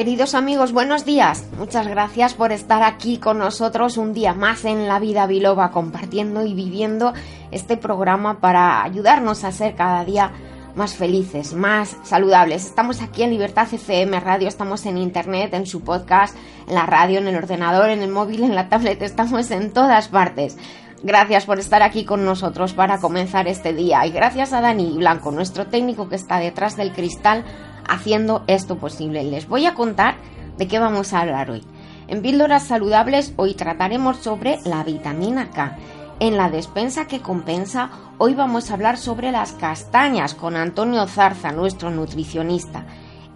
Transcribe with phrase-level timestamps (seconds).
[0.00, 1.44] Queridos amigos, buenos días.
[1.58, 6.46] Muchas gracias por estar aquí con nosotros un día más en La Vida Biloba, compartiendo
[6.46, 7.12] y viviendo
[7.50, 10.32] este programa para ayudarnos a ser cada día
[10.74, 12.64] más felices, más saludables.
[12.64, 16.34] Estamos aquí en Libertad FM Radio, estamos en internet, en su podcast,
[16.66, 20.08] en la radio, en el ordenador, en el móvil, en la tablet, estamos en todas
[20.08, 20.56] partes.
[21.02, 25.30] Gracias por estar aquí con nosotros para comenzar este día y gracias a Dani Blanco,
[25.30, 27.44] nuestro técnico que está detrás del cristal
[27.90, 29.24] haciendo esto posible.
[29.24, 30.14] Les voy a contar
[30.56, 31.62] de qué vamos a hablar hoy.
[32.08, 35.76] En Píldoras Saludables hoy trataremos sobre la vitamina K.
[36.20, 41.50] En la despensa que compensa, hoy vamos a hablar sobre las castañas con Antonio Zarza,
[41.52, 42.84] nuestro nutricionista.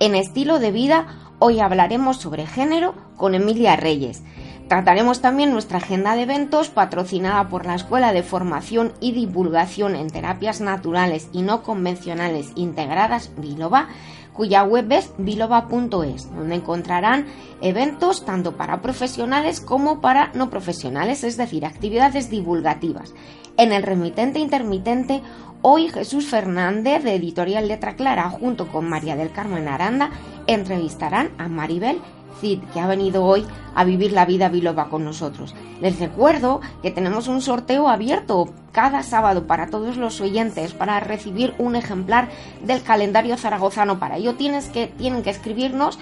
[0.00, 1.06] En estilo de vida,
[1.38, 4.22] hoy hablaremos sobre género con Emilia Reyes.
[4.68, 10.10] Trataremos también nuestra agenda de eventos patrocinada por la Escuela de Formación y Divulgación en
[10.10, 13.88] Terapias Naturales y No Convencionales Integradas Biloba
[14.34, 17.26] cuya web es biloba.es, donde encontrarán
[17.62, 23.14] eventos tanto para profesionales como para no profesionales, es decir, actividades divulgativas.
[23.56, 25.22] En el remitente intermitente,
[25.62, 30.10] hoy Jesús Fernández de Editorial Letra Clara junto con María del Carmen Aranda
[30.46, 32.00] entrevistarán a Maribel
[32.40, 35.54] Que ha venido hoy a vivir la vida biloba con nosotros.
[35.80, 41.54] Les recuerdo que tenemos un sorteo abierto cada sábado para todos los oyentes para recibir
[41.58, 42.28] un ejemplar
[42.62, 43.98] del calendario zaragozano.
[43.98, 45.98] Para ello tienes que, tienen que escribirnos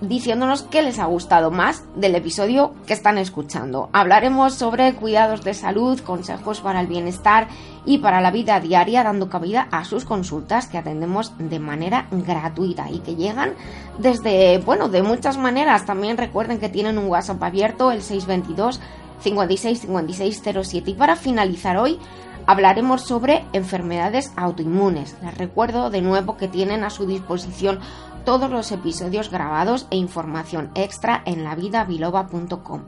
[0.00, 3.88] diciéndonos qué les ha gustado más del episodio que están escuchando.
[3.92, 7.48] Hablaremos sobre cuidados de salud, consejos para el bienestar
[7.84, 12.90] y para la vida diaria, dando cabida a sus consultas que atendemos de manera gratuita
[12.90, 13.54] y que llegan
[13.98, 15.86] desde, bueno, de muchas maneras.
[15.86, 18.80] También recuerden que tienen un WhatsApp abierto, el 622
[19.20, 20.90] 56 56 07.
[20.90, 21.98] Y para finalizar hoy,
[22.48, 25.16] hablaremos sobre enfermedades autoinmunes.
[25.22, 27.78] Les recuerdo de nuevo que tienen a su disposición
[28.28, 32.82] todos los episodios grabados e información extra en lavidabiloba.com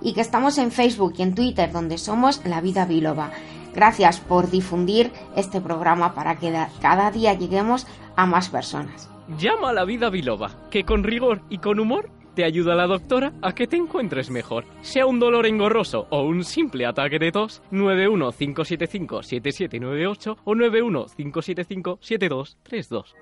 [0.00, 3.30] y que estamos en Facebook y en Twitter donde somos La Vida Biloba.
[3.74, 7.86] Gracias por difundir este programa para que cada día lleguemos
[8.16, 9.10] a más personas.
[9.36, 13.34] Llama a La Vida Biloba, que con rigor y con humor te ayuda la doctora
[13.42, 14.64] a que te encuentres mejor.
[14.80, 23.14] Sea un dolor engorroso o un simple ataque de tos, 915757798 o 915757232.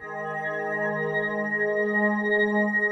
[2.24, 2.83] thank you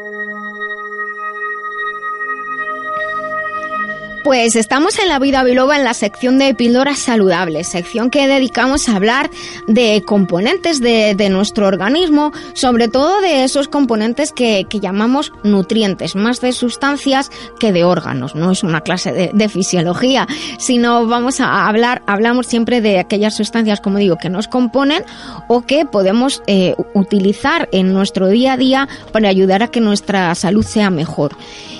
[4.23, 8.89] Pues estamos en la vida biloba en la sección de píldoras saludables, sección que dedicamos
[8.89, 9.29] a hablar
[9.67, 16.53] de componentes de, nuestro organismo, sobre todo de esos componentes que, llamamos nutrientes, más de
[16.53, 18.37] sustancias que de órganos.
[18.37, 20.29] No es una clase de, fisiología,
[20.59, 25.05] sino vamos a hablar, hablamos siempre de aquellas sustancias, como digo, que nos componen
[25.49, 30.33] o que podemos eh, utilizar en nuestro día a día para ayudar a que nuestra
[30.37, 31.37] salud sea mejor.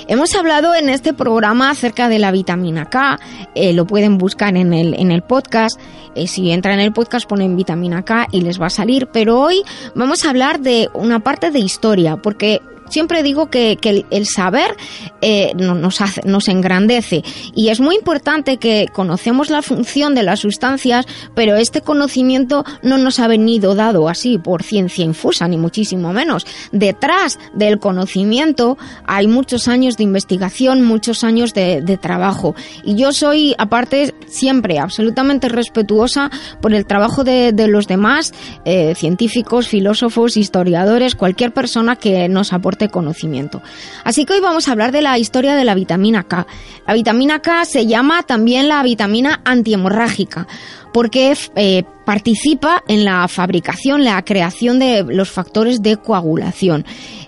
[0.09, 3.19] Hemos hablado en este programa acerca de la vitamina K,
[3.55, 5.79] eh, lo pueden buscar en el, en el podcast,
[6.15, 9.41] eh, si entran en el podcast ponen vitamina K y les va a salir, pero
[9.41, 9.63] hoy
[9.95, 12.61] vamos a hablar de una parte de historia, porque
[12.93, 13.79] Siempre digo que,
[14.11, 14.77] el, saber
[15.23, 20.41] eh, nos, hace, nos engrandece y es muy importante que conocemos la función de las
[20.41, 26.13] sustancias, pero este conocimiento no nos ha venido dado así por ciencia infusa, ni muchísimo
[26.13, 26.47] menos.
[26.71, 28.77] Detrás del conocimiento
[29.07, 32.55] hay muchos años de investigación, muchos años de, trabajo.
[32.85, 36.31] Y yo soy, aparte, siempre absolutamente respetuosa
[36.61, 38.35] por el trabajo de, los demás,
[38.67, 43.63] eh, científicos, filósofos, historiadores, cualquier persona que nos aporte conocimiento.
[44.05, 46.47] Así que hoy vamos a hablar de la historia de la vitamina K.
[46.87, 50.47] La vitamina K se llama también la vitamina antihemorrágica
[50.93, 56.85] porque eh, participa en la fabricación, la creación de los factores de coagulación.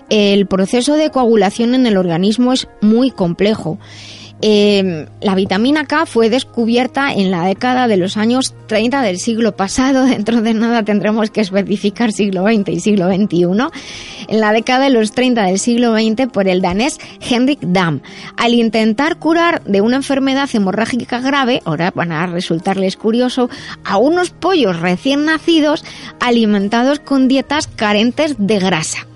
[0.09, 3.79] El proceso de coagulación en el organismo es muy complejo
[4.41, 9.55] eh, la vitamina K fue descubierta en la década de los años 30 del siglo
[9.55, 10.05] pasado.
[10.05, 13.45] Dentro de nada tendremos que especificar siglo XX y siglo XXI.
[14.27, 18.01] En la década de los 30 del siglo XX por el danés Henrik Dam.
[18.37, 23.49] Al intentar curar de una enfermedad hemorrágica grave, ahora van a resultarles curioso,
[23.83, 25.85] a unos pollos recién nacidos
[26.19, 29.07] alimentados con dietas carentes de grasa.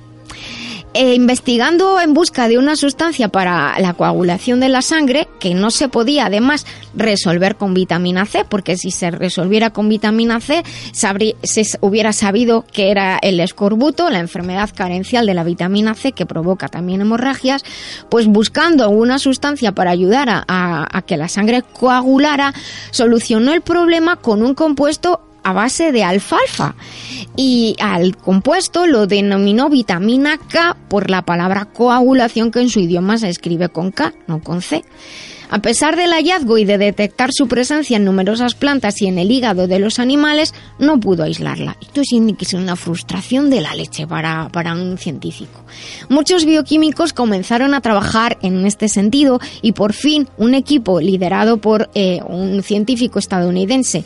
[0.93, 5.69] Eh, investigando en busca de una sustancia para la coagulación de la sangre que no
[5.69, 6.65] se podía además
[6.95, 10.63] resolver con vitamina C, porque si se resolviera con vitamina C
[10.93, 16.25] se hubiera sabido que era el escorbuto, la enfermedad carencial de la vitamina C que
[16.25, 17.63] provoca también hemorragias,
[18.09, 20.43] pues buscando una sustancia para ayudar a,
[20.91, 22.53] a que la sangre coagulara,
[22.91, 26.75] solucionó el problema con un compuesto a base de alfalfa
[27.35, 33.17] y al compuesto lo denominó vitamina K por la palabra coagulación que en su idioma
[33.17, 34.83] se escribe con K, no con C.
[35.51, 39.31] A pesar del hallazgo y de detectar su presencia en numerosas plantas y en el
[39.31, 41.75] hígado de los animales, no pudo aislarla.
[41.81, 45.63] Esto es una frustración de la leche para, para un científico.
[46.07, 51.89] Muchos bioquímicos comenzaron a trabajar en este sentido y por fin un equipo liderado por
[51.95, 54.03] eh, un científico estadounidense,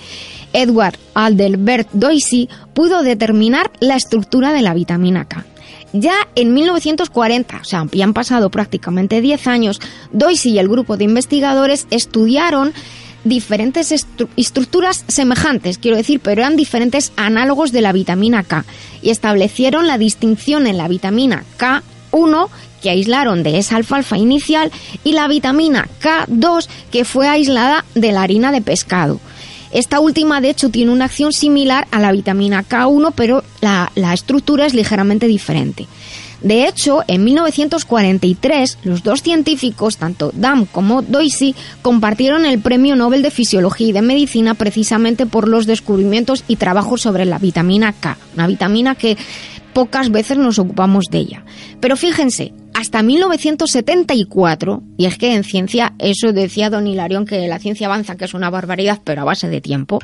[0.54, 5.46] Edward Aldelbert Doisy, pudo determinar la estructura de la vitamina K.
[5.94, 9.80] Ya en 1940, o sea, ya han pasado prácticamente 10 años,
[10.12, 12.74] Doisy y el grupo de investigadores estudiaron
[13.24, 13.92] diferentes
[14.36, 18.66] estructuras semejantes, quiero decir, pero eran diferentes análogos de la vitamina K
[19.02, 22.50] y establecieron la distinción en la vitamina K1
[22.82, 24.72] que aislaron de esa alfalfa inicial
[25.04, 29.22] y la vitamina K2 que fue aislada de la harina de pescado.
[29.74, 34.68] Esta última, de hecho, tiene una acción similar a la vitamina K1, pero la, estructura
[34.68, 35.88] es ligeramente diferente.
[36.42, 43.24] De hecho, en 1943, los dos científicos, tanto Dam como Doisy, compartieron el Premio Nobel
[43.24, 48.18] de Fisiología y de Medicina precisamente por los descubrimientos y trabajos sobre la vitamina K,
[48.36, 49.18] una vitamina que
[49.74, 51.46] pocas veces nos ocupamos de ella.
[51.80, 57.60] Pero fíjense, hasta 1974, y es que en ciencia, eso decía don Hilarión, que la
[57.60, 60.00] ciencia avanza, que es una barbaridad, pero a base de tiempo,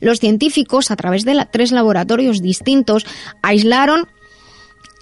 [0.00, 3.06] los científicos, a través de tres laboratorios distintos,
[3.42, 4.08] aislaron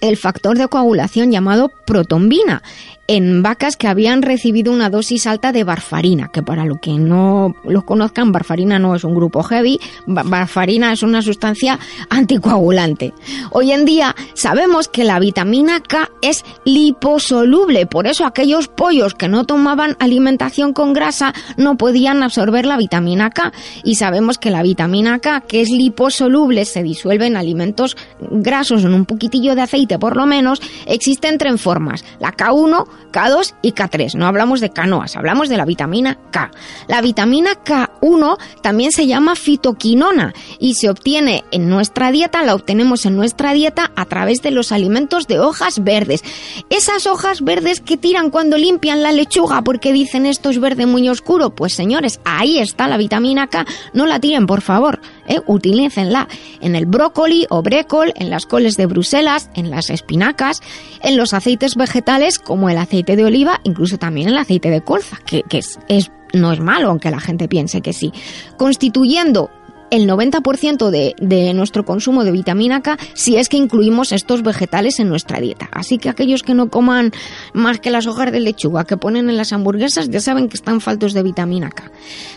[0.01, 2.63] el factor de coagulación llamado protombina
[3.07, 7.55] en vacas que habían recibido una dosis alta de barfarina, que para lo que no
[7.63, 13.13] lo conozcan, barfarina no es un grupo heavy, barfarina es una sustancia anticoagulante.
[13.51, 19.27] Hoy en día sabemos que la vitamina K es liposoluble, por eso aquellos pollos que
[19.27, 23.51] no tomaban alimentación con grasa no podían absorber la vitamina K
[23.83, 28.93] y sabemos que la vitamina K, que es liposoluble, se disuelve en alimentos grasos en
[28.93, 33.73] un poquitillo de aceite por lo menos, existe en tres formas, la K1, K2 y
[33.73, 34.15] K3.
[34.15, 36.51] No hablamos de canoas, hablamos de la vitamina K.
[36.87, 43.05] La vitamina K1 también se llama fitoquinona y se obtiene en nuestra dieta, la obtenemos
[43.05, 46.23] en nuestra dieta a través de los alimentos de hojas verdes.
[46.69, 51.07] Esas hojas verdes que tiran cuando limpian la lechuga porque dicen esto es verde muy
[51.09, 51.49] oscuro.
[51.51, 53.65] Pues señores, ahí está la vitamina K.
[53.93, 54.99] No la tiren, por favor.
[55.31, 55.41] ¿Eh?
[55.47, 56.27] utilícenla
[56.61, 60.61] en el brócoli o brécol, en las coles de Bruselas, en las espinacas,
[61.01, 65.17] en los aceites vegetales como el aceite de oliva, incluso también el aceite de colza,
[65.25, 68.13] que, es, es no es malo, aunque la gente piense que sí,
[68.57, 69.49] constituyendo
[69.91, 74.99] el 90% de, de, nuestro consumo de vitamina K si es que incluimos estos vegetales
[74.99, 75.69] en nuestra dieta.
[75.71, 77.11] Así que aquellos que no coman
[77.53, 80.81] más que las hojas de lechuga que ponen en las hamburguesas ya saben que están
[80.81, 81.91] faltos de vitamina K.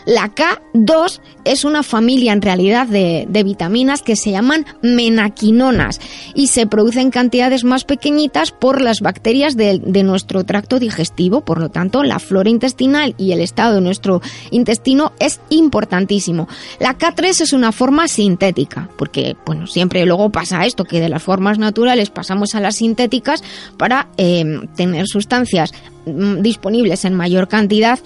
[0.04, 6.00] La K2 es una familia en realidad de, de vitaminas que se llaman menaquinonas
[6.34, 11.44] y se producen cantidades más pequeñitas por las bacterias de, de nuestro tracto digestivo.
[11.44, 14.20] Por lo tanto, la flora intestinal y el estado de nuestro
[14.50, 16.48] intestino es importantísimo.
[16.80, 21.22] La K3 es una forma sintética, porque bueno, siempre luego pasa esto, que de las
[21.22, 23.42] formas naturales pasamos a las sintéticas
[23.76, 24.44] para eh,
[24.76, 25.72] tener sustancias
[26.06, 27.98] mm, disponibles en mayor cantidad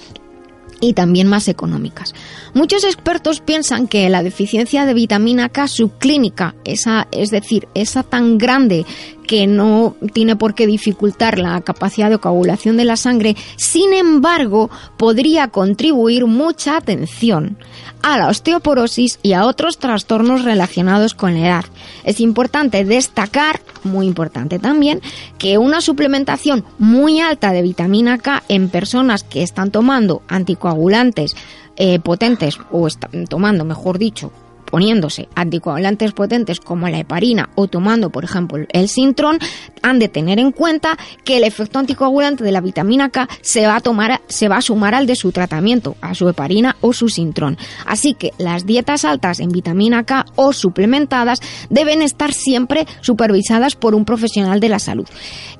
[0.80, 2.14] y también más económicas.
[2.54, 8.38] Muchos expertos piensan que la deficiencia de vitamina K subclínica, esa, es decir, esa tan
[8.38, 8.87] grande
[9.29, 14.71] que no tiene por qué dificultar la capacidad de coagulación de la sangre, sin embargo,
[14.97, 17.59] podría contribuir mucha atención
[18.03, 21.65] a la osteoporosis y a otros trastornos relacionados con la edad.
[22.05, 25.03] Es importante destacar, muy importante también,
[25.37, 31.37] que una suplementación muy alta de vitamina K en personas que están tomando anticoagulantes
[31.77, 34.33] eh, potentes o están tomando, mejor dicho,
[34.71, 39.39] poniéndose anticoagulantes potentes como la heparina o tomando, por ejemplo, el Sintron,
[39.83, 43.77] han de tener en cuenta que el efecto anticoagulante de la vitamina K se va
[43.77, 47.09] a tomar, se va a sumar al de su tratamiento, a su heparina o su
[47.09, 47.59] Sintron.
[47.87, 53.95] Así que las dietas altas en vitamina K o suplementadas deben estar siempre supervisadas por
[53.95, 55.07] un profesional de la salud.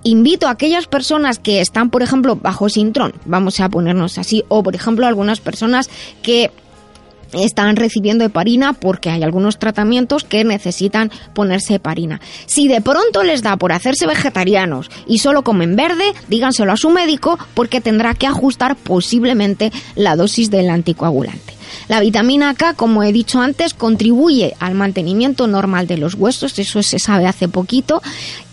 [0.05, 4.63] Invito a aquellas personas que están, por ejemplo, bajo Sintron, vamos a ponernos así, o
[4.63, 5.91] por ejemplo algunas personas
[6.23, 6.51] que
[7.33, 12.21] están recibiendo heparina porque hay algunos tratamientos que necesitan ponerse heparina.
[12.47, 16.91] Si de pronto les da por hacerse vegetarianos y solo comen verde, díganselo a su
[16.91, 21.58] médico porque tendrá que ajustar posiblemente la dosis del anticoagulante.
[21.89, 26.83] La vitamina K, como he dicho antes, contribuye al mantenimiento normal de los huesos, eso
[26.83, 28.03] se sabe hace poquito,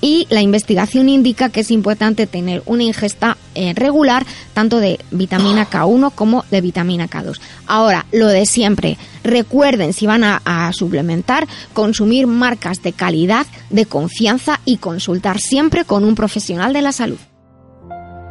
[0.01, 5.69] y la investigación indica que es importante tener una ingesta eh, regular tanto de vitamina
[5.69, 7.39] K1 como de vitamina K2.
[7.67, 14.59] Ahora, lo de siempre, recuerden si van a suplementar, consumir marcas de calidad, de confianza
[14.65, 17.17] y consultar siempre con un profesional de la salud.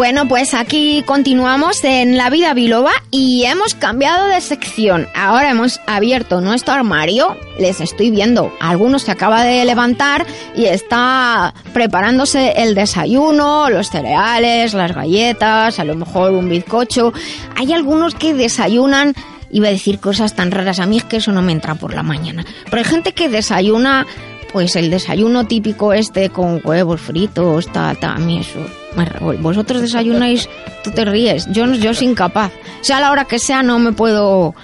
[0.00, 5.06] Bueno, pues aquí continuamos en La Vida Biloba y hemos cambiado de sección.
[5.14, 7.36] Ahora hemos abierto nuestro armario.
[7.58, 8.50] Les estoy viendo.
[8.60, 10.24] Algunos se acaba de levantar
[10.56, 17.12] y está preparándose el desayuno, los cereales, las galletas, a lo mejor un bizcocho.
[17.56, 19.12] Hay algunos que desayunan
[19.50, 21.92] iba a decir cosas tan raras a mí es que eso no me entra por
[21.92, 22.46] la mañana.
[22.64, 24.06] Pero hay gente que desayuna
[24.50, 28.79] pues el desayuno típico este con huevos fritos, ta, ta, a mí eso.
[29.40, 30.48] Vosotros desayunáis,
[30.82, 32.52] tú te ríes, yo, yo soy incapaz.
[32.80, 34.54] Sea la hora que sea, no me puedo,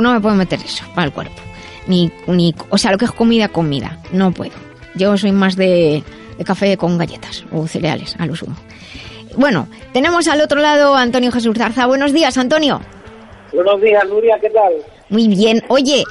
[0.00, 1.40] no me puedo meter eso para el cuerpo.
[1.86, 4.52] Ni, ni, o sea, lo que es comida, comida, no puedo.
[4.94, 6.04] Yo soy más de,
[6.36, 8.56] de café con galletas o cereales, a lo sumo.
[9.36, 11.86] Bueno, tenemos al otro lado a Antonio Jesús Zarza.
[11.86, 12.80] Buenos días, Antonio.
[13.52, 14.72] Buenos días, Nuria, ¿qué tal?
[15.08, 15.62] Muy bien.
[15.68, 16.04] Oye,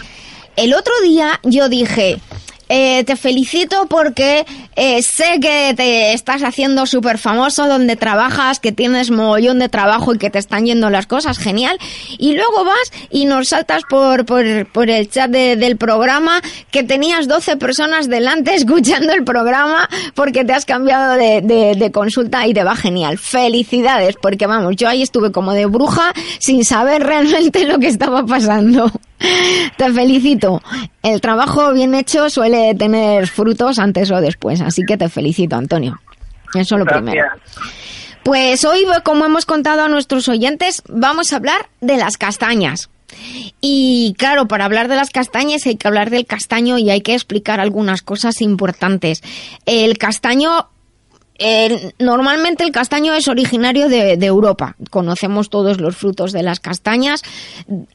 [0.55, 2.17] el otro día yo dije,
[2.69, 4.45] eh, te felicito porque
[4.75, 10.13] eh, sé que te estás haciendo súper famoso donde trabajas, que tienes mogollón de trabajo
[10.13, 11.77] y que te están yendo las cosas, genial.
[12.17, 17.27] Y luego vas y nos saltas por, por, por el chat del programa que tenías
[17.27, 22.53] 12 personas delante escuchando el programa porque te has cambiado de, de, de consulta y
[22.53, 23.17] te va genial.
[23.17, 28.25] Felicidades, porque vamos, yo ahí estuve como de bruja sin saber realmente lo que estaba
[28.25, 28.91] pasando.
[29.77, 30.61] Te felicito.
[31.03, 35.99] El trabajo bien hecho suele tener frutos antes o después, así que te felicito, Antonio.
[36.53, 37.25] Eso lo primero.
[38.23, 42.89] Pues hoy, como hemos contado a nuestros oyentes, vamos a hablar de las castañas.
[43.61, 47.13] Y claro, para hablar de las castañas hay que hablar del castaño y hay que
[47.13, 49.23] explicar algunas cosas importantes.
[49.65, 50.67] El castaño
[51.99, 54.75] normalmente el castaño es originario de, Europa.
[54.89, 57.21] Conocemos todos los frutos de las castañas.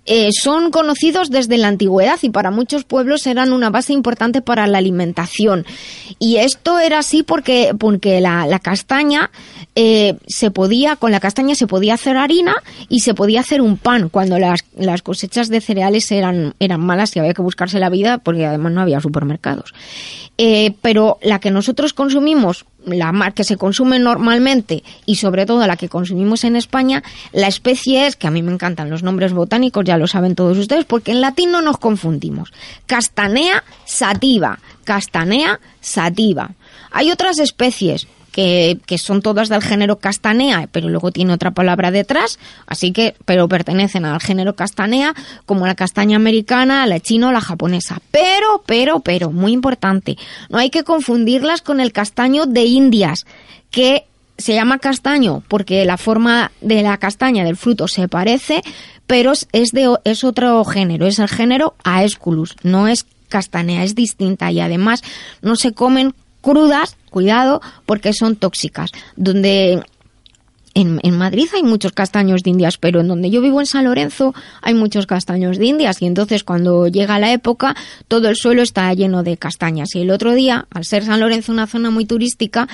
[0.07, 4.67] Eh, son conocidos desde la antigüedad y para muchos pueblos eran una base importante para
[4.67, 5.67] la alimentación.
[6.19, 9.31] Y esto era así porque, porque la, castaña
[9.75, 12.57] eh, se podía, con la castaña se podía hacer harina
[12.89, 17.15] y se podía hacer un pan cuando las, las cosechas de cereales eran, eran malas
[17.15, 19.75] y había que buscarse la vida porque además no había supermercados.
[20.37, 25.67] Eh, pero la que nosotros consumimos la mar que se consume normalmente y sobre todo
[25.67, 29.33] la que consumimos en España, la especie es, que a mí me encantan los nombres
[29.33, 32.53] botánicos, ya lo saben todos ustedes, porque en latín no nos confundimos.
[32.87, 36.53] Castanea sativa, castanea sativa.
[36.91, 41.93] Hay otras especies que, que, son todas del género castanea, pero luego tiene otra palabra
[41.93, 45.15] detrás, así que, pero pertenecen al género castanea,
[45.47, 48.01] como la castaña americana, la china o la japonesa.
[48.11, 53.25] Pero, pero, pero, muy importante, no hay que confundirlas con el castaño de Indias,
[53.71, 54.05] que
[54.37, 58.63] se llama castaño porque la forma de la castaña del fruto se parece,
[59.07, 64.51] pero es de es otro género, es el género Aesculus, no es castanea, es distinta
[64.51, 65.05] y además
[65.41, 68.91] no se comen crudas, cuidado, porque son tóxicas.
[69.15, 69.85] Donde
[70.75, 73.85] en, en, Madrid hay muchos castaños de Indias, pero en donde yo vivo en San
[73.85, 77.77] Lorenzo hay muchos castaños de Indias y entonces cuando llega la época
[78.09, 79.95] todo el suelo está lleno de castañas.
[79.95, 82.67] Y el otro día, al ser San Lorenzo una zona muy turística,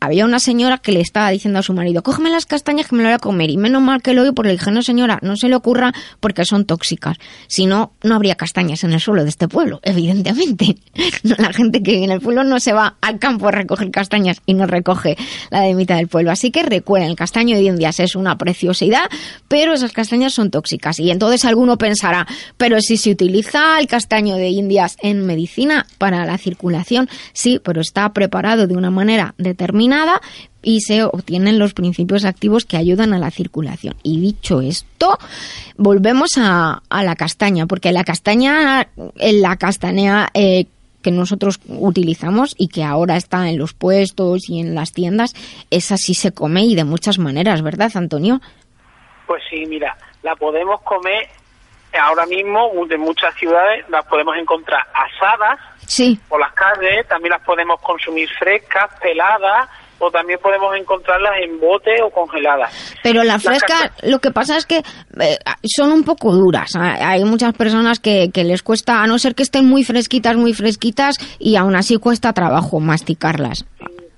[0.00, 3.02] había una señora que le estaba diciendo a su marido, cógeme las castañas que me
[3.02, 3.50] lo voy a comer.
[3.50, 5.92] Y menos mal que lo oí porque le dije, no señora, no se le ocurra
[6.20, 7.16] porque son tóxicas.
[7.48, 10.76] Si no, no habría castañas en el suelo de este pueblo, evidentemente.
[11.22, 14.40] la gente que vive en el pueblo no se va al campo a recoger castañas
[14.46, 15.16] y no recoge
[15.50, 16.30] la de mitad del pueblo.
[16.30, 19.08] Así que recuerden, el castaño de Indias es una preciosidad,
[19.48, 21.00] pero esas castañas son tóxicas.
[21.00, 22.26] Y entonces alguno pensará,
[22.56, 27.80] pero si se utiliza el castaño de Indias en medicina para la circulación, sí, pero
[27.80, 30.20] está preparado de una manera determinada nada
[30.62, 33.94] y se obtienen los principios activos que ayudan a la circulación.
[34.02, 35.18] Y dicho esto,
[35.76, 40.66] volvemos a, la castaña, porque la castaña, la castanea eh,
[41.02, 45.34] que nosotros utilizamos y que ahora está en los puestos y en las tiendas,
[45.70, 48.40] esa sí se come y de muchas maneras, ¿verdad, Antonio?
[49.26, 51.28] Pues sí, mira, la podemos comer
[51.98, 57.40] ahora mismo de muchas ciudades, las podemos encontrar asadas Sí, por las calles, también las
[57.40, 62.96] podemos consumir frescas, peladas, o también podemos encontrarlas en bote o congeladas.
[63.02, 66.70] pero la Las fresca, lo que pasa es que eh, son un poco duras.
[66.76, 70.36] Ah, Hay muchas personas que, que les cuesta, a no ser que estén muy fresquitas,
[70.36, 73.64] muy fresquitas, y aún así cuesta trabajo masticarlas.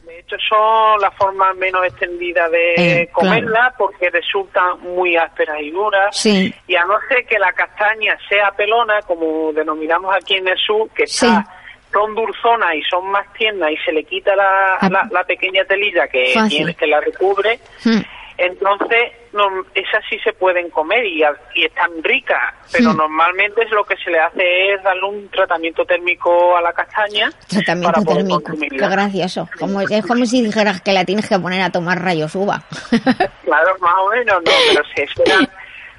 [0.06, 5.70] De hecho, son la forma menos extendida de Eh, comerla porque resultan muy ásperas y
[5.70, 6.16] duras.
[6.16, 6.54] Sí.
[6.68, 10.88] Y a no ser que la castaña sea pelona, como denominamos aquí en el sur,
[10.90, 11.26] que Sí.
[11.26, 11.44] está,
[11.92, 14.88] son dulzonas y son más tiernas y se le quita la, Ah.
[14.90, 18.00] la, la pequeña telilla que, tiene, que la recubre, Hmm.
[18.38, 21.22] entonces no, esas sí se pueden comer y,
[21.54, 22.96] y están ricas, pero Hmm.
[22.96, 27.30] normalmente es lo que se le hace es darle un tratamiento térmico a la castaña
[27.48, 28.42] Tratamiento para poder térmico.
[28.42, 28.88] consumirla.
[28.88, 29.48] Qué gracioso.
[29.58, 32.62] Como, es como si dijeras que la tienes que poner a tomar rayos uva.
[33.44, 35.48] Claro, más o menos, no, pero se suele,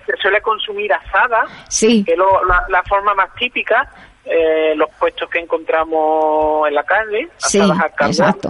[0.05, 3.89] se suele consumir asada, sí, que es lo- la, la forma más típica,
[4.25, 8.08] eh, los puestos que encontramos en la carne, sí, al carbón.
[8.10, 8.50] exacto.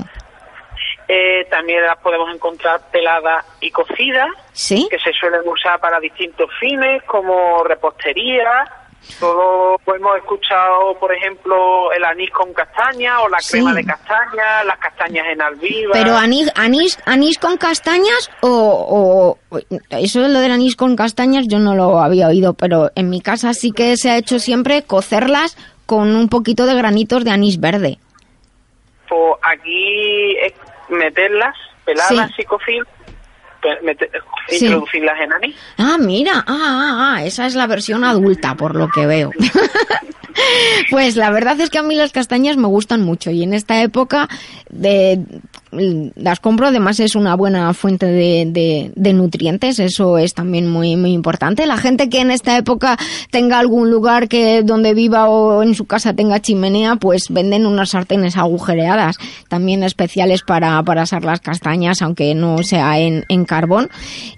[1.07, 6.49] Eh, también las podemos encontrar peladas y cocidas, Sí, que se suelen usar para distintos
[6.59, 8.47] fines, como repostería.
[9.19, 13.53] Todos hemos escuchado, por ejemplo, el anís con castaña o la Sí.
[13.53, 15.91] crema de castaña, las castañas en albiva.
[15.93, 19.57] pero anís, anís, anís con castañas o, o
[19.89, 23.21] eso de lo del anís con castañas yo no lo había oído, pero en mi
[23.21, 27.59] casa sí que se ha hecho siempre cocerlas con un poquito de granitos de anís
[27.59, 27.97] verde.
[29.09, 30.53] Pues aquí es
[30.89, 31.55] meterlas,
[31.85, 32.41] peladas Sí.
[32.43, 32.87] y cocidas,
[34.47, 34.65] Sí.
[34.65, 35.55] introducirlas en anís.
[35.77, 39.31] Ah, mira, ah, ah, ah, esa es la versión adulta, por lo que veo.
[40.89, 43.81] pues la verdad es que a mí las castañas me gustan mucho y en esta
[43.81, 44.27] época
[44.69, 45.23] de,
[45.71, 51.11] las compro, además es una buena fuente de, de- nutrientes, eso es también muy, muy
[51.11, 51.65] importante.
[51.65, 52.97] La gente que en esta época
[53.29, 57.89] tenga algún lugar que donde viva o en su casa tenga chimenea, pues venden unas
[57.89, 59.17] sartenes agujereadas,
[59.49, 63.89] también especiales para, para asar las castañas, aunque no sea en, en carbón.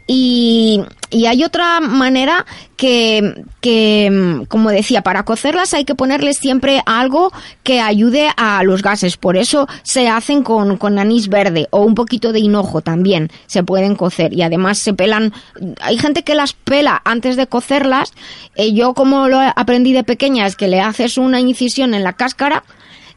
[0.08, 2.46] Y, y hay otra manera
[2.84, 7.32] que, que, como decía, para cocerlas hay que ponerles siempre algo
[7.64, 9.16] que ayude a los gases.
[9.16, 13.64] Por eso se hacen con, con anís verde o un poquito de hinojo también se
[13.64, 14.34] pueden cocer.
[14.34, 15.32] Y además se pelan.
[15.80, 18.12] Hay gente que las pela antes de cocerlas.
[18.56, 22.12] Eh, yo, como lo aprendí de pequeña, es que le haces una incisión en la
[22.12, 22.66] cáscara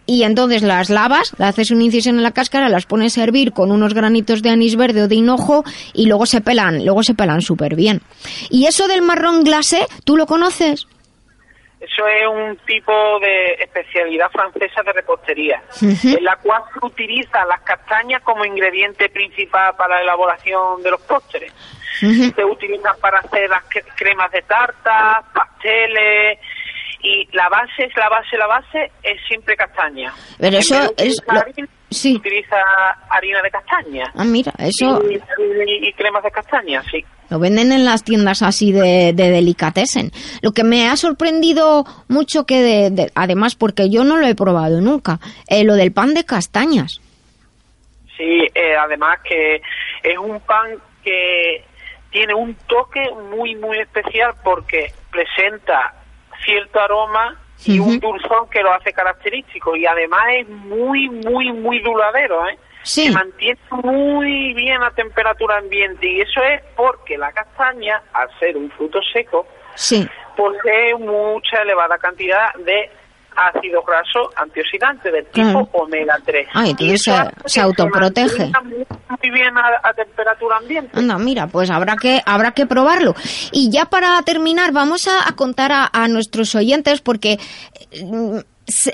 [0.06, 3.52] y entonces las lavas, le haces una incisión en la cáscara, las pones a hervir
[3.52, 7.14] con unos granitos de anís verde o de hinojo y luego se pelan, luego se
[7.14, 8.00] pelan súper bien.
[8.50, 10.86] Y eso del marrón glacé, ¿tú lo conoces?
[11.78, 17.60] Eso es un tipo de especialidad francesa de repostería, en la cual se utiliza las
[17.60, 21.52] castañas como ingrediente principal para la elaboración de los postres.
[22.02, 22.32] Ujú.
[22.34, 26.38] Se utilizan para hacer las cre- cremas de tarta, pasteles,
[27.08, 30.12] y la base es la base, la base es siempre castaña.
[30.38, 30.90] Pero eso es
[31.20, 32.16] utilizar lo- harina, sí.
[32.16, 32.56] utiliza
[33.10, 34.12] harina de castaña.
[34.14, 37.04] Ah, mira, eso Y, y- y cremas de castaña, sí.
[37.30, 40.10] lo venden en las tiendas así de, de delicatessen.
[40.42, 44.34] Lo que me ha sorprendido mucho que, de- de- además, porque yo no lo he
[44.34, 47.00] probado nunca, eh, lo del pan de castañas.
[48.16, 49.56] Sí, eh, además que
[50.02, 50.70] es un pan
[51.04, 51.62] que
[52.10, 55.94] tiene un toque muy, muy especial porque presenta
[56.46, 61.80] cierto aroma y un dulzón que lo hace característico y además es muy, muy, muy
[61.80, 62.58] duradero, ¿eh?
[62.82, 63.06] Sí.
[63.08, 68.56] Se mantiene muy bien a temperatura ambiente y eso es porque la castaña, al ser
[68.56, 70.08] un fruto seco, Sí.
[70.36, 72.88] posee mucha elevada cantidad de
[73.36, 75.68] ácido graso antioxidante del tipo Claro.
[75.72, 76.48] omega 3.
[76.54, 77.12] Ah, entonces se-
[77.46, 78.50] se autoprotege.
[78.64, 80.98] Muy, bien a, a temperatura ambiente.
[80.98, 83.14] Anda, mira, pues habrá que, habrá que probarlo.
[83.52, 87.38] Y ya para terminar, vamos a, a contar a, a nuestros oyentes, porque
[88.02, 88.44] mm, se-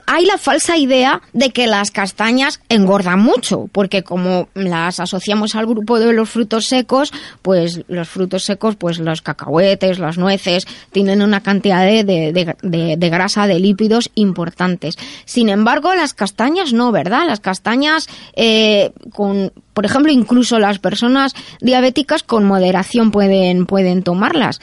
[0.07, 5.67] hay la falsa idea de que las castañas engordan mucho, porque como las asociamos al
[5.67, 11.23] grupo de los frutos secos, pues los frutos secos, pues los cacahuetes, las nueces, tienen
[11.23, 14.97] una cantidad de, de- de- de- grasa, de lípidos importantes.
[15.25, 17.27] Sin embargo, las castañas no, ¿verdad?
[17.27, 24.61] Las castañas, eh, con, por ejemplo, incluso las personas diabéticas con moderación pueden, pueden tomarlas.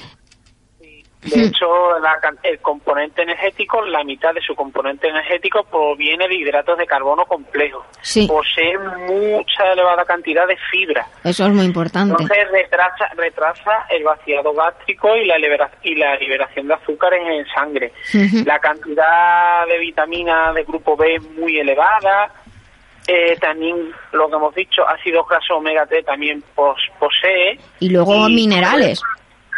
[1.22, 6.78] De hecho, la el componente energético, la mitad de su componente energético proviene de hidratos
[6.78, 7.86] de carbono complejos.
[8.02, 8.26] Sí.
[8.26, 11.06] Posee mucha elevada cantidad de fibra.
[11.26, 12.16] Eso es muy importante.
[12.18, 17.46] Entonces retrasa, retrasa el vaciado gástrico y la, libera- y la liberación de azúcares en
[17.54, 17.92] sangre.
[18.46, 22.32] La cantidad de vitamina de grupo B es muy elevada.
[23.08, 27.60] Eh, también, lo que hemos dicho, ácido graso omega 3 también pos- posee.
[27.80, 29.02] Y luego Y- minerales.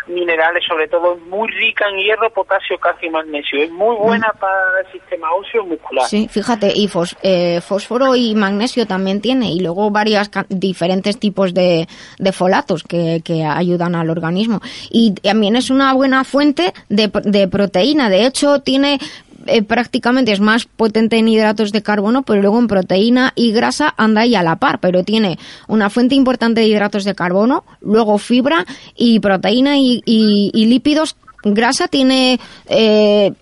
[0.08, 3.64] Minerales, sobre todo es muy rica en hierro, potasio, calcio y magnesio.
[3.64, 4.40] Es muy buena mm.
[4.40, 6.06] para el sistema óseo muscular.
[6.06, 6.90] Sí, fíjate, y
[7.24, 11.88] eh, fósforo y magnesio también tiene, y luego varios diferentes tipos de,
[12.18, 14.62] de folatos que, que, ayudan al organismo.
[14.90, 18.10] Y también es una buena fuente de, de proteína.
[18.10, 19.00] De hecho, tiene
[19.48, 23.94] eh, prácticamente es más potente en hidratos de carbono, pero luego en proteína y grasa
[23.98, 28.18] anda ahí a la par, pero tiene una fuente importante de hidratos de carbono, luego
[28.18, 31.16] fibra y proteína y, lípidos.
[31.44, 32.40] Grasa tiene...
[32.68, 33.34] Eh,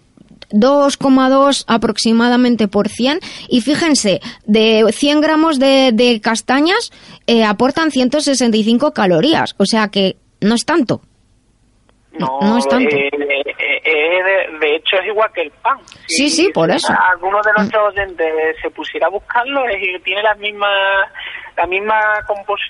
[0.51, 6.91] 2,2 aproximadamente por 100 y fíjense, de 100 gramos de, castañas
[7.27, 11.01] eh, aportan 165 calorías, o sea que no es tanto.
[12.17, 12.95] No, es tanto.
[12.95, 13.09] Eh,
[13.83, 15.77] eh, de, hecho es igual que el pan.
[16.07, 16.93] sí, sí, por eso.
[17.11, 17.97] Alguno de nuestros mm.
[17.97, 21.09] oyentes se pusiera a buscarlo, es, tiene las mismas
[21.59, 21.99] la misma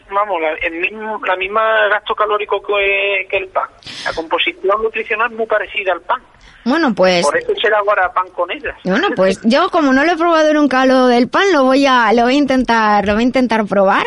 [0.09, 3.69] vamos, la, el mismo, la misma gasto calórico que, que el pan.
[4.03, 6.21] La composición nutricional es muy parecida al pan.
[6.69, 7.25] Bueno, pues.
[7.25, 8.75] Por eso será ahora pan con ellas.
[8.83, 12.13] Bueno, pues yo como no lo he probado nunca lo del pan, lo voy a,
[12.13, 14.05] lo voy a intentar, lo voy a intentar probar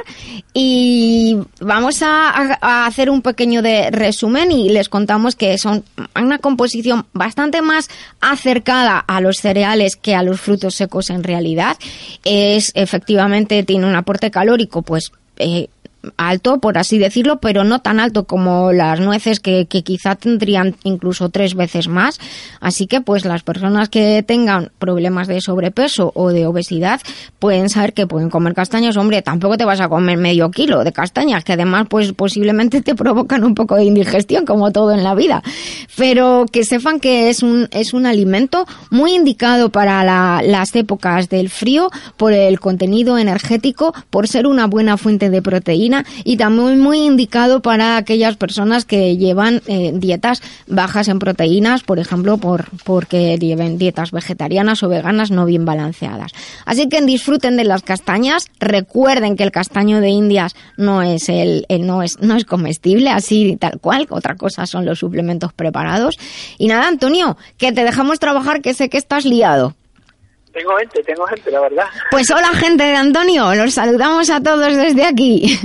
[0.55, 7.07] y vamos a, hacer un pequeño de resumen y les contamos que son una composición
[7.13, 7.89] bastante más
[8.21, 11.77] acercada a los cereales que a los frutos secos en realidad.
[12.25, 15.69] Es efectivamente tiene un aporte calórico, pues eh,
[16.17, 21.29] alto, por así decirlo, pero no tan alto como las nueces que, quizá tendrían incluso
[21.29, 22.19] tres veces más.
[22.61, 27.01] Así que pues las personas que tengan problemas de sobrepeso o de obesidad
[27.39, 28.97] pueden saber que pueden comer castañas.
[28.97, 32.95] Hombre, tampoco te vas a comer medio kilo de castañas, que además pues posiblemente te
[33.03, 35.43] provocan un poco de indigestión, como todo en la vida.
[35.97, 40.03] Pero que sepan que es un, es un alimento muy indicado para
[40.43, 45.92] las épocas del frío por el contenido energético, por ser una buena fuente de proteína
[46.25, 51.99] y también muy indicado para aquellas personas que llevan eh, dietas bajas en proteínas, por
[51.99, 56.33] ejemplo, por, porque lleven dietas vegetarianas o veganas no bien balanceadas.
[56.65, 61.67] Así que disfruten de las castañas, recuerden que el castaño de Indias no es el,
[61.81, 66.17] no es no es comestible así tal cual, otra cosa son los suplementos preparados.
[66.59, 69.75] Y nada, Antonio, que te dejamos trabajar que sé que estás liado.
[70.53, 71.87] Tengo gente, tengo gente, la verdad.
[72.11, 75.59] Pues hola gente de Antonio, los saludamos a todos desde aquí.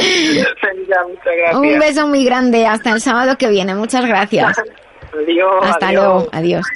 [1.54, 2.66] Un beso muy grande.
[2.66, 3.74] Hasta el sábado que viene.
[3.74, 4.58] Muchas gracias.
[5.12, 5.54] Adiós.
[5.62, 6.28] Hasta luego.
[6.32, 6.66] Adiós.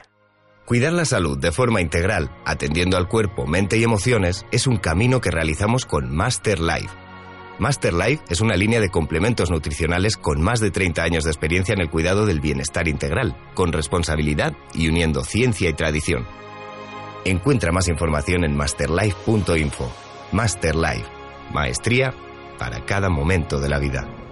[0.64, 5.20] Cuidar la salud de forma integral, atendiendo al cuerpo, mente y emociones, es un camino
[5.20, 6.88] que realizamos con Master Life.
[7.58, 11.74] Master Life es una línea de complementos nutricionales con más de 30 años de experiencia
[11.74, 16.26] en el cuidado del bienestar integral, con responsabilidad y uniendo ciencia y tradición.
[17.26, 19.92] Encuentra más información en masterlife.info.
[20.32, 21.06] Master Life.
[21.52, 22.14] Maestría
[22.58, 24.23] para cada momento de la vida.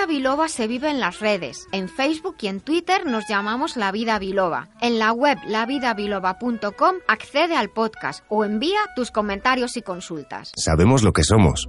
[0.00, 1.66] Vida biloba se vive en las redes.
[1.72, 4.68] En Facebook y en Twitter nos llamamos La Vida Biloba.
[4.80, 10.52] En la web lavidabiloba.com accede al podcast o envía tus comentarios y consultas.
[10.56, 11.68] Sabemos lo que somos,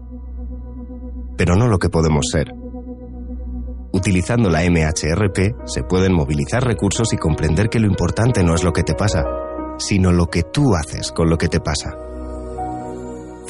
[1.37, 2.53] pero no lo que podemos ser.
[3.91, 8.71] Utilizando la MHRP se pueden movilizar recursos y comprender que lo importante no es lo
[8.71, 9.25] que te pasa,
[9.77, 11.97] sino lo que tú haces con lo que te pasa.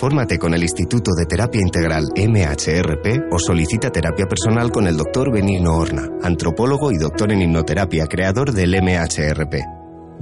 [0.01, 5.31] Fórmate con el Instituto de Terapia Integral MHRP o solicita terapia personal con el doctor
[5.31, 9.57] Benigno Horna, antropólogo y doctor en hipnoterapia, creador del MHRP.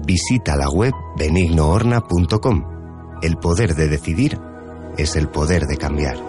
[0.06, 2.64] Visita la web benignohorna.com.
[3.22, 4.38] El poder de decidir
[4.98, 6.29] es el poder de cambiar.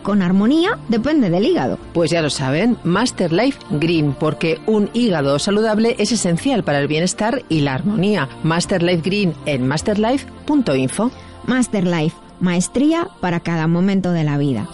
[0.03, 1.77] con armonía depende del hígado.
[1.93, 6.87] Pues ya lo saben, Master Life Green, porque un hígado saludable es esencial para el
[6.87, 8.29] bienestar y la armonía.
[8.43, 11.11] Master Life Green en masterlife.info.
[11.45, 14.67] Master Life, maestría para cada momento de la vida.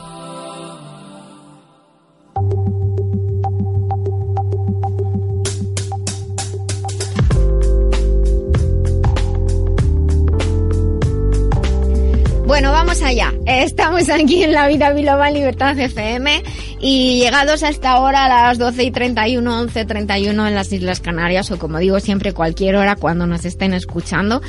[13.57, 16.43] Estamos aquí en la Vida Biloba Libertad FM
[16.79, 20.99] y llegados a esta hora a las 12 y 31, 11 31 en las Islas
[20.99, 24.43] Canarias o como digo siempre cualquier hora cuando nos estén escuchando.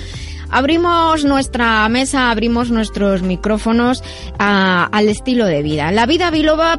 [0.50, 4.04] Abrimos nuestra mesa, abrimos nuestros micrófonos
[4.38, 5.90] al estilo de vida.
[5.90, 6.78] La vida biloba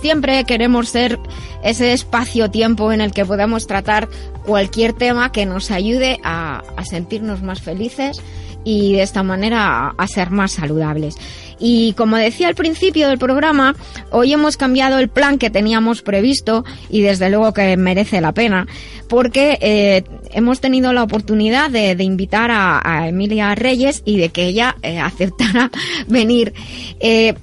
[0.00, 1.18] siempre queremos ser
[1.64, 4.08] ese espacio-tiempo en el que podamos tratar
[4.44, 8.22] cualquier tema que nos ayude a sentirnos más felices,
[8.66, 11.16] y de esta manera a, ser más saludables.
[11.58, 13.74] Y como decía al principio del programa,
[14.10, 18.66] hoy hemos cambiado el plan que teníamos previsto y desde luego que merece la pena
[19.08, 24.76] porque eh, hemos tenido la oportunidad de, invitar a, Emilia Reyes y de que ella
[24.82, 25.70] eh, aceptara
[26.08, 26.52] venir.
[27.00, 27.34] Eh,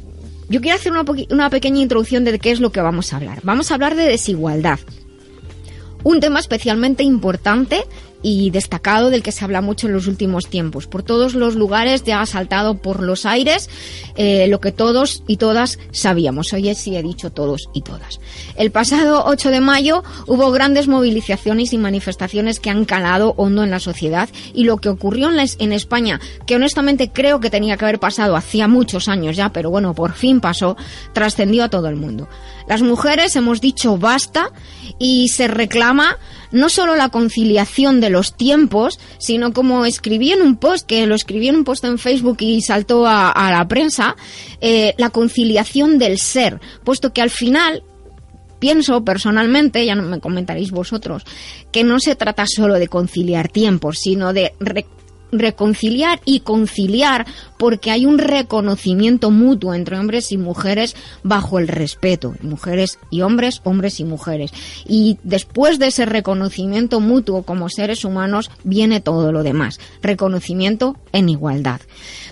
[0.50, 3.40] yo quiero hacer una, una pequeña introducción de qué es lo que vamos a hablar.
[3.44, 4.80] Vamos a hablar de desigualdad.
[6.04, 7.86] Un tema especialmente importante
[8.24, 10.88] y destacado del que se habla mucho en los últimos tiempos.
[10.88, 13.70] Por todos los lugares ya ha saltado por los aires
[14.16, 16.54] eh, lo que todos y todas sabíamos.
[16.54, 18.20] Oye, sí he dicho todos y todas.
[18.56, 23.72] El pasado 8 de mayo hubo grandes movilizaciones y manifestaciones que han calado hondo en
[23.72, 27.86] la sociedad y lo que ocurrió en, en España, que honestamente creo que tenía que
[27.86, 30.78] haber pasado hacía muchos años ya, pero bueno, por fin pasó,
[31.14, 32.30] trascendió a todo el mundo.
[32.68, 34.52] Las mujeres hemos dicho basta
[34.98, 36.18] y se reclama
[36.54, 41.16] no solo la conciliación de los tiempos, sino como escribí en un post, que lo
[41.16, 44.16] escribí en un post en Facebook y saltó a, la prensa,
[44.62, 47.84] eh, la conciliación del ser, puesto que al final
[48.60, 51.26] pienso personalmente, ya no me comentaréis vosotros,
[51.72, 54.54] que no se trata solo de conciliar tiempos, sino de
[55.40, 57.26] reconciliar y conciliar
[57.58, 63.62] porque hay un reconocimiento mutuo entre hombres y mujeres bajo el respeto, mujeres y hombres,
[63.64, 64.52] hombres y mujeres.
[64.88, 71.30] Y después de ese reconocimiento mutuo como seres humanos viene todo lo demás, reconocimiento en
[71.30, 71.82] igualdad.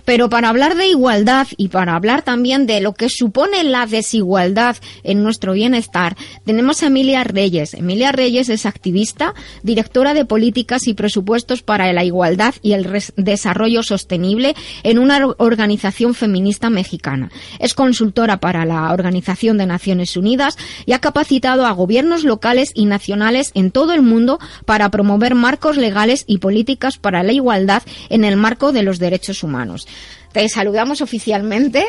[0.06, 4.78] Pero para hablar de igualdad y para hablar también de lo que supone la desigualdad
[5.04, 7.74] en nuestro bienestar, tenemos a Emilia Reyes.
[7.74, 9.34] Emilia Reyes es activista,
[9.64, 12.88] directora de políticas y presupuestos para la igualdad y el
[13.18, 17.32] desarrollo sostenible en una organización feminista mexicana.
[17.60, 22.86] Es consultora para la Organización de Naciones Unidas y ha capacitado a gobiernos locales y
[22.86, 28.24] nacionales en todo el mundo para promover marcos legales y políticas para la igualdad en
[28.24, 29.88] el marco de los derechos humanos.
[30.32, 31.88] Te saludamos oficialmente.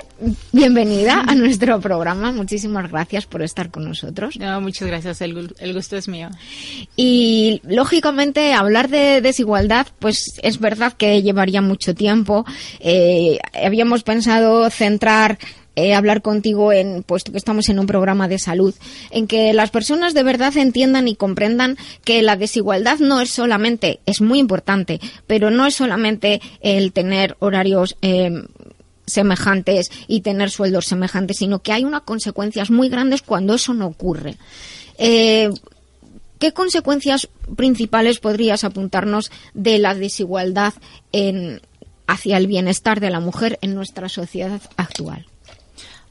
[0.50, 2.32] Bienvenida a nuestro programa.
[2.32, 4.36] Muchísimas gracias por estar con nosotros.
[4.36, 5.20] No, muchas gracias.
[5.20, 6.28] El, gusto es mío.
[6.96, 12.44] Y lógicamente hablar de desigualdad, pues es verdad que llevaría mucho tiempo.
[12.80, 15.38] Eh, habíamos pensado centrar
[15.76, 18.74] eh, hablar contigo en, puesto que estamos en un programa de salud,
[19.10, 24.00] en que las personas de verdad entiendan y comprendan que la desigualdad no es solamente,
[24.06, 28.44] es muy importante, pero no es solamente el tener horarios eh,
[29.06, 33.86] semejantes y tener sueldos semejantes, sino que hay unas consecuencias muy grandes cuando eso no
[33.86, 34.36] ocurre.
[34.98, 35.50] Eh,
[36.38, 40.74] ¿Qué consecuencias principales podrías apuntarnos de la desigualdad
[41.12, 41.60] en,
[42.08, 45.26] hacia el bienestar de la mujer en nuestra sociedad actual?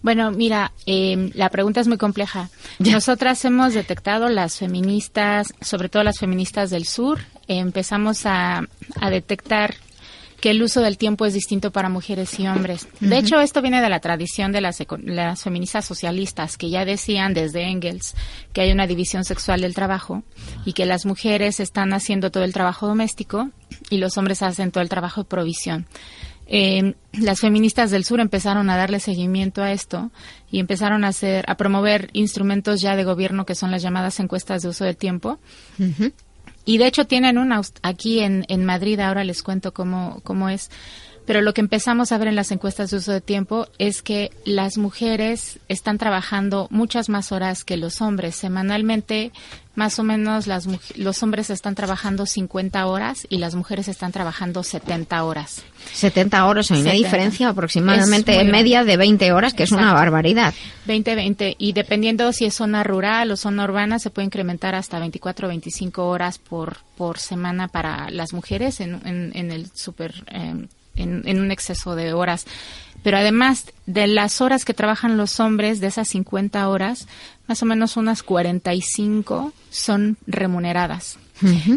[0.02, 2.50] Bueno, mira, eh, la pregunta es muy compleja.
[2.80, 8.68] Nosotras hemos detectado las feministas, sobre todo las feministas del sur, empezamos a,
[9.10, 9.76] detectar
[10.40, 12.88] que el uso del tiempo es distinto para mujeres y hombres.
[13.00, 17.36] De hecho, esto viene de la tradición de las, las, feministas socialistas, que ya decían
[17.36, 18.16] desde Engels
[18.52, 20.24] que hay una división sexual del trabajo
[20.66, 23.52] y que las mujeres están haciendo todo el trabajo doméstico
[23.92, 25.86] y los hombres hacen todo el trabajo de provisión.
[26.54, 30.12] Eh, las feministas del sur empezaron a darle seguimiento a esto
[30.52, 34.62] y empezaron a hacer, a promover instrumentos ya de gobierno que son las llamadas encuestas
[34.62, 35.40] de uso del tiempo.
[36.66, 40.70] Y de hecho tienen una aquí en, en Madrid, ahora les cuento cómo, cómo es
[41.26, 44.32] pero lo que empezamos a ver en las encuestas de uso de tiempo es que
[44.44, 48.36] las mujeres están trabajando muchas más horas que los hombres.
[48.36, 49.32] Semanalmente,
[49.74, 54.64] más o menos, las, los hombres están trabajando 50 horas y las mujeres están trabajando
[54.64, 55.64] 70 horas.
[55.94, 60.54] 70 horas, hay una diferencia aproximadamente en media de 20 horas, que es una barbaridad.
[60.86, 61.56] 20, 20.
[61.58, 65.50] Y dependiendo si es zona rural o zona urbana, se puede incrementar hasta 24 o
[65.50, 70.14] 25 horas por, por semana para las mujeres en, en, el super.
[70.28, 72.46] Eh, en, un exceso de horas.
[73.04, 77.08] Pero además de las horas que trabajan los hombres, de esas 50 horas,
[77.48, 81.18] más o menos unas 45 son remuneradas.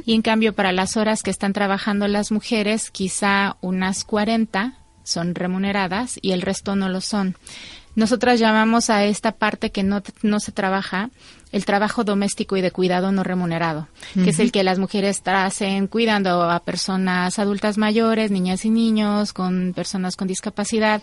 [0.05, 5.35] Y en cambio, para las horas que están trabajando las mujeres, quizá unas 40 son
[5.35, 7.37] remuneradas y el resto no lo son.
[7.95, 11.11] Nosotras llamamos a esta parte que no, no se trabaja
[11.55, 15.87] el trabajo doméstico y de cuidado no remunerado, que es el que las mujeres hacen
[15.87, 21.01] cuidando a personas adultas mayores, niñas y niños, con personas con discapacidad.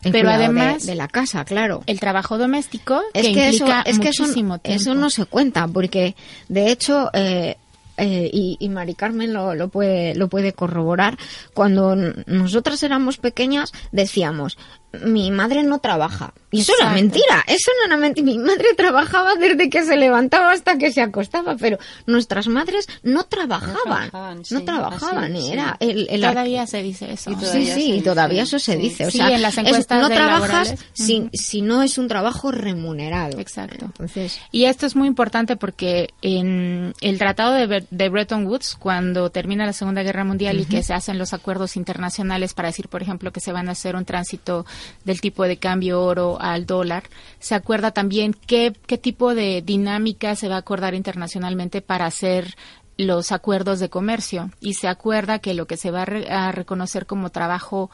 [0.00, 1.82] pero además de, la casa, claro.
[1.84, 4.24] El trabajo doméstico es que, eso, es que eso,
[4.64, 6.16] eso, no se cuenta porque
[6.48, 7.58] de hecho eh,
[7.98, 11.18] eh, y, y, Mari Carmen lo, lo, puede, lo puede corroborar,
[11.52, 14.56] cuando nosotras éramos pequeñas decíamos,
[15.00, 16.34] mi madre no trabaja.
[16.50, 18.26] Y eso era mentira, eso no era mentira.
[18.26, 23.24] Mi madre trabajaba desde que se levantaba hasta que se acostaba, pero nuestras madres no
[23.24, 24.10] trabajaban.
[24.50, 27.30] No trabajaban, era el, Todavía se dice eso.
[27.40, 29.06] Sí, sí, y todavía eso se dice.
[29.06, 33.38] O sea, en las encuestas no trabajas si, si, no es un trabajo remunerado.
[33.38, 33.86] Exacto.
[33.86, 34.38] Entonces...
[34.50, 39.64] Y esto es muy importante porque en el Tratado de, de Bretton Woods, cuando termina
[39.64, 43.32] la Segunda Guerra Mundial y que se hacen los acuerdos internacionales para decir, por ejemplo,
[43.32, 44.66] que se van a hacer un tránsito
[45.04, 47.04] del tipo de cambio oro al dólar,
[47.38, 52.56] se acuerda también qué, qué tipo de dinámica se va a acordar internacionalmente para hacer
[52.96, 54.50] los acuerdos de comercio.
[54.60, 57.90] Y se acuerda que lo que se va a, reconocer como trabajo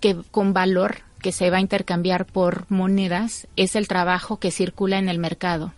[0.00, 4.98] que con valor que se va a intercambiar por monedas es el trabajo que circula
[4.98, 5.72] en el mercado.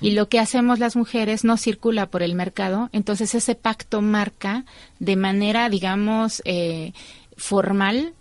[0.00, 4.64] Y lo que hacemos las mujeres no circula por el mercado, entonces ese pacto marca
[4.98, 6.92] de manera, digamos, eh,
[7.36, 8.14] formal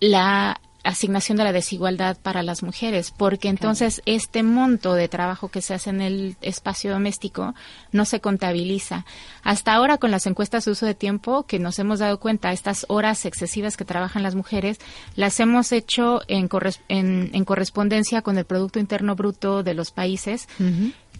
[0.00, 5.62] la asignación de la desigualdad para las mujeres, porque entonces este monto de trabajo que
[5.62, 7.54] se hace en el espacio doméstico
[7.90, 9.04] no se contabiliza.
[9.42, 12.84] Hasta ahora con las encuestas de uso de tiempo que nos hemos dado cuenta, estas
[12.88, 14.78] horas excesivas que trabajan las mujeres,
[15.16, 16.48] las hemos hecho en,
[16.88, 20.46] en, correspondencia con el Producto Interno Bruto de los países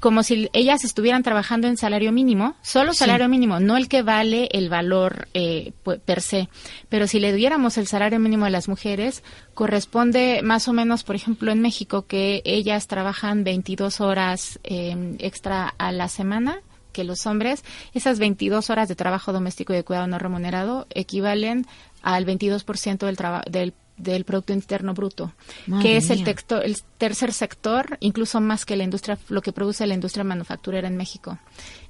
[0.05, 4.51] como si ellas estuvieran trabajando en salario mínimo, solo salario mínimo, no el que vale
[4.53, 5.73] el valor eh,
[6.05, 6.51] per se.
[6.90, 9.23] Pero si le diéramos el salario mínimo a las mujeres,
[9.55, 15.73] corresponde más o menos, por ejemplo, en México, que ellas trabajan 22 horas eh, extra
[15.79, 16.61] a la semana
[16.93, 17.64] que los hombres,
[17.95, 21.67] esas 22 horas de trabajo doméstico y de cuidado no remunerado equivalen
[22.03, 23.17] al 22% del,
[23.51, 25.33] del del Producto Interno Bruto,
[25.81, 29.87] que es el, texto, el tercer sector, incluso más que la industria, lo que produce
[29.87, 31.39] la industria manufacturera en México.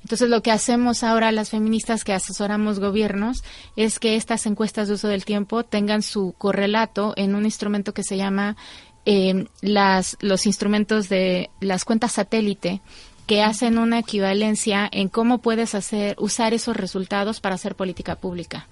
[0.02, 3.42] Entonces, lo que hacemos ahora las feministas que asesoramos gobiernos
[3.76, 8.04] es que estas encuestas de uso del tiempo tengan su correlato en un instrumento que
[8.04, 8.56] se llama
[9.06, 12.82] eh, las, los instrumentos de las cuentas satélite
[13.26, 18.68] que hacen una equivalencia en cómo puedes hacer usar esos resultados para hacer política pública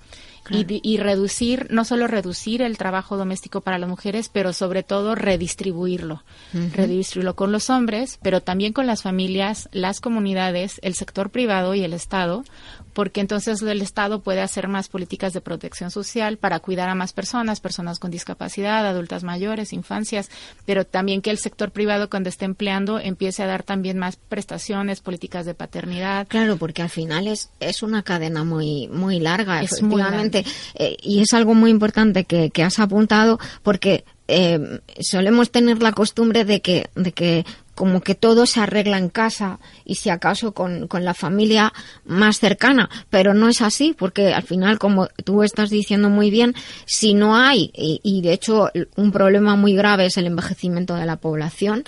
[0.52, 6.22] y, reducir, no solo reducir el trabajo doméstico para las mujeres, pero sobre todo redistribuirlo.
[6.52, 11.82] Redistribuirlo con los hombres, pero también con las familias, las comunidades, el sector privado y
[11.84, 12.44] el Estado,
[12.92, 17.12] porque entonces el Estado puede hacer más políticas de protección social para cuidar a más
[17.12, 20.30] personas, personas con discapacidad, adultas mayores, infancias,
[20.66, 25.00] pero también que el sector privado cuando esté empleando empiece a dar también más prestaciones,
[25.00, 26.26] políticas de paternidad.
[26.28, 31.32] Claro, porque al final es, es una cadena muy, muy larga, efectivamente, eh, y es
[31.32, 36.88] algo muy importante que, que has apuntado porque eh, solemos tener la costumbre de que,
[36.94, 41.14] de que como que todo se arregla en casa y si acaso con, con, la
[41.14, 41.72] familia
[42.04, 46.54] más cercana, pero no es así porque al final, como tú estás diciendo muy bien,
[46.84, 51.16] si no hay, y, de hecho un problema muy grave es el envejecimiento de la
[51.16, 51.82] población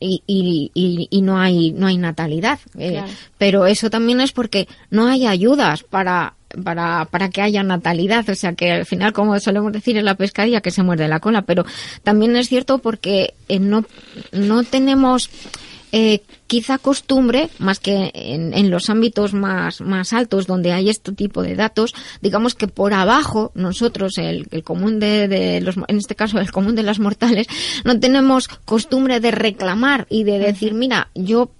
[0.00, 3.02] y, y, y, no hay no hay natalidad, eh,
[3.38, 8.28] pero eso también es porque no hay ayudas para para, para que haya natalidad.
[8.28, 11.20] O sea que al final, como solemos decir en la pescadilla, que se muerde la
[11.20, 11.42] cola.
[11.42, 11.64] Pero
[12.02, 13.84] también es cierto porque eh, no,
[14.32, 15.30] no tenemos
[15.96, 21.40] eh, quizá costumbre, más que en, los ámbitos más, más altos donde hay este tipo
[21.40, 26.16] de datos, digamos que por abajo nosotros, el, el común de, de, los, en este
[26.16, 27.46] caso el común de las mortales,
[27.84, 31.52] no tenemos costumbre de reclamar y de decir, mira, yo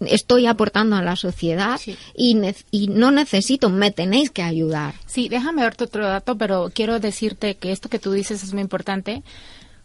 [0.00, 1.80] estoy aportando a la sociedad
[2.14, 2.40] y,
[2.70, 4.94] y no necesito, me tenéis que ayudar.
[5.06, 8.62] Sí, déjame darte otro dato, pero quiero decirte que esto que tú dices es muy
[8.62, 9.22] importante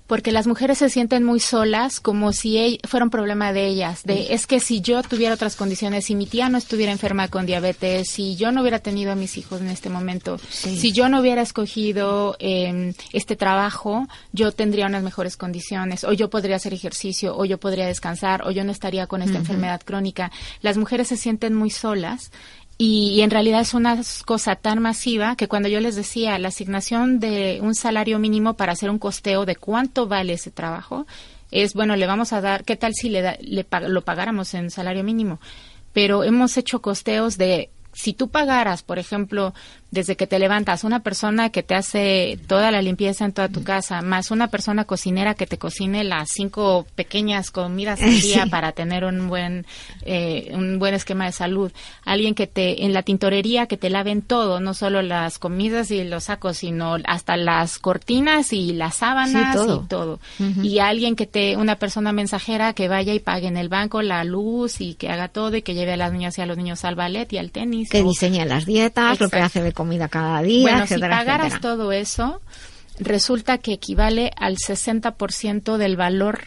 [0.08, 4.04] porque las mujeres se sienten muy solas, como si fuera un problema de ellas.
[4.04, 7.46] De es que si yo tuviera otras condiciones, si mi tía no estuviera enferma con
[7.46, 11.20] diabetes, si yo no hubiera tenido a mis hijos en este momento, si yo no
[11.22, 17.36] hubiera escogido em, este trabajo, yo tendría unas mejores condiciones, o yo podría hacer ejercicio,
[17.36, 20.32] o yo podría descansar, o yo no estaría con esta enfermedad crónica.
[20.62, 22.32] Las mujeres se sienten muy solas
[22.78, 27.20] y, en realidad es una cosa tan masiva que cuando yo les decía la asignación
[27.20, 31.08] de un salario mínimo para hacer un costeo de cuánto vale ese trabajo,
[31.52, 35.04] es bueno, le vamos a dar, ¿qué tal si le, le lo pagáramos en salario
[35.04, 35.40] mínimo?
[35.94, 39.54] Pero hemos hecho costeos de si tú pagaras, por ejemplo,
[39.92, 43.64] desde que te levantas, una persona que te hace toda la limpieza en toda tu
[43.64, 48.74] casa, más una persona cocinera que te cocine las cinco pequeñas comidas al día para
[48.74, 49.66] tener un buen
[50.02, 51.72] eh, un buen esquema de salud,
[52.04, 56.04] alguien que te en la tintorería que te laven todo, no solo las comidas y
[56.04, 60.20] los sacos, sino hasta las cortinas y las sábanas y todo,
[60.62, 64.24] y alguien que te una persona mensajera que vaya y pague en el banco la
[64.24, 66.84] luz y que haga todo y que lleve a las niñas y a los niños
[66.84, 70.42] al ballet y al tenis, que diseñe las dietas, lo que hace de comida cada
[70.42, 70.64] día.
[70.64, 72.42] Bueno, si pagaras todo eso,
[72.98, 76.40] resulta que equivale al 60% del valor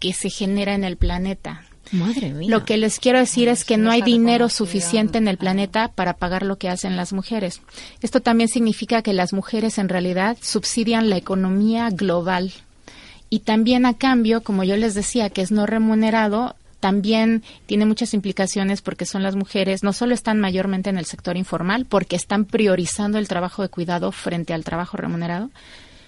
[0.00, 1.62] que se genera en el planeta.
[1.92, 2.50] Madre mía.
[2.50, 6.14] Lo que les quiero decir es que no hay dinero suficiente en el planeta para
[6.14, 7.60] pagar lo que hacen las mujeres.
[8.02, 12.52] Esto también significa que las mujeres en realidad subsidian la economía global.
[13.30, 18.12] Y también a cambio, como yo les decía, que es no remunerado, también tiene muchas
[18.12, 22.44] implicaciones porque son las mujeres, no solo están mayormente en el sector informal, porque están
[22.44, 25.48] priorizando el trabajo de cuidado frente al trabajo remunerado,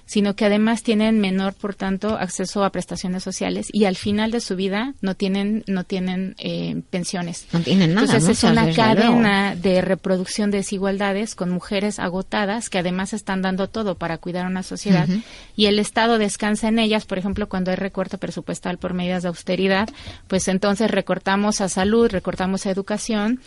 [0.07, 4.41] sino que además tienen menor, por tanto, acceso a prestaciones sociales y al final de
[4.41, 7.47] su vida no tienen no tienen eh, pensiones.
[7.53, 8.07] No tienen nada.
[8.07, 13.69] Entonces es una cadena de reproducción de desigualdades con mujeres agotadas que además están dando
[13.69, 15.09] todo para cuidar a una sociedad
[15.57, 19.29] y el Estado descansa en ellas, por ejemplo, cuando hay recorte presupuestal por medidas de
[19.29, 19.89] austeridad,
[20.29, 23.41] pues entonces recortamos a salud, recortamos a educación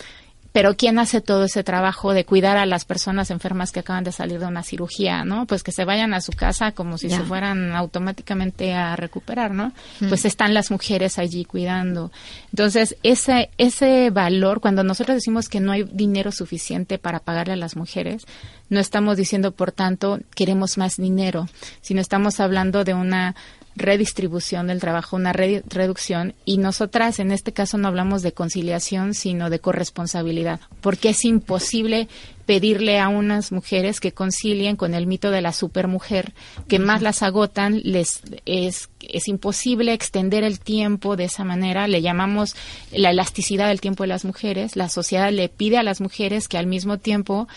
[0.52, 4.12] pero ¿quién hace todo ese trabajo de cuidar a las personas enfermas que acaban de
[4.12, 5.45] salir de una cirugía, ¿no?
[5.45, 9.72] Pues que se vayan a su casa como si se fueran automáticamente a recuperar, ¿no?
[10.08, 12.12] Pues están las mujeres allí cuidando.
[12.52, 17.58] Entonces, ese, ese valor, cuando nosotros decimos que no hay dinero suficiente para pagarle a
[17.58, 18.26] las mujeres,
[18.70, 21.47] no estamos diciendo, por tanto, queremos más dinero,
[21.82, 23.36] sino estamos hablando de una
[23.80, 29.50] redistribución del trabajo, una reducción, y nosotras en este caso no hablamos de conciliación, sino
[29.50, 32.08] de corresponsabilidad, porque es imposible
[32.46, 36.34] pedirle a unas mujeres que concilien con el mito de la supermujer,
[36.68, 42.02] que más las agotan, les es, es imposible extender el tiempo de esa manera, le
[42.02, 42.56] llamamos
[42.92, 46.58] la elasticidad del tiempo de las mujeres, la sociedad le pide a las mujeres que
[46.58, 47.48] al mismo tiempo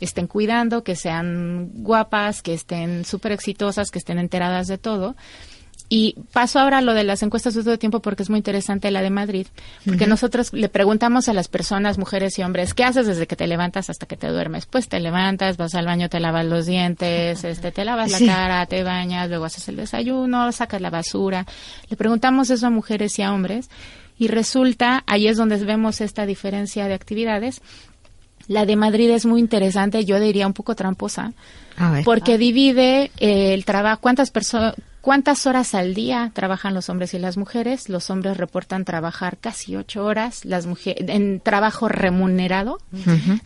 [0.00, 5.16] estén cuidando, que sean guapas, que estén súper exitosas, que estén enteradas de todo.
[5.90, 8.90] Y paso ahora a lo de las encuestas de todo tiempo porque es muy interesante
[8.90, 9.46] la de Madrid,
[9.86, 13.46] porque nosotros le preguntamos a las personas, mujeres y hombres, ¿qué haces desde que te
[13.46, 14.66] levantas hasta que te duermes?
[14.66, 18.66] Pues te levantas, vas al baño, te lavas los dientes, este, te lavas la cara,
[18.66, 21.46] te bañas, luego haces el desayuno, sacas la basura.
[21.88, 23.70] Le preguntamos eso a mujeres y a hombres
[24.18, 27.62] y resulta, ahí es donde vemos esta diferencia de actividades.
[28.48, 31.32] La de Madrid es muy interesante, yo diría un poco tramposa,
[32.04, 34.74] porque divide el trabajo, cuántas personas
[35.08, 37.88] ¿Cuántas horas al día trabajan los hombres y las mujeres?
[37.88, 42.78] Los hombres reportan trabajar casi ocho horas las mujeres, en trabajo remunerado.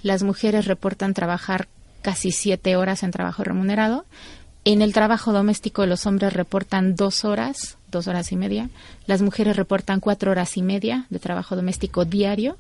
[0.03, 1.69] Las mujeres reportan trabajar
[2.03, 4.07] casi siete horas en trabajo remunerado.
[4.65, 8.69] En el trabajo doméstico los hombres reportan dos horas, dos horas y media.
[9.07, 12.57] Las mujeres reportan cuatro horas y media de trabajo doméstico diario.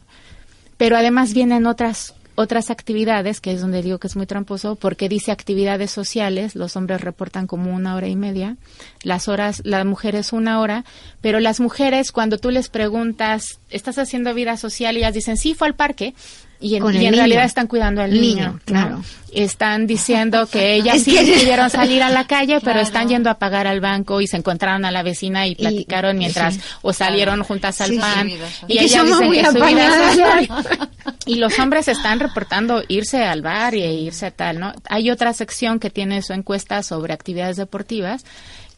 [0.76, 5.08] Pero además vienen otras otras actividades, que es donde digo que es muy tramposo, porque
[5.08, 8.56] dice actividades sociales, los hombres reportan como una hora y media,
[9.02, 10.84] las horas, las mujeres una hora,
[11.20, 14.96] pero las mujeres cuando tú les preguntas, ¿estás haciendo vida social?
[14.96, 16.14] Y ellas dicen, sí, fue al parque,
[16.62, 19.02] y en, realidad están cuidando al niño, claro.
[19.32, 23.66] Están diciendo que ellas sí pudieron salir a la calle, pero están yendo a pagar
[23.66, 27.96] al banco y se encontraron a la vecina y platicaron mientras o salieron juntas al
[27.96, 28.28] pan.
[28.68, 30.40] y, ellas dicen que su vida
[31.26, 34.72] y los hombres están reportando irse al bar y irse a tal, ¿no?
[34.88, 38.24] Hay otra sección que tiene su encuesta sobre actividades deportivas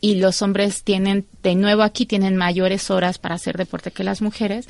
[0.04, 4.20] y los hombres tienen, de nuevo aquí, tienen mayores horas para hacer deporte que las
[4.20, 4.68] mujeres,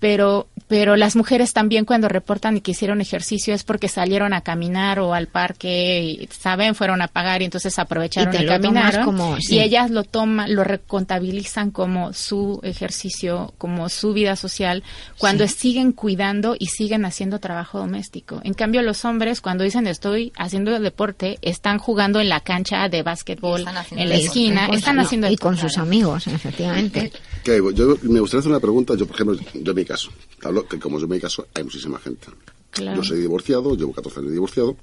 [0.00, 4.42] pero pero las mujeres también cuando reportan y que hicieron ejercicio es porque salieron a
[4.42, 9.36] caminar o al parque, y, saben, fueron a pagar y entonces aprovecharon y, caminaron como,
[9.40, 14.84] y ellas lo toman, lo recontabilizan como su ejercicio, como su vida social,
[15.18, 18.40] cuando siguen cuidando y siguen haciendo trabajo doméstico.
[18.44, 23.02] En cambio los hombres cuando dicen estoy haciendo deporte, están jugando en la cancha de
[23.02, 27.10] básquetbol, en la esquina, están haciendo y con sus amigos, efectivamente.
[27.44, 30.10] Yo me gustaría hacer una pregunta, yo por ejemplo, yo en mi caso,
[30.42, 32.28] hablo que como yo en mi caso hay muchísima gente.
[32.76, 34.76] Yo soy divorciado, llevo 14 años divorciado,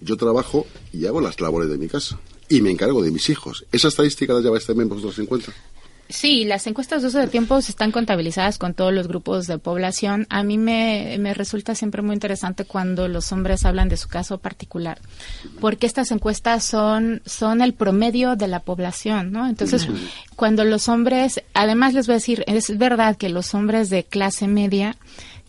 [0.00, 3.66] yo trabajo y hago las labores de mi casa y me encargo de mis hijos.
[3.72, 5.52] ¿Esa estadística la lleváis también vosotros en cuenta?
[6.08, 10.26] Sí, las encuestas de uso de tiempo están contabilizadas con todos los grupos de población.
[10.28, 14.36] A mí me, me, resulta siempre muy interesante cuando los hombres hablan de su caso
[14.38, 15.00] particular,
[15.60, 19.48] porque estas encuestas son, son el promedio de la población, ¿no?
[19.48, 19.88] Entonces,
[20.36, 24.46] cuando los hombres, además les voy a decir, es verdad que los hombres de clase
[24.46, 24.96] media,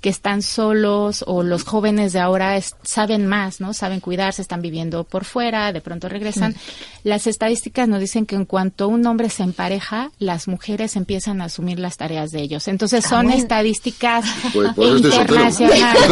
[0.05, 3.73] que están solos o los jóvenes de ahora saben más, ¿no?
[3.73, 6.55] Saben cuidarse, están viviendo por fuera, de pronto regresan.
[7.03, 11.45] Las estadísticas nos dicen que en cuanto un hombre se empareja, las mujeres empiezan a
[11.45, 12.67] asumir las tareas de ellos.
[12.67, 16.03] Entonces ah, son estadísticas pues, internacionales.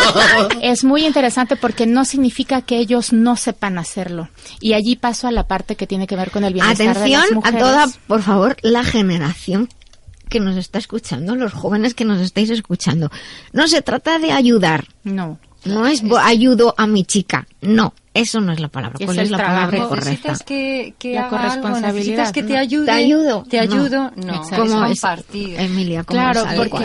[0.62, 4.30] es muy interesante porque no significa que ellos no sepan hacerlo.
[4.62, 7.26] Y allí paso a la parte que tiene que ver con el bienestar Atención de
[7.26, 7.62] las mujeres.
[7.62, 9.68] a toda, por favor, la generación
[10.32, 13.10] que nos está escuchando, los jóvenes que nos estáis escuchando.
[13.52, 14.86] No se trata de ayudar.
[15.04, 15.38] No.
[15.66, 17.46] No es ayudo a mi chica.
[17.60, 17.92] No.
[18.14, 18.98] Eso no es la palabra.
[19.02, 20.10] ¿Cuál es, la palabra correcta?
[20.10, 21.92] Necesitas que, que la corresponsabilidad.
[21.92, 22.84] necesitas que te ayude.
[22.84, 23.44] Te ayudo.
[23.48, 24.12] Te ayudo.
[24.16, 24.42] No.
[24.50, 25.58] Como es compartir.
[25.58, 26.84] Emilia, ¿cómo claro, es porque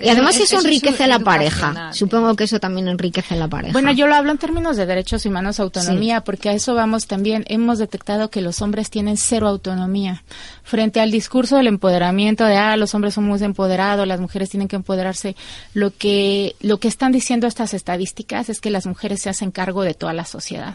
[0.00, 1.92] y además eso, enriquece la pareja.
[1.92, 3.72] Supongo que eso también enriquece la pareja.
[3.72, 7.44] Bueno, yo lo hablo en términos de derechos humanos, autonomía, porque a eso vamos también.
[7.48, 10.22] Hemos detectado que los hombres tienen cero autonomía
[10.62, 14.68] frente al discurso del empoderamiento de ah los hombres son muy empoderados, las mujeres tienen
[14.68, 15.34] que empoderarse.
[15.74, 19.82] Lo que lo que están diciendo estas estadísticas es que las mujeres se hacen cargo
[19.82, 20.67] de toda la sociedad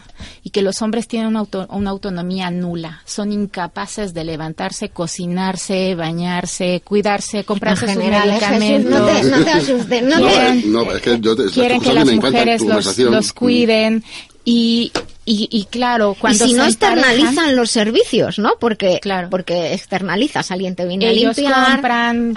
[0.44, 6.82] y que los hombres tienen una, una autonomía nula, son incapaces de levantarse, cocinarse, bañarse,
[6.84, 8.92] cuidarse, comprarse sus medicamentos.
[8.92, 12.98] no, te, no te asustes, no, es que yo te, quieren que las mujeres los,
[12.98, 14.04] los cuiden
[14.46, 14.92] y,
[15.26, 18.56] y, y, claro, cuando y si no externalizan los servicios, ¿no?
[18.60, 19.30] Porque claro.
[19.30, 22.36] porque externalizas, alguien te viene Ellos a limpiar, compran,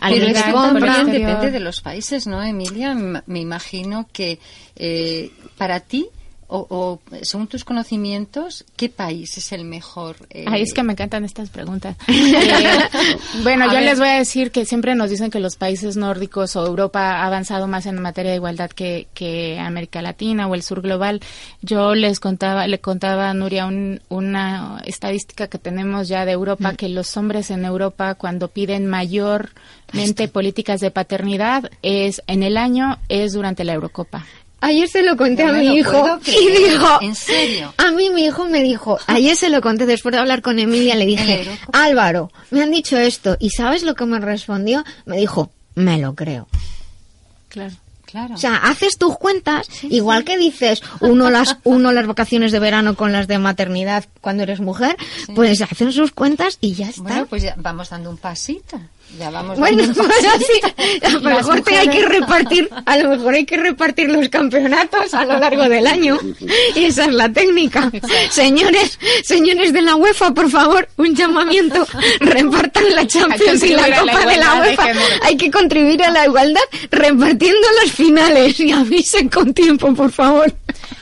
[0.53, 1.11] compran.
[1.11, 2.95] depende de los países, ¿no, Emilia?
[2.95, 4.39] Me imagino que
[4.77, 6.07] eh, para ti
[6.49, 10.17] o, o, según tus conocimientos, ¿qué país es el mejor?
[10.31, 10.45] Eh?
[10.47, 11.97] Ay, es que me encantan estas preguntas.
[12.09, 12.79] eh,
[13.43, 16.67] bueno, yo les voy a decir que siempre nos dicen que los países nórdicos o
[16.67, 20.83] Europa ha avanzado más en materia de igualdad que, que América Latina o el sur
[20.83, 21.21] global.
[21.63, 26.73] Yo les contaba, le contaba a Nuria un, una estadística que tenemos ya de Europa,
[26.73, 26.77] mm.
[26.77, 32.99] que los hombres en Europa cuando piden mayormente políticas de paternidad es en el año
[33.09, 34.25] es durante la Eurocopa.
[34.61, 37.75] Ayer se lo conté No a mi hijo y dijo, ¿En serio?
[37.77, 40.95] a mí mi hijo me dijo, ayer se lo conté después de hablar con Emilia,
[40.97, 41.47] le dije.
[41.73, 44.83] Álvaro, me han dicho esto y ¿sabes lo que me respondió?
[45.05, 46.49] Me dijo, me lo creo.
[47.49, 47.75] Claro.
[48.07, 48.35] Claro.
[48.37, 52.95] O sea, haces tus cuentas, igual que dices uno las uno las vacaciones de verano
[52.95, 54.97] con las de maternidad cuando eres mujer,
[55.35, 57.03] pues hacen sus cuentas y ya está.
[57.03, 58.81] Bueno, pues ya vamos dando un pasito.
[59.19, 60.29] Ya vamos Bueno, pues pasito.
[60.35, 65.15] así, a lo mejor hay que repartir, a lo mejor hay que repartir los campeonatos
[65.15, 66.19] a lo largo del año.
[66.75, 67.91] Y esa es la técnica.
[68.31, 71.87] Señores, señores de la UEFA, por favor, un llamamiento.
[72.21, 74.87] Repartan la Champions y la a Copa de la de UEFA.
[75.23, 80.53] Hay que contribuir a la igualdad repartiendo las finales y avisen con tiempo, por favor.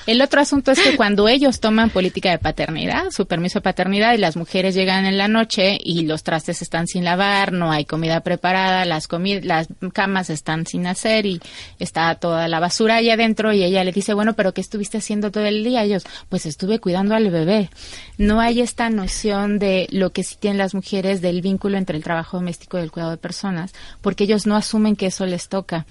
[0.07, 4.13] El otro asunto es que cuando ellos toman política de paternidad, su permiso de paternidad,
[4.13, 7.87] y las mujeres llegan en la noche y los trastes están sin lavar, no hay
[7.87, 9.09] comida preparada, las,
[9.43, 11.41] las camas están sin hacer y
[11.79, 15.31] está toda la basura ahí adentro y ella le dice, bueno, pero ¿qué estuviste haciendo
[15.31, 15.83] todo el día?
[15.85, 17.71] Ellos, pues estuve cuidando al bebé.
[18.19, 22.05] No hay esta noción de lo que sí tienen las mujeres del vínculo entre el
[22.05, 25.87] trabajo doméstico y el cuidado de personas, porque ellos no asumen que eso les toca.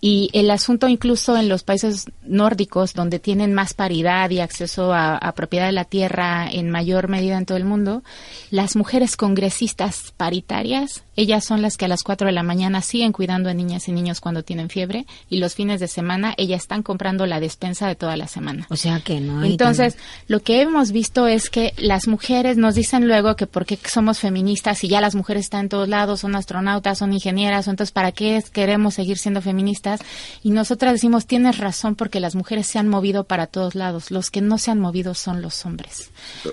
[0.00, 5.32] Y el asunto incluso en los países nórdicos, donde tienen más paridad y acceso a,
[5.34, 8.04] propiedad de la tierra en mayor medida en todo el mundo,
[8.50, 13.12] las mujeres congresistas paritarias, ellas son las que a las 4 de la mañana siguen
[13.12, 16.82] cuidando a niñas y niños cuando tienen fiebre y los fines de semana ellas están
[16.84, 18.66] comprando la despensa de toda la semana.
[18.70, 22.56] O sea que no hay Entonces, tan- lo que hemos visto es que las mujeres
[22.56, 26.20] nos dicen luego que porque somos feministas y ya las mujeres están en todos lados,
[26.20, 29.56] son astronautas, son ingenieras, entonces ¿para qué queremos seguir siendo feministas?
[29.56, 30.00] feministas
[30.42, 34.30] y nosotras decimos, tienes razón porque las mujeres se han movido para todos lados, los
[34.30, 36.10] que no se han movido son los hombres,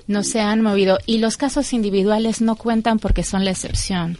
[0.07, 0.99] no se han movido.
[1.05, 4.17] Y los casos individuales no cuentan porque son la excepción,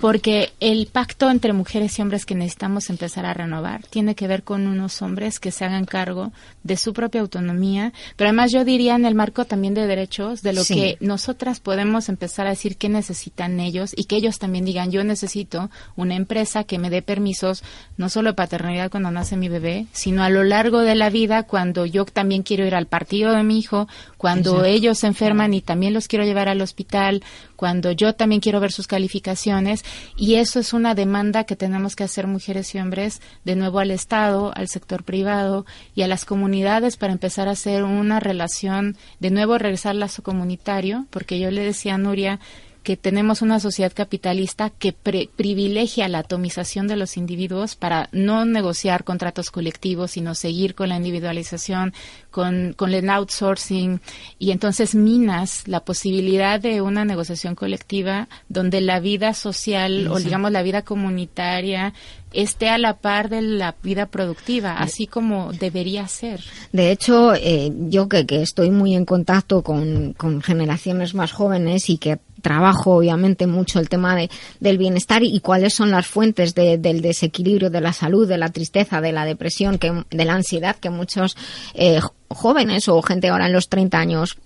[0.00, 4.42] porque el pacto entre mujeres y hombres que necesitamos empezar a renovar tiene que ver
[4.42, 8.94] con unos hombres que se hagan cargo de su propia autonomía, pero además yo diría
[8.94, 12.88] en el marco también de derechos, de lo que nosotras podemos empezar a decir qué
[12.88, 17.62] necesitan ellos y que ellos también digan, yo necesito una empresa que me dé permisos,
[17.96, 21.44] no solo de paternidad cuando nace mi bebé, sino a lo largo de la vida
[21.44, 25.60] cuando yo también quiero ir al partido de mi hijo, cuando ellos se enferman y
[25.60, 27.22] también los quiero llevar al hospital,
[27.62, 29.84] cuando yo también quiero ver sus calificaciones
[30.16, 33.92] y eso es una demanda que tenemos que hacer mujeres y hombres de nuevo al
[33.92, 39.30] Estado, al sector privado y a las comunidades para empezar a hacer una relación, de
[39.30, 42.40] nuevo regresar al lazo comunitario, porque yo le decía a Nuria
[42.82, 49.04] que tenemos una sociedad capitalista que privilegia la atomización de los individuos para no negociar
[49.04, 51.94] contratos colectivos, sino seguir con la individualización,
[52.30, 54.00] con, con el outsourcing,
[54.38, 60.50] y entonces minas la posibilidad de una negociación colectiva donde la vida social o digamos
[60.50, 61.94] la vida comunitaria
[62.32, 66.40] esté a la par de la vida productiva, así como debería ser.
[66.72, 71.90] De hecho, eh, yo que, que, estoy muy en contacto con, con generaciones más jóvenes
[71.90, 74.28] y que trabajo obviamente mucho el tema de,
[74.60, 79.00] del bienestar y cuáles son las fuentes del desequilibrio de la salud, de la tristeza,
[79.00, 81.36] de la depresión, que, de la ansiedad que muchos
[81.74, 84.36] eh, jóvenes o gente ahora en los 30 años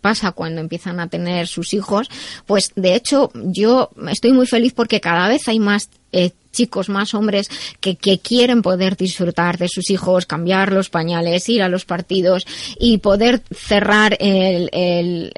[0.00, 2.08] pasa cuando empiezan a tener sus hijos,
[2.46, 7.14] pues de hecho yo estoy muy feliz porque cada vez hay más eh, chicos, más
[7.14, 7.48] hombres
[7.80, 12.46] que, quieren poder disfrutar de sus hijos, cambiar los pañales, ir a los partidos
[12.80, 15.32] y poder cerrar el, el,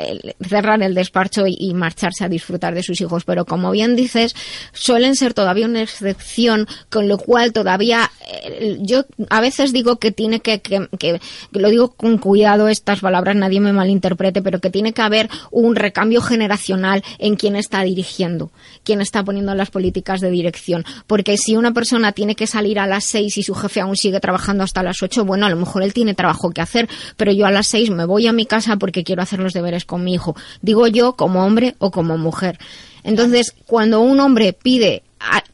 [0.49, 3.25] cerrar el despacho y, marcharse a disfrutar de sus hijos.
[3.25, 4.35] Pero como bien dices,
[4.73, 10.13] suelen ser todavía una excepción, con lo cual todavía eh, yo a veces digo que
[10.13, 14.71] tiene que, que, que, lo digo con cuidado estas palabras, nadie me malinterprete, pero que
[14.71, 18.51] tiene que haber un recambio generacional en quien está dirigiendo,
[18.85, 22.87] quien está poniendo las políticas de dirección porque si una persona tiene que salir a
[22.87, 25.83] las seis y su jefe aún sigue trabajando hasta las ocho, bueno, a lo mejor
[25.83, 28.77] él tiene trabajo que hacer, pero yo a las seis me voy a mi casa
[28.77, 30.37] porque quiero hacer los deberes con mi hijo.
[30.63, 32.59] Digo yo como hombre o como mujer.
[33.03, 35.03] Entonces, cuando un hombre pide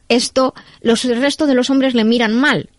[0.09, 2.69] esto, los, el resto de los hombres le miran mal.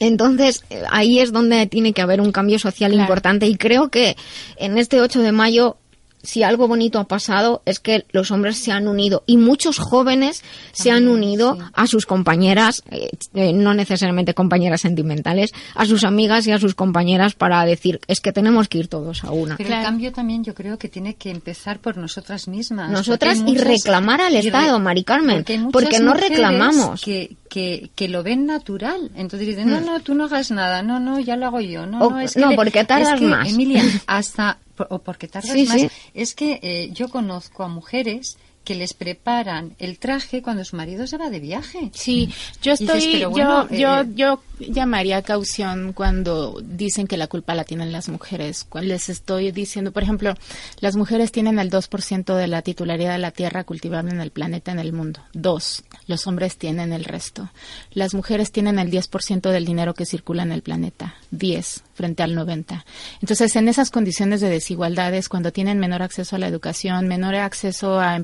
[0.00, 4.16] Entonces, ahí es donde tiene que haber un cambio social importante y creo que
[4.56, 5.76] en este 8 de mayo
[6.24, 10.42] si algo bonito ha pasado es que los hombres se han unido y muchos jóvenes
[10.72, 16.46] se han unido a sus compañeras, eh, eh, no necesariamente compañeras sentimentales, a sus amigas
[16.46, 19.56] y a sus compañeras para decir es que tenemos que ir todos a una.
[19.56, 22.90] Pero el cambio también yo creo que tiene que empezar por nosotras mismas.
[22.90, 27.02] Nosotras y reclamar al Estado, Mari Carmen, porque, no reclamamos.
[27.02, 29.10] Que, que, que, lo ven natural.
[29.14, 29.84] Entonces dicen, no, mm.
[29.84, 31.86] no, tú no hagas nada, no, no, ya lo hago yo.
[31.86, 33.52] No, no, es que no porque tardas más.
[33.52, 38.94] Emilia, hasta o porque tardas más, es que eh, yo conozco a mujeres que les
[38.94, 41.90] preparan el traje cuando su marido se va de viaje.
[41.94, 47.64] Sí, yo estoy, yo, yo, eh, yo llamaría caución cuando dicen que la culpa la
[47.64, 48.66] tienen las mujeres.
[48.82, 50.34] Les estoy diciendo, por ejemplo,
[50.80, 54.72] las mujeres tienen el 2% de la titularidad de la tierra cultivable en el planeta,
[54.72, 55.20] en el mundo.
[55.32, 55.84] Dos.
[56.06, 57.50] Los hombres tienen el resto.
[57.92, 61.14] Las mujeres tienen el 10% del dinero que circula en el planeta.
[61.30, 62.84] 10 frente al 90.
[63.20, 68.00] Entonces, en esas condiciones de desigualdades, cuando tienen menor acceso a la educación, menor acceso
[68.00, 68.16] a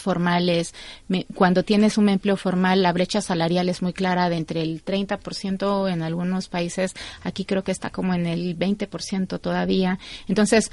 [0.00, 0.74] formales,
[1.34, 5.92] cuando tienes un empleo formal, la brecha salarial es muy clara de entre el 30%
[5.92, 9.98] en algunos países, aquí creo que está como en el 20% todavía.
[10.28, 10.70] Entonces,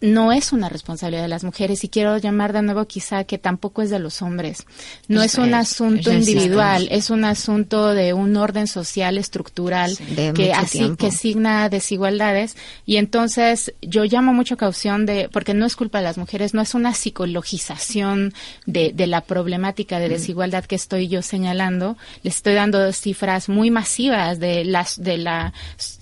[0.00, 3.82] no es una responsabilidad de las mujeres y quiero llamar de nuevo quizá que tampoco
[3.82, 4.64] es de los hombres.
[5.08, 9.96] No es, un asunto individual, es un asunto de un orden social estructural
[10.34, 15.76] que así que signa desigualdades y entonces yo llamo mucho caución de porque no es
[15.76, 18.32] culpa de las mujeres, no es una psicologización
[18.66, 20.12] de, de la problemática de mm.
[20.12, 21.96] desigualdad que estoy yo señalando.
[22.22, 25.52] Les estoy dando cifras muy masivas de las de la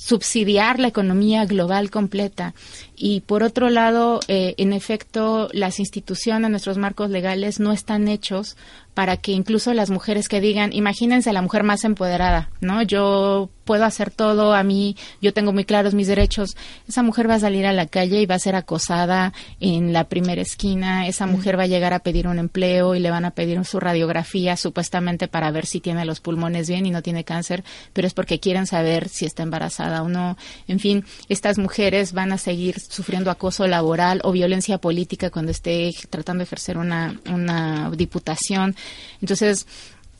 [0.07, 2.55] subsidiar la economía global completa.
[2.95, 8.57] Y por otro lado, eh, en efecto, las instituciones, nuestros marcos legales no están hechos
[8.97, 12.81] para que incluso las mujeres que digan, imagínense la mujer más empoderada, ¿no?
[12.81, 16.57] Yo puedo hacer todo, a mí, yo tengo muy claros mis derechos.
[16.89, 20.05] Esa mujer va a salir a la calle y va a ser acosada en la
[20.05, 23.33] primera esquina, esa mujer va a llegar a pedir un empleo y le van a
[23.33, 27.65] pedir su radiografía supuestamente para ver si tiene los pulmones bien y no tiene cáncer,
[27.93, 30.39] pero es porque quieren saber si está embarazada o no.
[30.69, 35.91] En fin, estas mujeres van a seguir sufriendo acoso laboral o violencia política cuando esté
[36.09, 38.77] tratando de ejercer una, una diputación.
[39.21, 39.67] Entonces,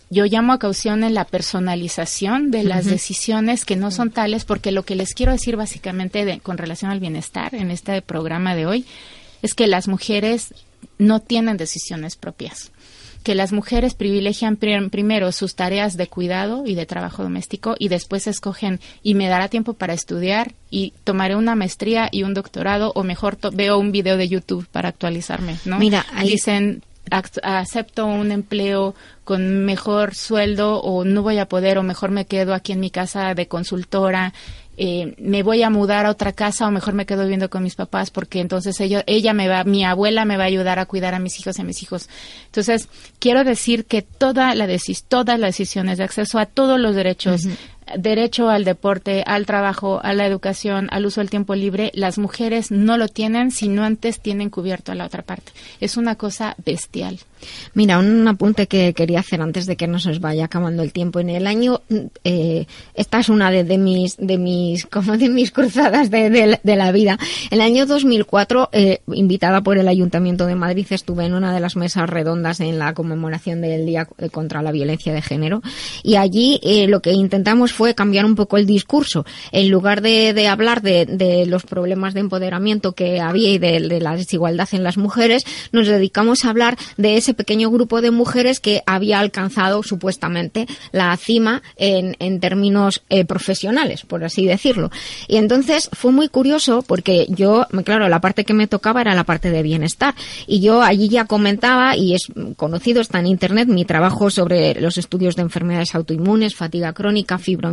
[0.09, 4.71] yo llamo a caución en la personalización de las decisiones que no son tales, porque
[4.71, 8.87] lo que les quiero decir básicamente con relación al bienestar en este programa de hoy
[9.43, 10.55] es que las mujeres
[10.99, 12.71] no tienen decisiones propias
[13.27, 18.29] que las mujeres privilegian primero sus tareas de cuidado y de trabajo doméstico y después
[18.29, 23.03] escogen y me dará tiempo para estudiar y tomaré una maestría y un doctorado o
[23.03, 25.77] mejor veo un video de YouTube para actualizarme, ¿no?
[25.81, 28.95] Mira, dicen acepto un empleo
[29.25, 32.91] con mejor sueldo o no voy a poder o mejor me quedo aquí en mi
[32.91, 34.33] casa de consultora
[34.79, 37.75] eh, me voy a mudar a otra casa o mejor me quedo viviendo con mis
[37.75, 41.15] papás porque entonces ella, ella me va, mi abuela me va a ayudar a cuidar
[41.15, 42.11] a mis hijos y a mis hijos.
[42.47, 44.67] Entonces, quiero decir que toda la
[45.09, 47.43] todas las decisiones de acceso a todos los derechos,
[47.97, 52.71] derecho al deporte, al trabajo, a la educación, al uso del tiempo libre, las mujeres
[52.71, 55.53] no lo tienen si no antes tienen cubierto a la otra parte.
[55.81, 57.21] Es una cosa bestial.
[57.75, 61.21] Mira, un apunte que quería hacer antes de que nos vaya acabando el tiempo.
[61.21, 61.83] En el año,
[62.25, 67.19] eh, esta es una de, mis, de mis, como de mis cruzadas de, la vida.
[67.51, 71.77] El año 2004, eh, invitada por el Ayuntamiento de Madrid, estuve en una de las
[71.77, 75.63] mesas redondas en la conmemoración del Día contra la Violencia de Género.
[76.03, 79.27] Y allí eh, lo que intentamos fue cambiar un poco el discurso.
[79.53, 84.69] En lugar de, hablar de, los problemas de empoderamiento que había y de, la desigualdad
[84.73, 89.21] en las mujeres, nos dedicamos a hablar de ese pequeño grupo de mujeres que había
[89.21, 94.91] alcanzado supuestamente la cima en, términos eh, profesionales, por así decirlo.
[95.29, 99.25] Y entonces fue muy curioso porque yo, claro, la parte que me tocaba era la
[99.25, 100.15] parte de bienestar.
[100.47, 104.97] Y yo allí ya comentaba, y es conocido, está en Internet, mi trabajo sobre los
[104.97, 107.66] estudios de enfermedades autoinmunes, fatiga crónica, fibromialgia,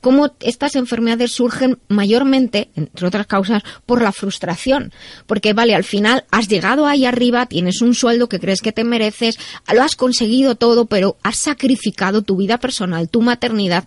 [0.00, 4.92] cómo estas enfermedades surgen mayormente, entre otras causas, por la frustración.
[5.26, 8.84] Porque, vale, al final has llegado ahí arriba, tienes un sueldo que crees que te
[8.84, 9.38] mereces,
[9.72, 13.84] lo has conseguido todo, pero has sacrificado tu vida personal, tu maternidad,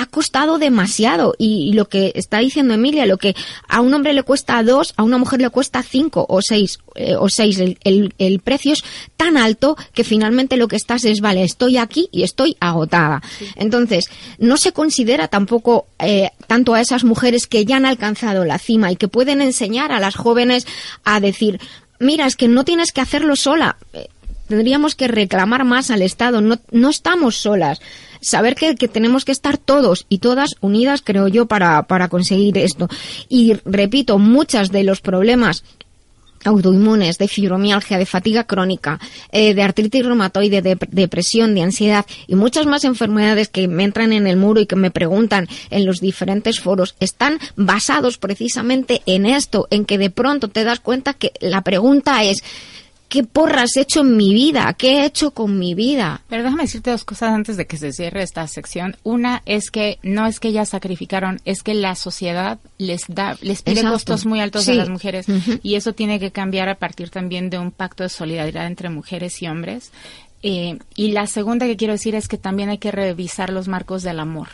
[0.00, 3.36] ha costado demasiado y, lo que está diciendo Emilia, lo que
[3.68, 7.16] a un hombre le cuesta dos, a una mujer le cuesta cinco o seis eh,
[7.16, 8.82] o seis, el, el, precio es
[9.18, 13.20] tan alto que finalmente lo que estás es, vale, estoy aquí y estoy agotada.
[13.56, 18.58] Entonces, no se considera tampoco eh, tanto a esas mujeres que ya han alcanzado la
[18.58, 20.66] cima y que pueden enseñar a las jóvenes
[21.04, 21.60] a decir,
[21.98, 23.76] mira, es que no tienes que hacerlo sola.
[24.50, 26.40] Tendríamos que reclamar más al Estado.
[26.40, 27.80] No, no estamos solas
[28.20, 32.88] saber que, tenemos que estar todos y todas unidas, creo yo, para, para conseguir esto.
[33.28, 35.62] Y repito, muchas de los problemas
[36.44, 38.98] autoinmunes, de fibromialgia, de fatiga crónica,
[39.30, 44.12] eh, de artritis reumatoide, de depresión, de ansiedad y muchas más enfermedades que me entran
[44.12, 49.26] en el muro y que me preguntan en los diferentes foros, están basados precisamente en
[49.26, 52.42] esto, en que de pronto te das cuenta que la pregunta es
[53.10, 54.72] ¿qué porras he hecho en mi vida?
[54.72, 56.22] ¿Qué he hecho con mi vida?
[56.28, 58.96] Pero déjame decirte dos cosas antes de que se cierre esta sección.
[59.02, 63.60] Una es que no es que ellas sacrificaron, es que la sociedad les da, les
[63.62, 65.26] pide costos muy altos a las mujeres
[65.62, 69.42] y eso tiene que cambiar a partir también de un pacto de solidaridad entre mujeres
[69.42, 69.92] y hombres.
[70.42, 74.02] Eh, y la segunda que quiero decir es que también hay que revisar los marcos
[74.02, 74.48] del amor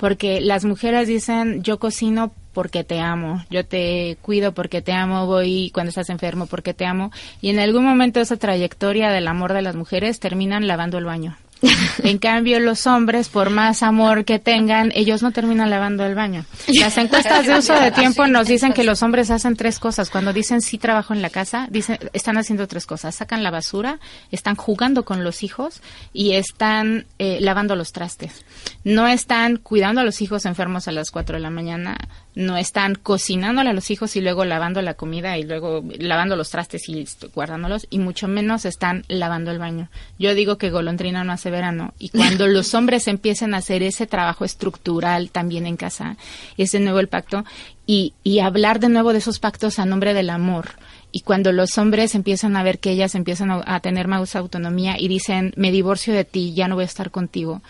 [0.00, 5.26] porque las mujeres dicen yo cocino porque te amo, yo te cuido porque te amo,
[5.26, 9.52] voy cuando estás enfermo porque te amo y en algún momento esa trayectoria del amor
[9.52, 11.36] de las mujeres terminan lavando el baño.
[12.02, 16.44] En cambio, los hombres, por más amor que tengan, ellos no terminan lavando el baño.
[16.68, 20.10] Las encuestas de uso de tiempo nos dicen que los hombres hacen tres cosas.
[20.10, 23.14] Cuando dicen sí trabajo en la casa, dicen, están haciendo tres cosas.
[23.14, 24.00] Sacan la basura,
[24.30, 25.82] están jugando con los hijos
[26.12, 28.44] y están eh, lavando los trastes.
[28.84, 31.96] No están cuidando a los hijos enfermos a las cuatro de la mañana,
[32.40, 36.50] no están cocinándole a los hijos y luego lavando la comida y luego lavando los
[36.50, 39.88] trastes y guardándolos y mucho menos están lavando el baño.
[40.18, 44.06] Yo digo que golondrina no hace verano y cuando los hombres empiecen a hacer ese
[44.06, 46.16] trabajo estructural también en casa,
[46.56, 47.44] es de nuevo el pacto
[47.86, 50.70] y, y hablar de nuevo de esos pactos a nombre del amor.
[51.12, 54.94] Y cuando los hombres empiezan a ver que ellas empiezan a, a tener más autonomía
[54.96, 57.62] y dicen, me divorcio de ti, ya no voy a estar contigo,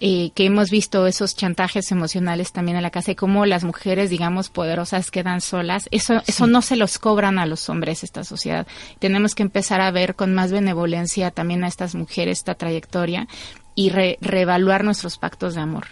[0.00, 4.10] eh, que hemos visto esos chantajes emocionales también en la casa y cómo las mujeres,
[4.10, 5.88] digamos, poderosas quedan solas.
[5.90, 8.66] Eso, eso no se los cobran a los hombres esta sociedad.
[8.98, 13.26] Tenemos que empezar a ver con más benevolencia también a estas mujeres esta trayectoria
[13.74, 15.86] y reevaluar nuestros pactos de amor.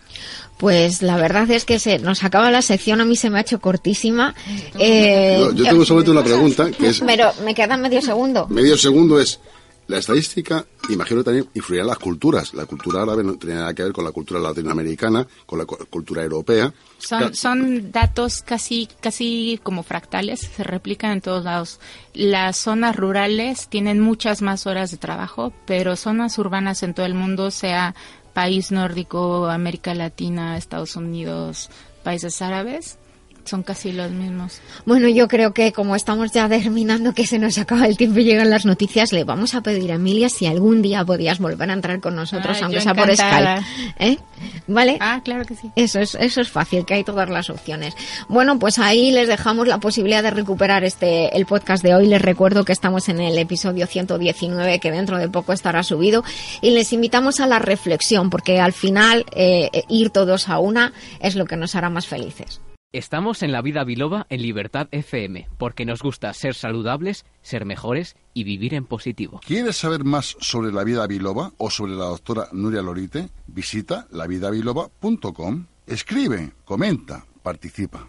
[0.56, 3.42] Pues la verdad es que se nos acaba la sección, a mí se me ha
[3.42, 4.34] hecho cortísima.
[4.78, 7.00] Eh, yo tengo solamente una pregunta que es...
[7.00, 8.46] Pero me queda medio segundo.
[8.48, 9.38] Medio segundo es,
[9.86, 12.54] La estadística, imagino también influirá en las culturas.
[12.54, 16.22] La cultura árabe no tiene nada que ver con la cultura latinoamericana, con la cultura
[16.22, 16.72] europea.
[16.98, 21.80] Son, son datos casi, casi como fractales, se replican en todos lados.
[22.14, 27.14] Las zonas rurales tienen muchas más horas de trabajo, pero zonas urbanas en todo el
[27.14, 27.94] mundo, sea
[28.32, 31.70] país nórdico, América Latina, Estados Unidos,
[32.02, 32.98] países árabes,
[33.44, 34.60] son casi los mismos.
[34.84, 38.24] Bueno, yo creo que como estamos ya terminando, que se nos acaba el tiempo y
[38.24, 41.72] llegan las noticias, le vamos a pedir a Emilia si algún día podías volver a
[41.72, 43.64] entrar con nosotros, aunque sea por Skype.
[43.98, 44.18] ¿Eh?
[44.66, 44.98] ¿Vale?
[45.00, 45.70] Ah, claro que sí.
[45.76, 47.94] Eso es, eso es fácil, que hay todas las opciones.
[48.28, 52.06] Bueno, pues ahí les dejamos la posibilidad de recuperar este el podcast de hoy.
[52.06, 56.24] Les recuerdo que estamos en el episodio 119, que dentro de poco estará subido,
[56.60, 61.36] y les invitamos a la reflexión, porque al final eh, ir todos a una es
[61.36, 62.60] lo que nos hará más felices.
[62.94, 68.14] Estamos en la vida biloba en Libertad FM, porque nos gusta ser saludables, ser mejores
[68.34, 69.40] y vivir en positivo.
[69.44, 73.30] ¿Quieres saber más sobre la vida biloba o sobre la doctora Nuria Lorite?
[73.48, 75.66] Visita lavidabiloba.com.
[75.88, 78.08] Escribe, comenta, participa.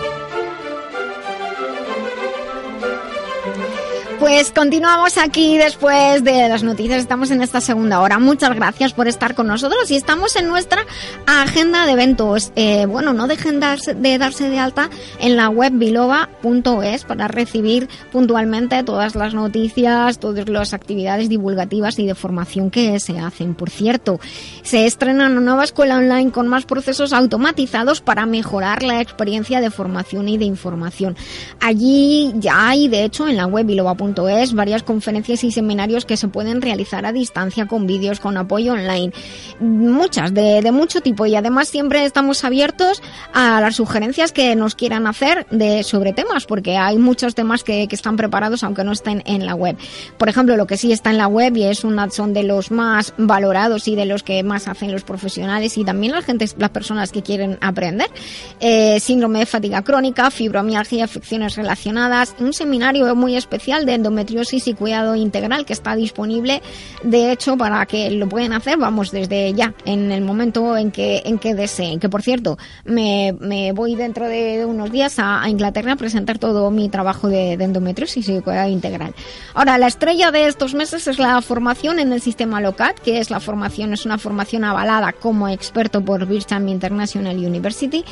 [4.21, 7.01] Pues continuamos aquí después de las noticias.
[7.01, 8.19] Estamos en esta segunda hora.
[8.19, 10.85] Muchas gracias por estar con nosotros y estamos en nuestra
[11.25, 12.51] agenda de eventos.
[12.55, 18.83] Eh, bueno, no dejen de darse de alta en la web biloba.es para recibir puntualmente
[18.83, 23.55] todas las noticias, todas las actividades divulgativas y de formación que se hacen.
[23.55, 24.19] Por cierto,
[24.61, 29.71] se estrena una nueva escuela online con más procesos automatizados para mejorar la experiencia de
[29.71, 31.17] formación y de información.
[31.59, 36.17] Allí ya hay, de hecho, en la web biloba.es es varias conferencias y seminarios que
[36.17, 39.11] se pueden realizar a distancia con vídeos, con apoyo online.
[39.59, 41.25] Muchas, de, mucho tipo.
[41.25, 43.01] Y además siempre estamos abiertos
[43.33, 47.87] a las sugerencias que nos quieran hacer de, sobre temas, porque hay muchos temas que,
[47.91, 49.77] están preparados aunque no estén en la web.
[50.17, 52.71] Por ejemplo, lo que sí está en la web y es una, son de los
[52.71, 56.69] más valorados y de los que más hacen los profesionales y también la gente, las
[56.69, 58.09] personas que quieren aprender.
[58.59, 64.73] Eh, síndrome de fatiga crónica, fibromialgia, afecciones relacionadas, un seminario muy especial de endometriosis y
[64.73, 66.61] cuidado integral que está disponible
[67.03, 71.21] de hecho para que lo pueden hacer vamos desde ya en el momento en que
[71.25, 71.99] en que deseen.
[71.99, 76.89] Que por cierto me, voy dentro de unos días a, Inglaterra a presentar todo mi
[76.89, 79.13] trabajo de, endometriosis y cuidado integral.
[79.53, 83.29] Ahora la estrella de estos meses es la formación en el sistema LOCAT que es
[83.29, 88.03] la formación es una formación avalada como experto por Bircham International University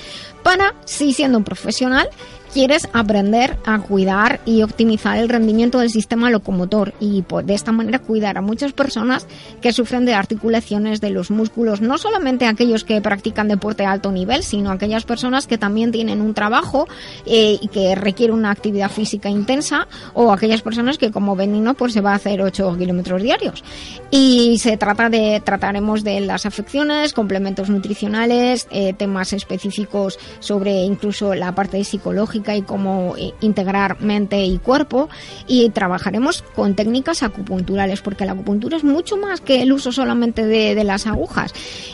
[0.44, 2.10] para si siendo un profesional
[2.54, 7.72] quieres aprender a cuidar y optimizar el rendimiento del sistema locomotor y pues, de esta
[7.72, 9.28] manera cuidar a muchas personas
[9.62, 14.12] que sufren de articulaciones de los músculos, no solamente aquellos que practican deporte a alto
[14.12, 16.88] nivel, sino aquellas personas que también tienen un trabajo
[17.26, 21.94] eh, y que requiere una actividad física intensa o aquellas personas que como Benino pues
[21.94, 23.64] se va a hacer 8 kilómetros diarios.
[24.12, 31.36] Y se trata de, trataremos de las afecciones, complementos nutricionales, eh, temas específicos sobre incluso
[31.36, 35.10] la parte psicológica y cómo eh, integrar mente y cuerpo
[35.48, 40.46] y trabajaremos con técnicas acupunturales porque la acupuntura es mucho más que el uso solamente
[40.46, 41.54] de, las agujas.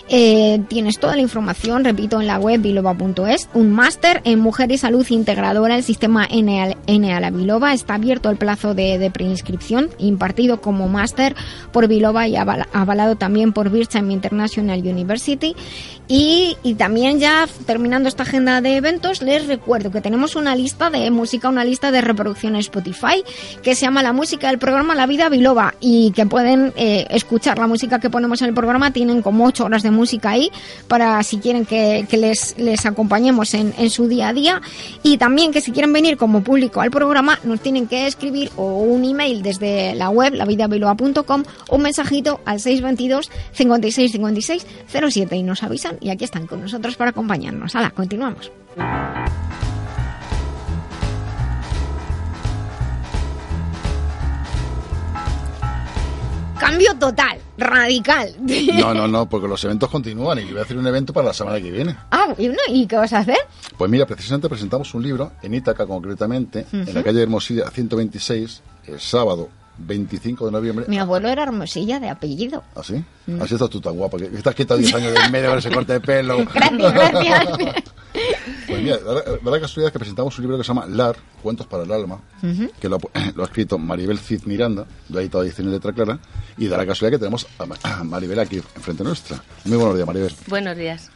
[0.10, 4.78] Eh, tienes toda la información, repito, en la web biloba.es, un máster en mujer y
[4.78, 10.62] salud integradora, el sistema N a la Biloba, está abierto el plazo de, preinscripción, impartido
[10.62, 11.36] como máster
[11.72, 15.56] por Biloba y avalado también por Bircham International University.
[16.08, 20.90] Y, y también ya terminando esta agenda de eventos, les recuerdo que tenemos una lista
[20.90, 23.24] de música, una lista de reproducción Spotify
[23.62, 27.58] que se llama La música del programa La Vida Biloba y que pueden eh, escuchar
[27.58, 28.92] la música que ponemos en el programa.
[28.92, 30.52] Tienen como ocho horas de música ahí
[30.88, 34.62] para si quieren que, les, les acompañemos en, en su día a día
[35.04, 38.80] y también que si quieren venir como público al programa nos tienen que escribir o
[38.80, 45.44] un email desde la web lavidabiloba.com o un mensajito al 622 56 56 07 y
[45.44, 47.76] nos avisan y aquí están con nosotros para acompañarnos.
[47.76, 48.52] Hala, continuamos.
[56.60, 57.40] Cambio total.
[57.58, 58.34] radical.
[58.76, 61.34] No, no, no, porque los eventos continúan y voy a hacer un evento para la
[61.34, 61.96] semana que viene.
[62.12, 62.34] Ah,
[62.68, 63.38] ¿y qué vas a hacer?
[63.78, 69.00] Pues mira, precisamente presentamos un libro en Ítaca concretamente, en la calle Hermosilla 126, el
[69.00, 70.86] sábado 25 de noviembre.
[70.88, 72.64] Mi abuelo era Hermosilla de apellido.
[72.76, 73.04] ¿Ah, sí?
[73.28, 73.42] Mm.
[73.42, 75.94] Así estás tú tan guapa, que estás quieta 10 años de medio con ese corte
[75.94, 76.38] de pelo.
[76.54, 77.84] gracias, gracias.
[78.68, 81.84] Pues mira, da la casualidad que presentamos un libro que se llama LAR, Cuentos para
[81.84, 82.22] el Alma,
[82.80, 86.20] que lo, ha escrito Maribel Cid Miranda, lo ha editado Ediciones Letra Clara,
[86.58, 89.42] y da la casualidad que tenemos a Maribel aquí enfrente nuestra.
[89.66, 90.34] Muy buenos días, Maribel.
[90.48, 91.12] Buenos días.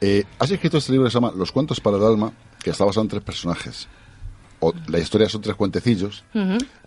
[0.00, 2.32] Eh, has escrito este libro que se llama Los Cuentos para el Alma,
[2.62, 3.88] que está basado en tres personajes.
[4.60, 6.24] O, la historia son tres cuentecillos.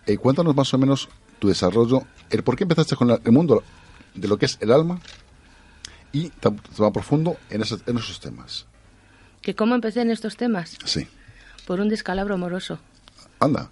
[0.06, 1.08] Eh, cuéntanos más o menos
[1.38, 3.62] tu desarrollo, el por qué empezaste con el mundo
[4.14, 5.00] de lo que es el alma
[6.12, 6.56] y tan,
[6.92, 8.66] profundo en, en esos temas.
[9.40, 10.76] ¿Que cómo empecé en estos temas?
[10.84, 11.06] Sí.
[11.66, 12.78] Por un descalabro amoroso.
[13.38, 13.70] Anda.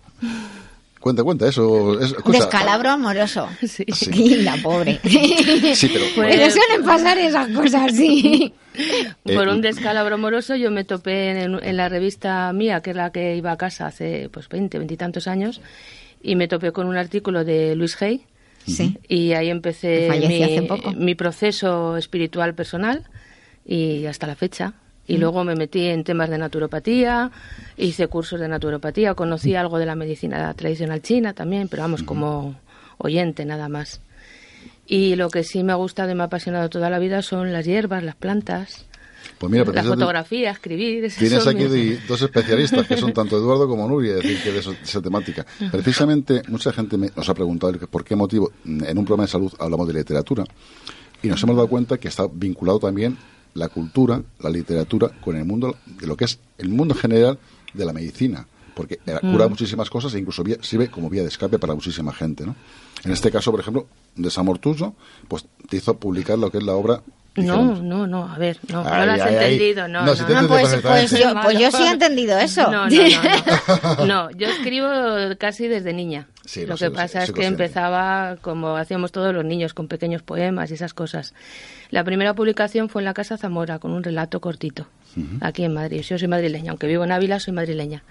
[1.00, 2.00] Cuenta, cuenta, eso.
[2.00, 3.48] Es, Descalabro amoroso.
[3.66, 3.84] Sí.
[3.92, 4.42] sí.
[4.42, 5.00] la pobre.
[5.04, 6.04] Sí, pero.
[6.14, 6.54] Pues...
[6.54, 8.52] suelen pasar esas cosas, sí.
[9.24, 13.36] Por un descalabro amoroso yo me topé en, la revista mía, que es la que
[13.36, 15.60] iba a casa hace pues 20, 20 y tantos años,
[16.22, 18.24] y me topé con un artículo de Luis Hay.
[18.66, 18.98] Sí.
[19.08, 23.04] Y ahí empecé mi, mi proceso espiritual personal
[23.64, 24.74] y hasta la fecha.
[25.08, 27.30] Y luego me metí en temas de naturopatía,
[27.76, 32.56] hice cursos de naturopatía, conocí algo de la medicina tradicional china también, pero vamos, como
[32.98, 34.00] oyente nada más.
[34.86, 37.52] Y lo que sí me ha gustado y me ha apasionado toda la vida son
[37.52, 38.86] las hierbas, las plantas,
[39.38, 41.12] pues mira, la fotografía, escribir.
[41.12, 45.46] Tienes aquí dos especialistas que son tanto Eduardo como Nuria, decir, que de, esa temática.
[45.70, 49.86] Precisamente, mucha gente nos ha preguntado por qué motivo en un programa de salud hablamos
[49.88, 50.44] de literatura
[51.22, 53.16] y nos hemos dado cuenta que está vinculado también
[53.54, 57.38] la cultura, la literatura, con el mundo de lo que es el mundo general
[57.74, 59.50] de la medicina, porque cura mm.
[59.50, 62.54] muchísimas cosas e incluso sirve como vía de escape para muchísima gente, ¿no?
[63.04, 63.86] En este caso, por ejemplo,
[64.16, 64.94] Desamor Tuyo,
[65.28, 67.02] pues te hizo publicar lo que es la obra
[67.38, 70.14] no, no, no, a ver, no, no lo has entendido, no, no.
[70.14, 72.70] no, pues, pues, yo, pues yo sí he entendido eso.
[72.70, 72.96] No, no,
[73.98, 74.30] no, no.
[74.32, 74.88] yo escribo
[75.38, 76.28] casi desde niña.
[76.66, 80.74] lo que pasa es que empezaba como hacíamos todos los niños, con pequeños poemas y
[80.74, 81.34] esas cosas.
[81.90, 84.86] La primera publicación fue en la Casa Zamora, con un relato cortito,
[85.40, 86.02] aquí en Madrid.
[86.02, 88.02] Yo soy madrileña, aunque vivo en Ávila, soy madrileña.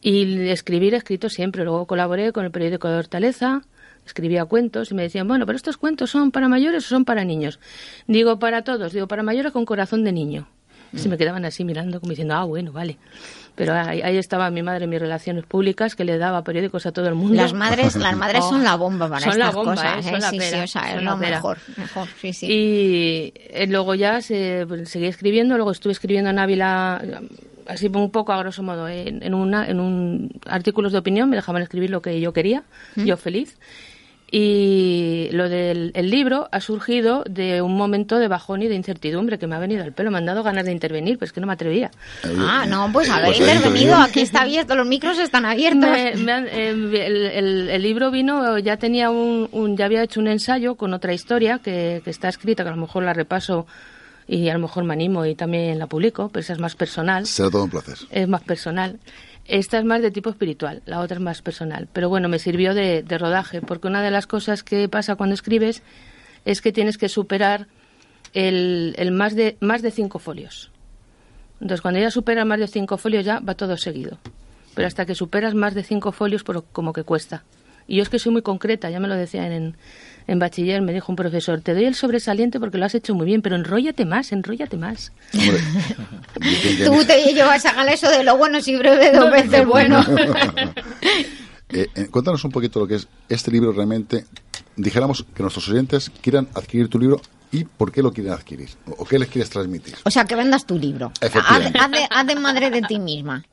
[0.00, 1.64] Y escribir he escrito siempre.
[1.64, 3.62] Luego colaboré con el periódico de Hortaleza,
[4.08, 7.24] escribía cuentos y me decían, bueno, pero estos cuentos son para mayores o son para
[7.24, 7.60] niños.
[8.06, 10.48] Digo, para todos, digo, para mayores con corazón de niño.
[10.96, 12.96] Se me quedaban así mirando, como diciendo, ah, bueno, vale.
[13.54, 17.08] Pero ahí, estaba mi madre en mis relaciones públicas, que le daba periódicos a todo
[17.08, 17.34] el mundo.
[17.34, 20.06] Las madres, las madres son la bomba para son estas la bomba, cosas.
[20.06, 20.10] ¿eh?
[20.10, 22.46] Son la sí, pera, sí, o sea, es lo mejor, mejor, sí, sí.
[22.46, 27.02] Y eh, luego ya se, pues, seguí escribiendo, luego estuve escribiendo en Ávila,
[27.66, 31.62] así un poco a grosso modo, en, una, en un artículos de opinión, me dejaban
[31.62, 32.62] escribir lo que yo quería,
[32.96, 33.04] ¿Mm?
[33.04, 33.58] yo feliz.
[34.30, 39.46] Y lo del libro ha surgido de un momento de bajón y de incertidumbre que
[39.46, 40.10] me ha venido al pelo.
[40.10, 41.90] Me han dado ganas de intervenir, pero es que no me atrevía.
[42.38, 43.96] Ah, no, pues haber pues intervenido.
[43.96, 45.88] Aquí está abierto, los micros están abiertos.
[45.96, 46.12] Eh,
[47.72, 52.02] el, libro vino, ya tenía un, ya había hecho un ensayo con otra historia que,
[52.04, 53.66] que está escrita, que a lo mejor la repaso
[54.26, 57.26] y a lo mejor me animo y también la publico, pero esa es más personal.
[57.26, 57.96] Será todo un placer.
[58.10, 58.98] Es más personal.
[59.48, 61.88] Esta es más de tipo espiritual, la otra es más personal.
[61.94, 65.82] Pero bueno, me sirvió de, rodaje, porque una de las cosas que pasa cuando escribes
[66.44, 67.66] es que tienes que superar
[68.34, 70.70] el, más, de, más de cinco folios.
[71.62, 74.18] Entonces, cuando ya superas más de cinco folios, ya va todo seguido.
[74.74, 77.42] Pero hasta que superas más de cinco folios, como que cuesta.
[77.86, 79.76] Y yo es que soy muy concreta, ya me lo decían en,
[80.28, 83.26] en bachiller, me dijo un profesor, te doy el sobresaliente porque lo has hecho muy
[83.26, 85.10] bien, pero enróllate más, enróllate más.
[85.32, 90.04] Tú te llevas a ganar eso de lo bueno si breve dos veces bueno.
[91.70, 94.24] Eh, eh, cuéntanos un poquito lo que es este libro realmente.
[94.76, 97.20] Dijéramos que nuestros oyentes quieran adquirir tu libro
[97.52, 99.94] y por qué lo quieren adquirir o qué les quieres transmitir.
[100.04, 101.12] O sea, que vendas tu libro.
[101.20, 103.44] haz de madre de ti misma.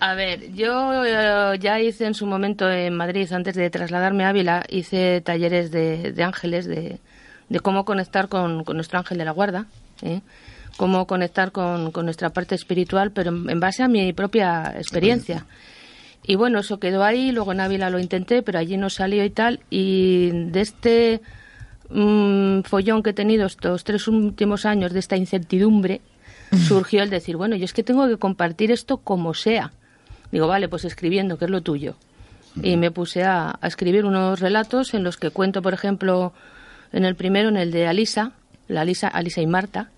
[0.00, 4.28] A ver, yo eh, ya hice en su momento en Madrid, antes de trasladarme a
[4.28, 7.00] Ávila, hice talleres de, ángeles, de,
[7.62, 9.66] cómo conectar con, nuestro ángel de la guarda,
[10.02, 10.20] ¿eh?
[10.76, 15.46] cómo conectar con, nuestra parte espiritual, pero en, base a mi propia experiencia.
[16.22, 19.30] Y bueno, eso quedó ahí, luego en Ávila lo intenté, pero allí no salió y
[19.30, 21.20] tal, y de este
[21.90, 26.02] mm, follón que he tenido estos tres últimos años, de esta incertidumbre,
[26.68, 29.72] surgió el decir, bueno, yo es que tengo que compartir esto como sea
[30.32, 31.96] Digo, vale, pues escribiendo, que es lo tuyo.
[32.62, 36.32] Y me puse a, escribir unos relatos en los que cuento, por ejemplo,
[36.92, 38.32] en el primero, en el de Alisa,
[38.66, 39.90] la Alisa, Alisa y Marta.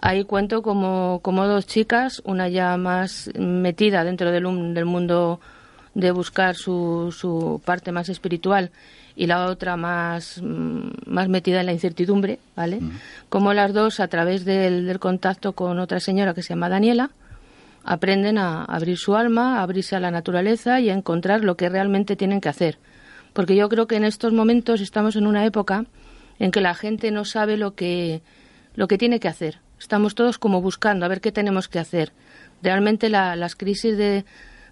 [0.00, 5.40] Ahí cuento como, como dos chicas, una ya más metida dentro del, del mundo
[5.94, 8.70] de buscar su, su parte más espiritual
[9.16, 12.80] y la otra más, mm, más metida en la incertidumbre, ¿vale?
[13.28, 17.10] Como las dos, a través del, del, contacto con otra señora que se llama Daniela,
[17.88, 21.68] aprenden a abrir su alma, a abrirse a la naturaleza y a encontrar lo que
[21.68, 22.78] realmente tienen que hacer.
[23.32, 25.86] Porque yo creo que en estos momentos estamos en una época
[26.38, 28.20] en que la gente no sabe lo que,
[28.74, 29.60] lo que tiene que hacer.
[29.78, 32.12] Estamos todos como buscando a ver qué tenemos que hacer.
[32.62, 34.26] Realmente las crisis de,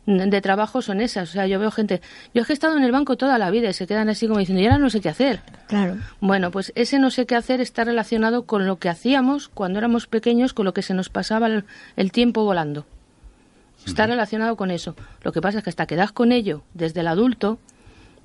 [0.07, 1.31] de trabajo son esas.
[1.31, 2.03] O sea, yo veo gente,
[2.35, 4.27] yo es que he estado en el banco toda la vida y se quedan así
[4.27, 5.41] como diciendo, y ahora no sé qué hacer.
[5.69, 5.97] Claro.
[6.21, 10.07] Bueno, pues ese no sé qué hacer está relacionado con lo que hacíamos cuando éramos
[10.07, 11.49] pequeños, con lo que se nos pasaba
[11.97, 12.85] el, tiempo volando.
[13.87, 14.95] Está relacionado con eso.
[15.23, 17.59] Lo que pasa es que hasta que das con ello desde el adulto,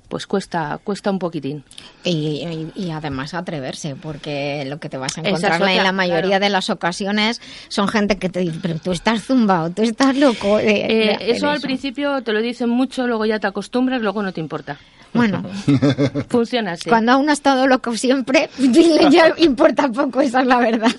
[0.08, 1.64] pues cuesta cuesta un poquitín.
[2.04, 6.68] Y, además atreverse, porque lo que te vas a encontrar en la mayoría de las
[6.68, 10.58] ocasiones son gente que te dice, pero tú estás zumbado, tú estás loco.
[10.58, 14.40] Eh, eso al principio te lo dicen mucho, luego ya te acostumbras, luego no te
[14.40, 14.78] importa.
[15.14, 15.42] Bueno,
[16.28, 16.88] funciona así.
[16.88, 18.50] Cuando aún ha estado loco siempre,
[19.10, 20.92] ya importa poco, esa es la verdad.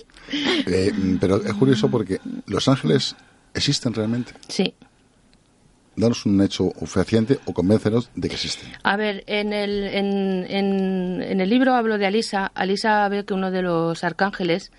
[0.65, 3.15] Eh, pero es curioso porque Los Ángeles
[3.53, 4.33] existen realmente.
[4.47, 4.73] Sí
[5.95, 8.65] danos un hecho fehaciente o convéncenos de que existe.
[8.83, 12.51] A ver, en el, en, en, el libro hablo de Alisa.
[12.55, 14.71] Alisa ve que uno de los arcángeles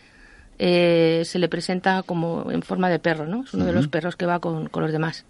[0.58, 3.44] eh, se le presenta como en forma de perro, ¿no?
[3.44, 5.24] Es uno de los perros que va con, con, los demás.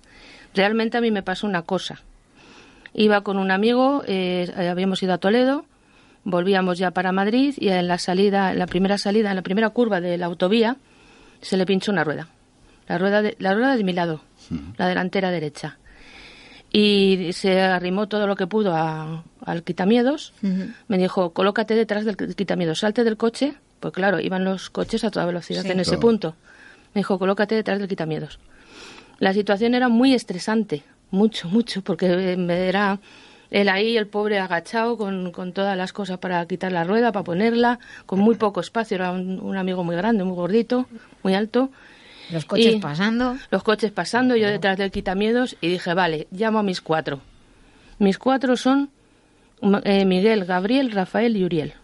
[0.54, 2.00] Realmente a mí me pasó una cosa.
[2.94, 5.64] Iba con un amigo, eh, habíamos ido a Toledo,
[6.22, 9.70] volvíamos ya para Madrid y en la salida, en la primera salida, en la primera
[9.70, 10.76] curva de la autovía,
[11.40, 12.28] se le pinchó una rueda.
[12.86, 14.20] La rueda de, la rueda de mi lado
[14.76, 15.78] la delantera derecha.
[16.72, 20.32] Y se arrimó todo lo que pudo al quitamiedos.
[20.88, 23.54] Me dijo, colócate detrás del quitamiedos, salte del coche.
[23.78, 26.34] Pues claro, iban los coches a toda velocidad en ese punto.
[26.94, 28.40] Me dijo, colócate detrás del quitamiedos.
[29.20, 30.82] La situación era muy estresante,
[31.12, 32.98] mucho, mucho, porque era
[33.50, 37.22] él ahí, el pobre agachado con, con, todas las cosas para quitar la rueda, para
[37.22, 38.96] ponerla, con muy poco espacio.
[38.96, 40.88] Era un, un amigo muy grande, muy gordito,
[41.22, 41.70] muy alto.
[42.30, 43.36] Los coches pasando.
[43.50, 47.20] Los coches pasando, yo detrás del quitamiedos y dije, vale, llamo a mis cuatro.
[47.98, 48.90] Mis cuatro son
[49.84, 51.74] eh, Miguel, Gabriel, Rafael y Uriel.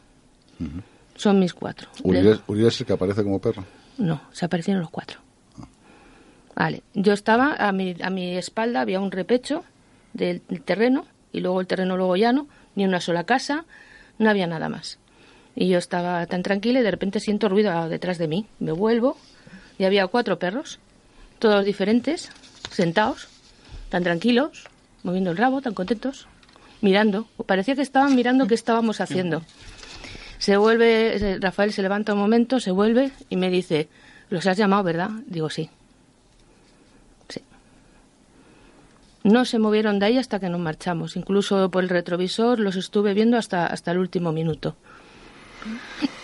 [1.15, 1.89] Son mis cuatro.
[2.03, 3.65] ¿Uriel, es el que aparece como perro?
[3.99, 5.21] No, se aparecieron los cuatro.
[5.59, 5.67] Ah.
[6.57, 9.65] Vale, yo estaba, a mi, a mi espalda había un repecho
[10.13, 13.65] del terreno y luego el terreno luego llano, ni una sola casa,
[14.19, 14.99] no había nada más.
[15.55, 18.47] Y yo estaba tan tranquila y de repente siento ruido detrás de mí.
[18.59, 19.17] Me vuelvo
[19.81, 20.79] y había cuatro perros,
[21.39, 22.31] todos diferentes,
[22.71, 23.29] sentados,
[23.89, 24.65] tan tranquilos,
[25.03, 26.27] moviendo el rabo, tan contentos,
[26.83, 27.29] mirando.
[27.47, 29.43] Parecía que estaban mirando qué estábamos haciendo.
[30.37, 33.89] Se vuelve, Rafael se levanta un momento, se vuelve y me dice,
[34.29, 35.09] ¿los has llamado, verdad?
[35.25, 35.71] Digo, sí.
[37.31, 37.41] Sí.
[39.25, 41.17] No se movieron de ahí hasta que nos marchamos.
[41.17, 44.77] Incluso por el retrovisor los estuve viendo hasta, hasta el último minuto.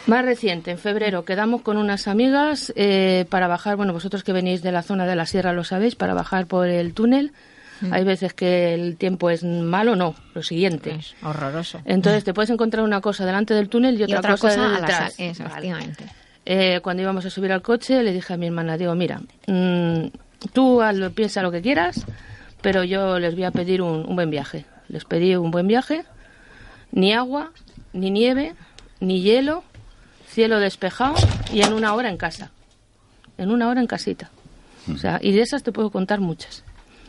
[0.06, 4.62] Más reciente, en febrero, quedamos con unas amigas eh, para bajar, bueno, vosotros que venís
[4.62, 7.32] de la zona de la sierra lo sabéis, para bajar por el túnel.
[7.80, 7.92] Mm.
[7.92, 10.94] Hay veces que el tiempo es malo, no, lo siguiente.
[10.94, 11.80] Es horroroso.
[11.84, 15.16] Entonces te puedes encontrar una cosa delante del túnel y otra, cosa, detrás.
[16.48, 20.06] Eh, cuando íbamos a subir al coche le dije a mi hermana, digo, mira, mm,
[20.52, 20.80] tú
[21.16, 22.06] piensa lo que quieras,
[22.62, 24.66] pero yo les voy a pedir un buen viaje.
[24.88, 26.04] Les pedí un buen viaje,
[26.92, 27.50] ni agua,
[27.92, 28.54] ni nieve,
[29.00, 29.64] ni hielo,
[30.36, 31.14] cielo despejado
[31.50, 32.50] y en una hora en casa.
[33.38, 34.30] En una hora en casita.
[34.92, 36.62] O sea, y de esas te puedo contar muchas.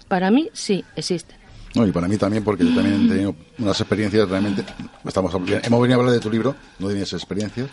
[0.08, 1.36] Para mí sí existen.
[1.76, 4.64] No, y para mí también, porque yo también he tenido unas experiencias realmente.
[5.06, 7.70] Estamos, hemos venido a hablar de tu libro, no mis experiencias.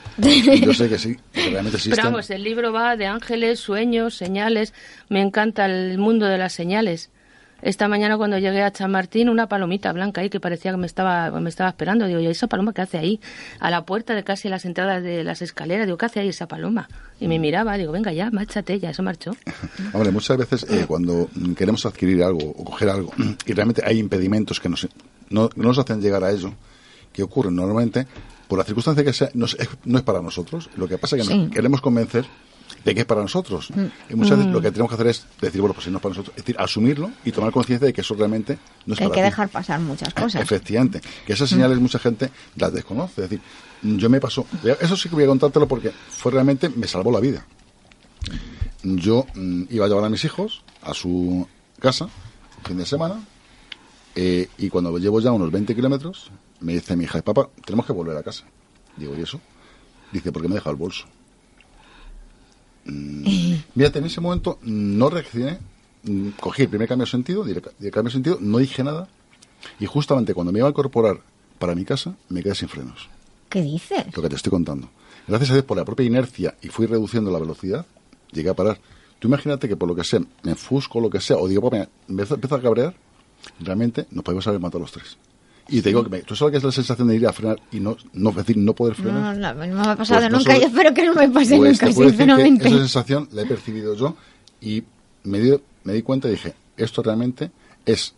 [0.60, 1.92] yo sé que sí, realmente existen.
[1.92, 4.74] Pero vamos, el libro va de ángeles, sueños, señales.
[5.08, 7.10] Me encanta el mundo de las señales.
[7.64, 11.30] Esta mañana cuando llegué a Chamartín, una palomita blanca ahí que parecía que me estaba,
[11.40, 12.06] me estaba esperando.
[12.06, 13.20] Digo, ¿y esa paloma qué hace ahí?
[13.58, 15.86] A la puerta de casi las entradas de las escaleras.
[15.86, 16.90] Digo, ¿qué hace ahí esa paloma?
[17.18, 19.30] Y me miraba, digo, venga ya, márchate, ya, eso marchó.
[19.94, 23.14] Hombre, muchas veces eh, cuando queremos adquirir algo o coger algo
[23.46, 24.86] y realmente hay impedimentos que nos,
[25.30, 26.52] no, nos hacen llegar a ello,
[27.14, 27.50] ¿qué ocurre?
[27.50, 28.06] Normalmente,
[28.46, 29.56] por la circunstancia que sea, no es,
[29.86, 30.68] no es para nosotros.
[30.76, 32.26] Lo que pasa es que nos queremos convencer
[32.84, 33.70] de que es para nosotros.
[33.70, 34.12] Mm.
[34.12, 34.72] Y muchas veces lo que mm.
[34.72, 37.10] tenemos que hacer es decir, bueno, pues si no es para nosotros, es decir, asumirlo
[37.24, 40.12] y tomar conciencia de que eso realmente no es Hay para que dejar pasar muchas
[40.12, 40.42] cosas.
[40.42, 41.82] Efectivamente, que esas señales mm.
[41.82, 43.24] mucha gente las desconoce.
[43.24, 43.40] Es decir,
[43.82, 44.46] yo me pasó,
[44.80, 47.46] eso sí que voy a contártelo porque fue realmente, me salvó la vida.
[48.82, 49.26] Yo
[49.70, 51.46] iba a llevar a mis hijos a su
[51.78, 52.08] casa,
[52.64, 53.22] fin de semana,
[54.14, 56.30] eh, y cuando llevo ya unos 20 kilómetros,
[56.60, 58.44] me dice mi hija, papá, tenemos que volver a casa.
[58.96, 59.40] Digo, ¿y eso?
[60.12, 61.06] Dice, porque me he dejado el bolso.
[62.84, 65.58] Mm, fíjate, en ese momento no reaccioné,
[66.02, 69.08] mm, cogí el primer cambio de sentido, el cambio de sentido, no dije nada,
[69.80, 71.20] y justamente cuando me iba a incorporar
[71.58, 73.08] para mi casa, me quedé sin frenos.
[73.48, 74.04] ¿Qué dices?
[74.14, 74.90] Lo que te estoy contando.
[75.26, 77.86] Gracias a Dios, por la propia inercia, y fui reduciendo la velocidad,
[78.32, 78.78] llegué a parar.
[79.18, 81.88] Tú imagínate que por lo que sea, me enfusco, lo que sea, o digo, pues,
[82.08, 82.94] me empiezo a cabrear,
[83.60, 85.16] realmente nos podemos haber matado los tres.
[85.68, 87.80] Y te digo que tú sabes que es la sensación de ir a frenar y
[87.80, 89.36] no, no decir, no poder frenar.
[89.36, 91.80] No, no, no me ha pasado pues nunca y espero que no me pase pues
[91.80, 92.68] nunca, sinceramente.
[92.68, 94.14] esa sensación la he percibido yo
[94.60, 94.84] y
[95.24, 97.50] me di, me di cuenta y dije, esto realmente
[97.86, 98.14] es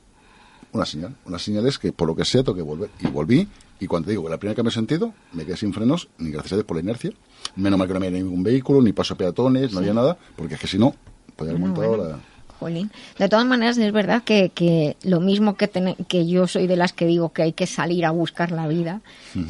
[0.72, 1.14] una señal.
[1.24, 2.90] Una señal es que por lo que sea tengo que volver.
[3.00, 3.48] Y volví
[3.78, 6.52] y cuando digo, la primera que me he sentido, me quedé sin frenos, ni gracias
[6.52, 7.12] a Dios por la inercia.
[7.54, 10.54] Menos mal que no había ningún vehículo, ni paso a peatones, no había nada, porque
[10.54, 10.94] es que si no,
[11.36, 12.18] podría haber montado la
[12.60, 15.68] de todas maneras, es verdad que, que lo mismo que,
[16.08, 19.02] que yo soy de las que digo que hay que salir a buscar la vida,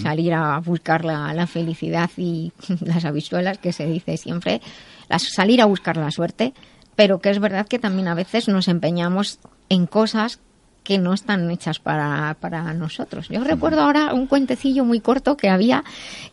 [0.03, 4.61] salir a buscar la, la, felicidad y las habichuelas, que se dice siempre,
[5.09, 6.53] las, salir a buscar la suerte,
[6.97, 9.39] pero que es verdad que también a veces nos empeñamos
[9.69, 10.41] en cosas
[10.87, 13.29] que no están hechas para, para nosotros.
[13.29, 15.83] Yo recuerdo ahora un cuentecillo muy corto que había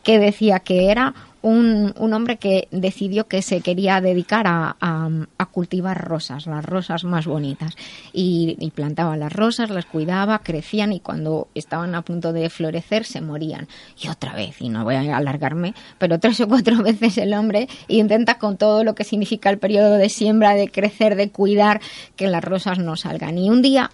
[0.03, 5.45] que decía que era un, un hombre que decidió que se quería dedicar a, a,
[5.47, 7.75] cultivar rosas, las rosas más bonitas.
[8.13, 13.05] Y, y, plantaba las rosas, las cuidaba, crecían y cuando estaban a punto de florecer
[13.05, 13.67] se morían.
[13.99, 17.67] Y otra vez, y no voy a alargarme, pero tres o cuatro veces el hombre
[17.87, 21.81] intenta con todo lo que significa el periodo de siembra, de crecer, de cuidar,
[22.15, 23.39] que las rosas no salgan.
[23.39, 23.89] Y un día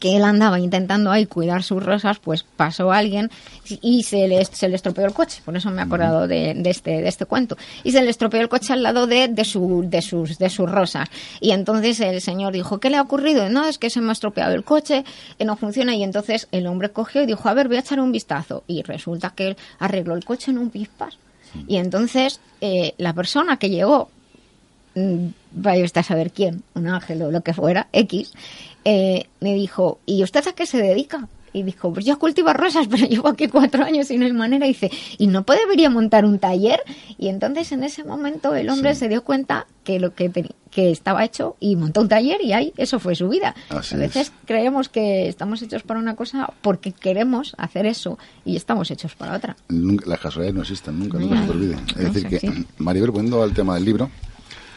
[0.00, 3.30] que él andaba intentando ahí cuidar sus rosas, pues pasó alguien
[3.68, 5.42] y se le, se le estropeó el coche.
[5.44, 7.56] Por eso me he acordado de, este, de este cuento.
[7.82, 10.70] Y se le estropeó el coche al lado de, de, su, de, sus, de sus
[10.70, 11.08] rosas.
[11.40, 13.48] Y entonces el señor dijo, ¿qué le ha ocurrido?
[13.50, 15.04] No, es que se me ha estropeado el coche,
[15.38, 15.94] que no funciona.
[15.94, 18.64] Y entonces el hombre cogió y dijo, a ver, voy a echar un vistazo.
[18.66, 21.18] Y resulta que él arregló el coche en un pispas.
[21.68, 24.08] Y entonces eh, la persona que llegó,
[25.52, 28.32] vaya usted a saber quién, un ángel o lo que fuera, X,
[28.84, 31.28] eh, me dijo, ¿y usted a qué se dedica?
[31.54, 34.66] Y dijo, pues yo cultivo rosas, pero llevo aquí cuatro años y no hay manera.
[34.66, 36.80] Y dice, ¿y no debería montar un taller?
[37.16, 40.30] Y entonces en ese momento el hombre se dio cuenta que lo que,
[40.70, 43.54] que estaba hecho y montó un taller y ahí eso fue su vida.
[43.70, 48.90] a veces creemos que estamos hechos para una cosa porque queremos hacer eso y estamos
[48.90, 49.56] hechos para otra.
[49.68, 51.76] las casualidades no existen, nunca, nunca se te olvide.
[51.96, 54.10] Es decir, que Maribel, volviendo al tema del libro,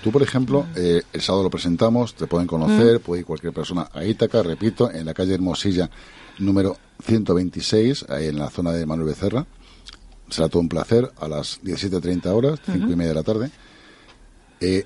[0.08, 3.02] Tú, por ejemplo, eh, el sábado lo presentamos, te pueden conocer, mm.
[3.02, 5.90] puede ir cualquier persona a Ítaca, repito, en la calle Hermosilla,
[6.40, 9.46] número 126, ahí en la zona de Manuel Becerra.
[10.30, 13.52] Será todo un placer a las 17.30 horas, cinco y media de la tarde.
[14.62, 14.86] Eh,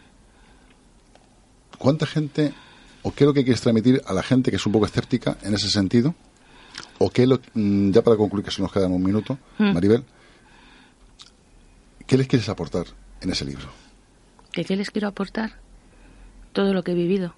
[1.77, 2.55] ¿Cuánta gente,
[3.03, 5.37] o qué es lo que quieres transmitir a la gente que es un poco escéptica
[5.43, 6.15] en ese sentido?
[6.97, 9.71] ¿O qué, lo, mm, ya para concluir que se nos queda un minuto, mm.
[9.71, 10.03] Maribel,
[12.07, 12.87] qué les quieres aportar
[13.21, 13.80] en ese libro?
[14.51, 15.53] ¿Que qué les quiero aportar?
[16.53, 17.33] Todo lo que he vivido.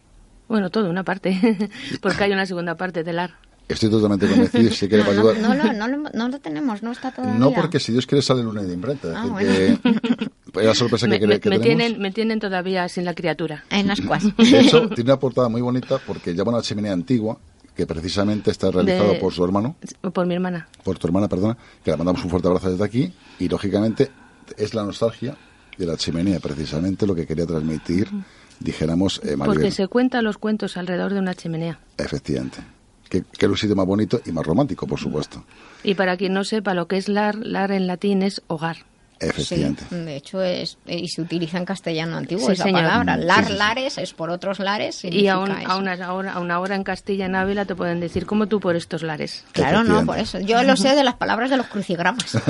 [0.47, 1.69] Bueno, todo, una parte,
[2.01, 3.35] porque hay una segunda parte del ar.
[3.67, 5.37] Estoy totalmente convencido si quiere no, ayudar.
[5.37, 7.39] No, no, no, no, lo tenemos, no está todavía.
[7.39, 9.13] No, porque si Dios quiere sale el lunes de imprenta.
[9.15, 9.51] Ah, bueno.
[9.51, 13.63] que, la sorpresa que, me, que me tienen, me tienen todavía sin la criatura.
[13.69, 13.99] En las
[14.37, 17.37] De hecho, tiene una portada muy bonita porque llama una chimenea antigua
[17.75, 19.75] que precisamente está realizado por su hermano.
[20.13, 20.67] Por mi hermana.
[20.83, 21.57] Por tu hermana, perdona.
[21.83, 23.13] Que le mandamos un fuerte abrazo desde aquí.
[23.39, 24.11] Y lógicamente
[24.57, 25.35] es la nostalgia
[25.77, 28.09] de la chimenea, precisamente lo que quería transmitir,
[28.59, 31.79] dijéramos, eh, Porque se cuentan los cuentos alrededor de una chimenea.
[31.97, 32.59] Efectivamente.
[33.09, 35.43] Que, que es un sitio más bonito y más romántico, por supuesto.
[35.83, 38.77] Y para quien no sepa lo que es lar, lar en latín es hogar.
[39.19, 39.83] Efectivamente.
[39.95, 43.17] de hecho, es, y se utiliza en castellano antiguo esa palabra.
[43.17, 45.03] Lar, lares, es por otros lares.
[45.03, 45.39] Y a, a,
[45.77, 48.75] una hora, a una hora en Castilla, en Ávila, te pueden decir, como tú por
[48.75, 49.45] estos lares?
[49.51, 50.39] Claro, no, por eso.
[50.39, 52.35] Yo lo sé de las palabras de los crucigramas.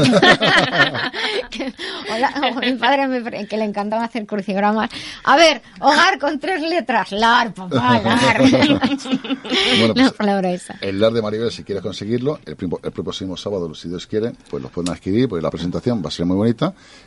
[2.11, 4.90] hola, mi padre, me, que le encantaba hacer crucigramas.
[5.23, 7.11] A ver, hogar con tres letras.
[7.11, 8.41] Lar, papá, lar.
[8.41, 10.77] bueno, pues, palabra esa.
[10.81, 14.64] El lar de Maribel, si quieres conseguirlo, el, el próximo sábado, si Dios quiere, pues
[14.64, 16.52] los pueden adquirir, porque la presentación va a ser muy bonita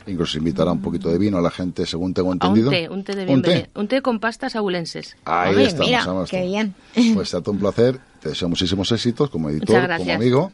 [0.07, 2.67] Incluso invitará un poquito de vino a la gente, según tengo entendido.
[2.69, 4.01] un té, un té de ¿Un té?
[4.01, 5.15] con pastas abulenses.
[5.25, 6.29] Ahí estamos.
[6.29, 6.75] qué bien.
[7.13, 7.99] Pues ha un placer.
[8.21, 10.51] Te deseo muchísimos éxitos como editor, como amigo.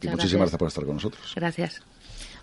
[0.00, 1.32] y muchísimas gracias por estar con nosotros.
[1.34, 1.82] Gracias.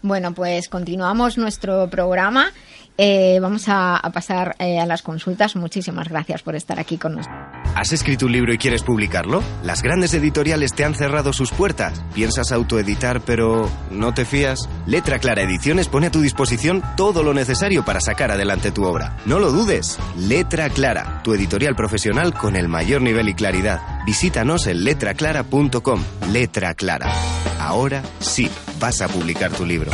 [0.01, 2.51] Bueno, pues continuamos nuestro programa.
[2.97, 5.55] Eh, vamos a, pasar eh, a las consultas.
[5.55, 7.39] Muchísimas gracias por estar aquí con nosotros.
[7.75, 9.41] ¿Has escrito un libro y quieres publicarlo?
[9.63, 12.03] Las grandes editoriales te han cerrado sus puertas.
[12.13, 14.69] ¿Piensas autoeditar pero no te fías?
[14.85, 19.17] Letra Clara Ediciones pone a tu disposición todo lo necesario para sacar adelante tu obra.
[19.25, 19.97] No lo dudes.
[20.15, 23.81] Letra Clara, tu editorial profesional con el mayor nivel y claridad.
[24.05, 26.03] Visítanos en letraclara.com.
[26.31, 27.11] Letra Clara.
[27.59, 28.49] Ahora sí,
[28.79, 29.91] vas a publicar tu libro.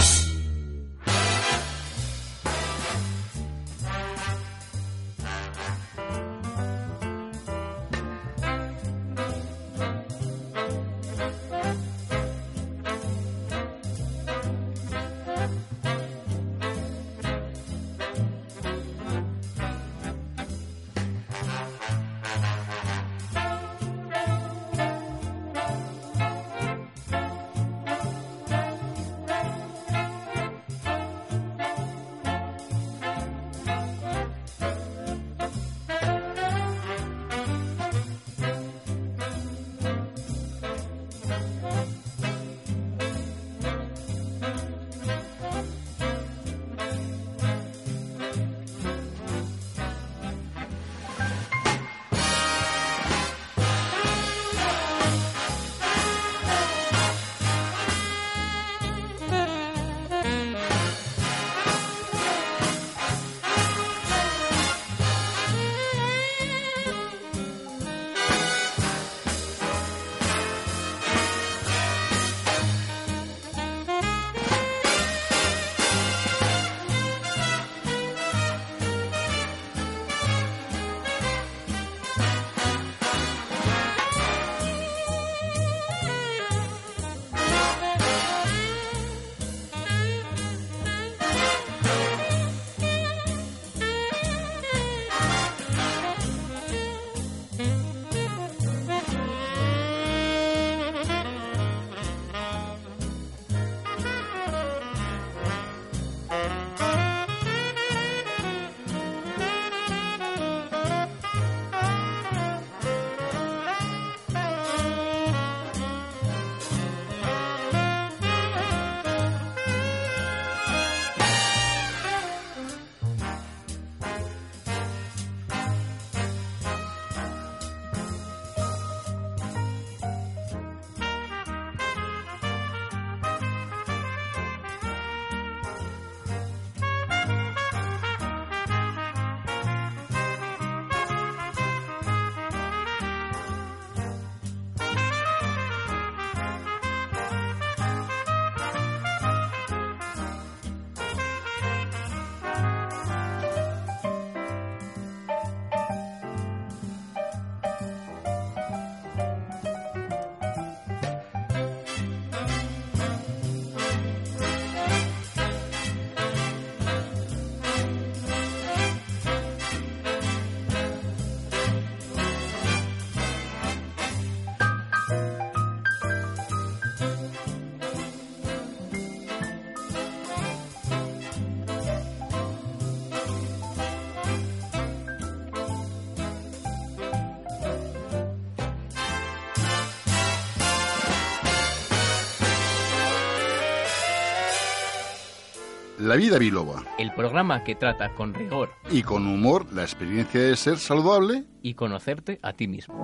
[196.09, 196.81] La Vida Biloba.
[196.97, 201.75] El programa que trata con rigor y con humor la experiencia de ser saludable y
[201.75, 202.95] conocerte a ti mismo.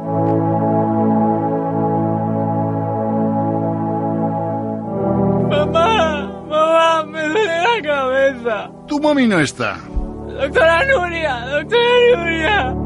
[5.51, 8.71] Mamá, mamá, me duele la cabeza.
[8.87, 9.77] Tu mami no está.
[9.77, 12.84] Doctora Nuria, doctora Nuria.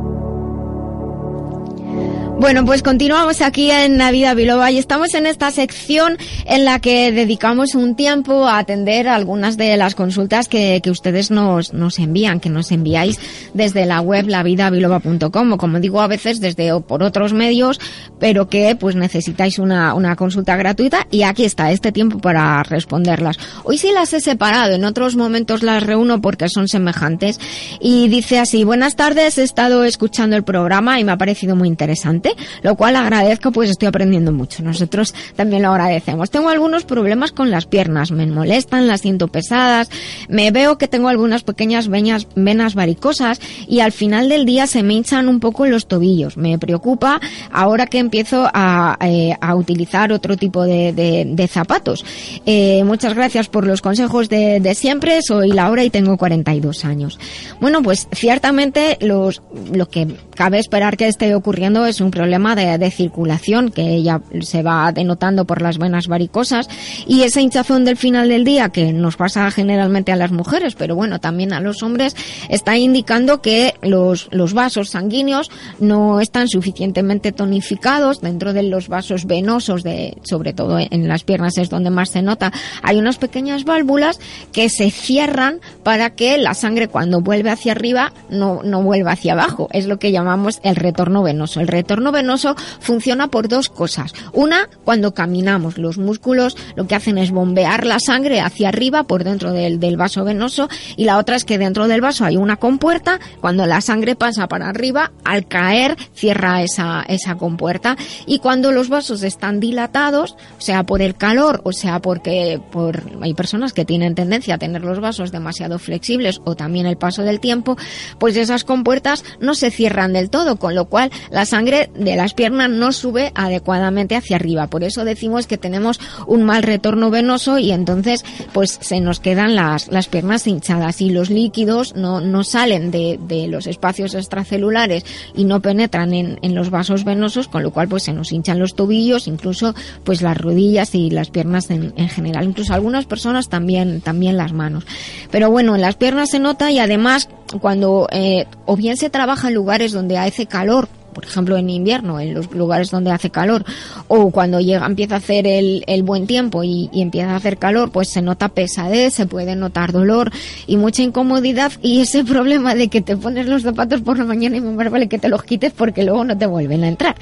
[2.40, 7.12] Bueno, pues continuamos aquí en Navidad Biloba y estamos en esta sección en la que
[7.12, 12.40] dedicamos un tiempo a atender algunas de las consultas que, que ustedes nos, nos envían,
[12.40, 13.20] que nos enviáis
[13.54, 17.78] desde la web lavidabiloba.com o como digo a veces desde o por otros medios,
[18.20, 23.38] pero que pues necesitáis una, una consulta gratuita y aquí está este tiempo para responderlas.
[23.66, 27.38] Hoy sí las he separado, en otros momentos las reúno porque son semejantes
[27.82, 31.68] y dice así, buenas tardes, he estado escuchando el programa y me ha parecido muy
[31.68, 32.29] interesante
[32.62, 34.64] lo cual agradezco, pues estoy aprendiendo mucho.
[34.64, 36.30] Nosotros también lo agradecemos.
[36.30, 39.90] Tengo algunos problemas con las piernas, me molestan, las siento pesadas,
[40.28, 44.94] me veo que tengo algunas pequeñas venas, varicosas y al final del día se me
[44.94, 46.38] hinchan un poco los tobillos.
[46.38, 47.20] Me preocupa
[47.52, 52.06] ahora que empiezo a, eh, utilizar otro tipo de, zapatos.
[52.46, 55.22] Eh, muchas gracias por los consejos de, de, siempre.
[55.22, 57.20] Soy Laura y tengo 42 años.
[57.60, 59.42] Bueno, pues ciertamente los,
[59.74, 64.62] lo que cabe esperar que esté ocurriendo es un problema de, circulación que ya se
[64.62, 66.68] va denotando por las venas varicosas
[67.08, 70.96] y esa hinchazón del final del día que nos pasa generalmente a las mujeres, pero
[70.96, 72.18] bueno, también a los hombres,
[72.50, 79.26] está indicando que los, los vasos sanguíneos no están suficientemente tonificados dentro de los vasos
[79.26, 82.52] venosos, de, sobre todo en las piernas es donde más se nota.
[82.84, 84.20] Hay unas pequeñas válvulas
[84.52, 89.32] que se cierran para que la sangre cuando vuelve hacia arriba no, no vuelva hacia
[89.32, 89.70] abajo.
[89.72, 91.62] Es lo que llamamos el retorno venoso.
[91.62, 94.14] El retorno venoso funciona por dos cosas.
[94.34, 99.24] Una, cuando caminamos, los músculos lo que hacen es bombear la sangre hacia arriba por
[99.24, 103.20] dentro del, vaso venoso y la otra es que dentro del vaso hay una compuerta.
[103.42, 108.90] Cuando la sangre pasa para arriba, al caer cierra esa, esa compuerta y cuando los
[108.90, 114.16] vasos están dilatados, sea por el calor o sea porque por, hay personas que tienen
[114.16, 117.78] tendencia a tener los vasos demasiado flexibles o también el paso del tiempo,
[118.18, 122.34] pues esas compuertas no se cierran del todo, con lo cual la sangre de las
[122.34, 124.68] piernas no sube adecuadamente hacia arriba.
[124.68, 128.24] Por eso decimos que tenemos un mal retorno venoso y entonces
[128.54, 133.20] pues se nos quedan las, las piernas hinchadas y los líquidos no, no salen de,
[133.22, 135.06] de los espacios extracelulares
[135.36, 138.60] y no penetran en, en los vasos venosos, con lo cual pues se nos hinchan
[138.60, 142.46] los tobillos, incluso pues las rodillas y las piernas en, en general.
[142.46, 144.86] Incluso algunas personas también, también las manos.
[145.32, 147.30] Pero bueno, en las piernas se nota y además
[147.62, 152.20] cuando eh, o bien se trabaja en lugares donde hace calor por ejemplo en invierno,
[152.20, 153.66] en los lugares donde hace calor,
[154.08, 157.92] o cuando llega, empieza a hacer el, el buen tiempo y, empieza a hacer calor,
[157.92, 160.32] pues se nota pesadez, se puede notar dolor
[160.68, 164.58] y mucha incomodidad y ese problema de que te pones los zapatos por la mañana
[164.58, 167.16] y más vale que te los quites porque luego no te vuelven a entrar.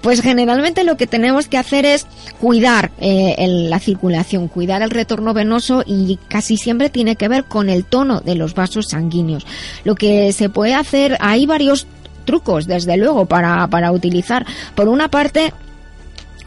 [0.00, 2.06] Pues generalmente lo que tenemos que hacer es
[2.40, 7.68] cuidar eh, la circulación, cuidar el retorno venoso y casi siempre tiene que ver con
[7.68, 9.46] el tono de los vasos sanguíneos.
[9.84, 11.86] Lo que se puede hacer, hay varios
[12.24, 14.46] trucos, desde luego, para, para utilizar.
[14.74, 15.52] Por una parte,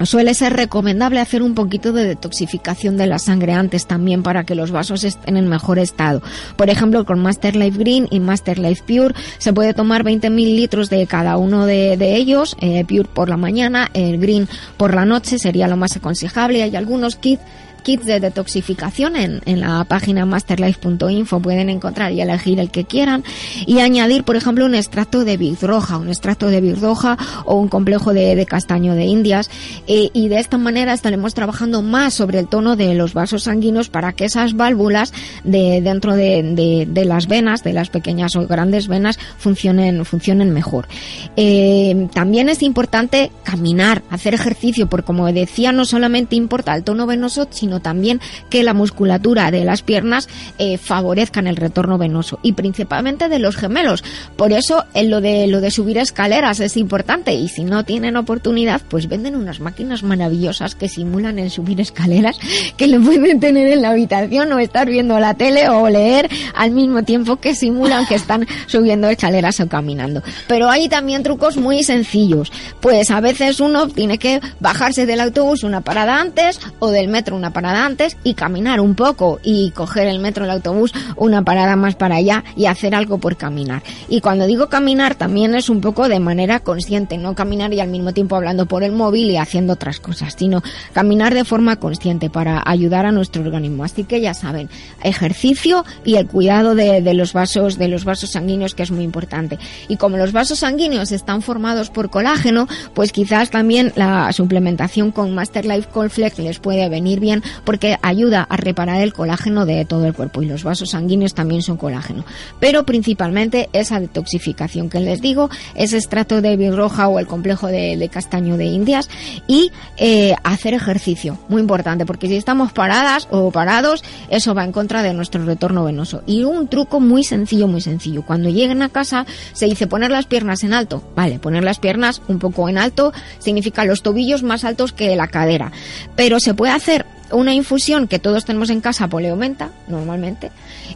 [0.01, 4.55] Suele ser recomendable hacer un poquito de detoxificación de la sangre antes también para que
[4.55, 6.21] los vasos estén en mejor estado.
[6.57, 10.89] Por ejemplo, con Master Life Green y Master Life Pure se puede tomar 20 mililitros
[10.89, 15.37] de cada uno de, ellos, eh, Pure por la mañana, el Green por la noche
[15.37, 16.63] sería lo más aconsejable.
[16.63, 17.43] Hay algunos kits
[17.83, 23.23] kits de detoxificación en, en la página masterlife.info pueden encontrar y elegir el que quieran.
[23.67, 28.13] Y añadir, por ejemplo, un extracto de birroja, un extracto de birroja o un complejo
[28.13, 29.49] de, de castaño de indias.
[29.87, 33.89] Eh, y de esta manera estaremos trabajando más sobre el tono de los vasos sanguíneos
[33.89, 38.47] para que esas válvulas de dentro de, de, de las venas, de las pequeñas o
[38.47, 40.87] grandes venas, funcionen, funcionen mejor.
[41.35, 47.05] Eh, también es importante caminar, hacer ejercicio, porque como decía, no solamente importa el tono
[47.05, 48.19] venoso, sino también
[48.49, 53.55] que la musculatura de las piernas eh, favorezcan el retorno venoso y principalmente de los
[53.55, 54.03] gemelos.
[54.35, 58.17] Por eso en lo de lo de subir escaleras es importante y si no tienen
[58.17, 62.37] oportunidad, pues venden unas máquinas maravillosas que simulan el subir escaleras
[62.77, 66.71] que le pueden tener en la habitación o estar viendo la tele o leer al
[66.71, 70.21] mismo tiempo que simulan que están subiendo escaleras o caminando.
[70.47, 72.51] Pero hay también trucos muy sencillos.
[72.81, 77.35] Pues a veces uno tiene que bajarse del autobús una parada antes o del metro
[77.35, 81.75] una parada antes y caminar un poco y coger el metro, el autobús, una parada
[81.75, 83.83] más para allá y hacer algo por caminar.
[84.09, 87.89] Y cuando digo caminar también es un poco de manera consciente, no caminar y al
[87.89, 90.61] mismo tiempo hablando por el móvil y haciendo otras cosas, sino
[90.93, 93.83] caminar de forma consciente para ayudar a nuestro organismo.
[93.83, 94.69] Así que ya saben,
[95.03, 99.03] ejercicio y el cuidado de, de los vasos, de los vasos sanguíneos que es muy
[99.03, 99.59] importante.
[99.87, 105.33] Y como los vasos sanguíneos están formados por colágeno, pues quizás también la suplementación con
[105.33, 110.05] Master Life Colflex les puede venir bien porque ayuda a reparar el colágeno de todo
[110.05, 112.25] el cuerpo y los vasos sanguíneos también son colágeno.
[112.59, 118.09] Pero principalmente esa detoxificación que les digo, ese estrato de birroja o el complejo de,
[118.11, 119.09] castaño de Indias
[119.47, 124.71] y eh, hacer ejercicio, muy importante, porque si estamos paradas o parados, eso va en
[124.71, 126.21] contra de nuestro retorno venoso.
[126.25, 128.23] Y un truco muy sencillo, muy sencillo.
[128.23, 131.03] Cuando lleguen a casa se dice poner las piernas en alto.
[131.15, 135.27] Vale, poner las piernas un poco en alto significa los tobillos más altos que la
[135.27, 135.71] cadera.
[136.15, 140.51] Pero se puede hacer una infusión que todos tenemos en casa, poleomenta, normalmente,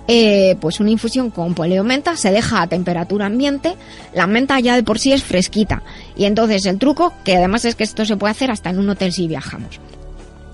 [0.07, 3.75] eh, pues una infusión con poleomenta se deja a temperatura ambiente,
[4.13, 5.83] la menta ya de por sí es fresquita.
[6.15, 8.89] Y entonces el truco, que además es que esto se puede hacer hasta en un
[8.89, 9.79] hotel si viajamos.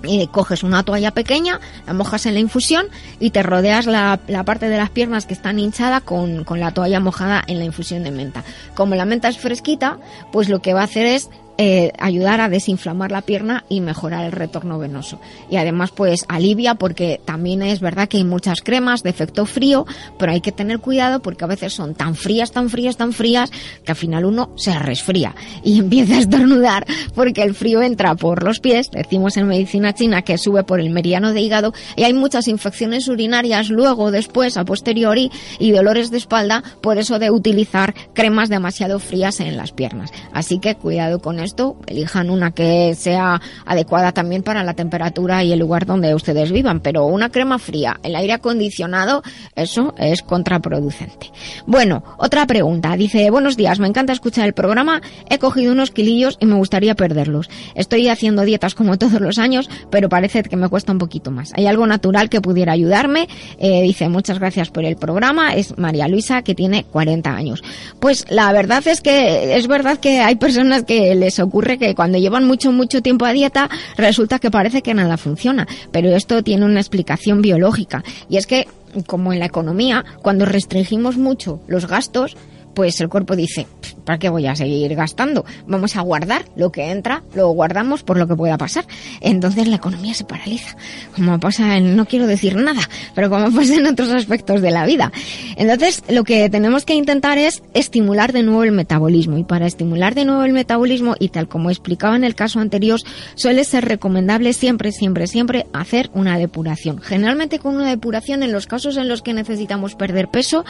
[0.06, 2.88] Y coges una toalla pequeña, la mojas en la infusión
[3.22, 7.00] y te rodeas la, parte de las piernas que están hinchadas con, con la toalla
[7.00, 8.44] mojada en la infusión de menta.
[8.76, 10.00] Como la menta es fresquita,
[10.34, 14.26] pues lo que va a hacer es eh, ayudar a desinflamar la pierna y mejorar
[14.26, 15.20] el retorno venoso.
[15.50, 19.86] Y además pues alivia porque también es verdad que hay muchas cremas de efecto frío,
[20.18, 23.52] pero hay que tener cuidado porque a veces son tan frías, tan frías, tan frías
[23.84, 28.44] que al final uno se resfría y empieza a estornudar porque el frío entra por
[28.44, 32.14] los pies, decimos en medicina china que sube por el meridiano de hígado y hay
[32.14, 37.94] muchas infecciones urinarias luego, después, a posteriori y dolores de espalda por eso de utilizar
[38.14, 40.12] cremas demasiado frías en las piernas.
[40.34, 45.52] Así que cuidado con esto, elijan una que sea adecuada también para la temperatura y
[45.52, 49.24] el lugar donde ustedes vivan, pero una crema fría, el aire acondicionado,
[49.56, 51.32] eso es contraproducente.
[51.66, 52.96] Bueno, otra pregunta.
[52.96, 56.96] Dice, buenos días, me encanta escuchar el programa, he cogido unos kilillos y me gustaría
[56.96, 57.50] perderlos.
[57.76, 61.52] Estoy haciendo dietas como todos los años, pero parece que me cuesta un poquito más.
[61.56, 63.28] ¿Hay algo natural que pudiera ayudarme?
[63.58, 65.56] Eh, dice, muchas gracias por el programa.
[65.56, 67.64] Es María Luisa, que tiene 40 años.
[68.00, 72.18] Pues la verdad es que es verdad que hay personas que les ocurre que cuando
[72.18, 75.68] llevan mucho, mucho tiempo a dieta, resulta que parece que nada funciona.
[75.92, 78.04] Pero esto tiene una explicación biológica.
[78.30, 78.68] Y es que,
[79.08, 82.36] como en la economía, cuando restringimos mucho los gastos,
[82.74, 83.68] pues el cuerpo dice,
[84.06, 85.46] ¿para qué voy a seguir gastando?
[85.68, 88.86] Vamos a guardar lo que entra, lo guardamos por lo que pueda pasar.
[89.22, 90.76] Entonces la economía se paraliza,
[91.16, 92.82] como pasa en, no quiero decir nada,
[93.16, 95.12] pero como pasa en otros aspectos de la vida.
[95.56, 100.16] Entonces lo que tenemos que intentar es estimular de nuevo el metabolismo y para estimular
[100.16, 103.00] de nuevo el metabolismo y tal como explicaba en el caso anterior,
[103.36, 107.00] suele ser recomendable siempre, siempre, siempre hacer una depuración.
[107.02, 110.66] Generalmente con una depuración en los casos en los que necesitamos perder peso,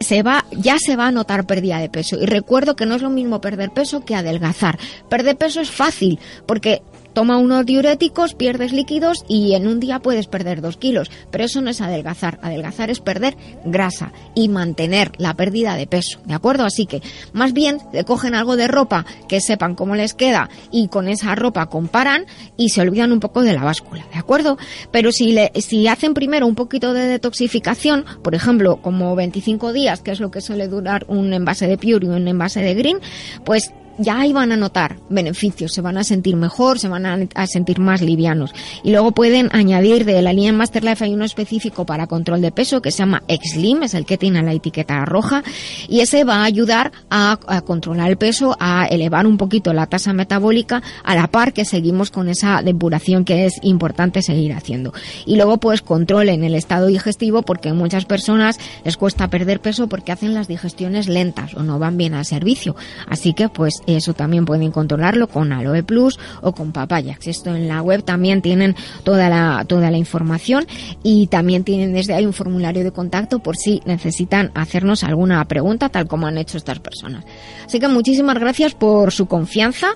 [0.00, 2.16] se va, ya se va a notar pérdida de peso.
[2.20, 4.78] Y recuerdo que no es lo mismo perder peso que adelgazar.
[5.08, 6.82] Perder peso es fácil, porque
[7.12, 11.10] Toma unos diuréticos, pierdes líquidos y en un día puedes perder dos kilos.
[11.30, 12.38] Pero eso no es adelgazar.
[12.42, 16.20] Adelgazar es perder grasa y mantener la pérdida de peso.
[16.24, 16.64] ¿De acuerdo?
[16.64, 20.88] Así que más bien le cogen algo de ropa que sepan cómo les queda y
[20.88, 22.26] con esa ropa comparan
[22.56, 24.06] y se olvidan un poco de la báscula.
[24.12, 24.58] ¿De acuerdo?
[24.90, 30.00] Pero si, le, si hacen primero un poquito de detoxificación, por ejemplo, como 25 días,
[30.00, 32.98] que es lo que suele durar un envase de Pure y un envase de Green,
[33.44, 37.46] pues ya ahí van a notar beneficios, se van a sentir mejor, se van a,
[37.46, 38.52] sentir más livianos.
[38.82, 42.80] Y luego pueden añadir de la línea Masterlife hay uno específico para control de peso
[42.80, 45.42] que se llama Xlim, es el que tiene la etiqueta roja,
[45.88, 50.12] y ese va a ayudar a, controlar el peso, a elevar un poquito la tasa
[50.12, 54.92] metabólica, a la par que seguimos con esa depuración que es importante seguir haciendo.
[55.26, 59.88] Y luego pues controlen el estado digestivo porque a muchas personas les cuesta perder peso
[59.88, 62.76] porque hacen las digestiones lentas o no van bien al servicio.
[63.06, 67.26] Así que pues eso también pueden controlarlo con Aloe Plus o con Papayax.
[67.26, 70.66] Esto en la web también tienen toda la, toda la información
[71.02, 75.88] y también tienen desde ahí un formulario de contacto por si necesitan hacernos alguna pregunta,
[75.88, 77.24] tal como han hecho estas personas.
[77.66, 79.88] Así que muchísimas gracias por su confianza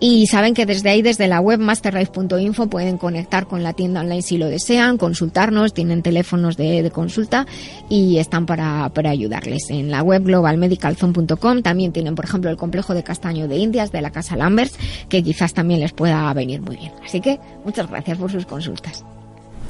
[0.00, 4.22] y saben que desde ahí, desde la web masterlife.info, pueden conectar con la tienda online
[4.22, 7.46] si lo desean, consultarnos, tienen teléfonos de, consulta
[7.88, 9.70] y están para, para ayudarles.
[9.70, 14.02] En la web globalmedicalzone.com también tienen, por ejemplo, el complejo de castaño de Indias de
[14.02, 14.78] la Casa Lambers,
[15.08, 16.92] que quizás también les pueda venir muy bien.
[17.04, 19.04] Así que muchas gracias por sus consultas.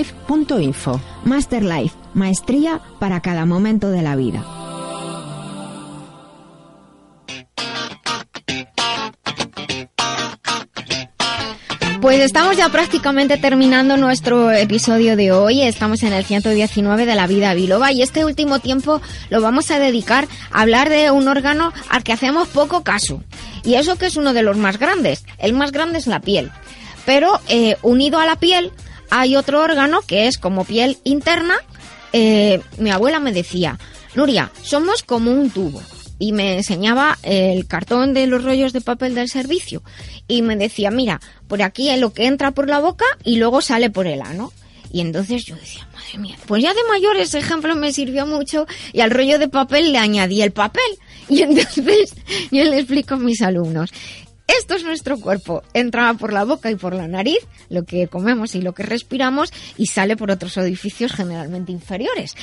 [0.00, 1.00] masterlife.info.
[1.24, 4.44] Masterlife, maestría para cada momento de la vida.
[12.00, 15.60] Pues estamos ya prácticamente terminando nuestro episodio de hoy.
[15.60, 19.78] Estamos en el 119 de la vida biloba y este último tiempo lo vamos a
[19.78, 23.22] dedicar a hablar de un órgano al que hacemos poco caso.
[23.64, 25.26] Y eso que es uno de los más grandes.
[25.38, 26.50] El más grande es la piel.
[27.04, 28.72] Pero eh, unido a la piel
[29.10, 31.56] hay otro órgano que es como piel interna.
[32.12, 33.78] Eh, mi abuela me decía,
[34.14, 35.82] Nuria, somos como un tubo.
[36.18, 39.82] Y me enseñaba el cartón de los rollos de papel del servicio.
[40.28, 43.62] Y me decía, mira, por aquí es lo que entra por la boca y luego
[43.62, 44.52] sale por el ano.
[44.92, 48.66] Y entonces yo decía, madre mía, pues ya de mayor ese ejemplo me sirvió mucho
[48.92, 50.82] y al rollo de papel le añadí el papel.
[51.30, 52.12] Y entonces
[52.50, 53.90] yo le explico a mis alumnos,
[54.58, 55.62] esto es nuestro cuerpo.
[55.74, 59.52] Entra por la boca y por la nariz, lo que comemos y lo que respiramos,
[59.76, 62.34] y sale por otros edificios generalmente inferiores.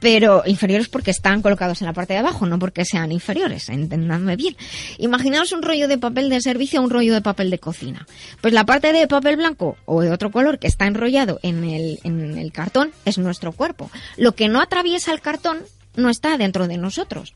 [0.00, 4.36] Pero inferiores porque están colocados en la parte de abajo, no porque sean inferiores, entendadme
[4.36, 4.56] bien.
[4.98, 8.06] Imaginaos un rollo de papel de servicio un rollo de papel de cocina.
[8.40, 11.98] Pues la parte de papel blanco o de otro color que está enrollado en el,
[12.04, 13.90] en el cartón es nuestro cuerpo.
[14.16, 15.58] Lo que no atraviesa el cartón
[15.96, 17.34] no está dentro de nosotros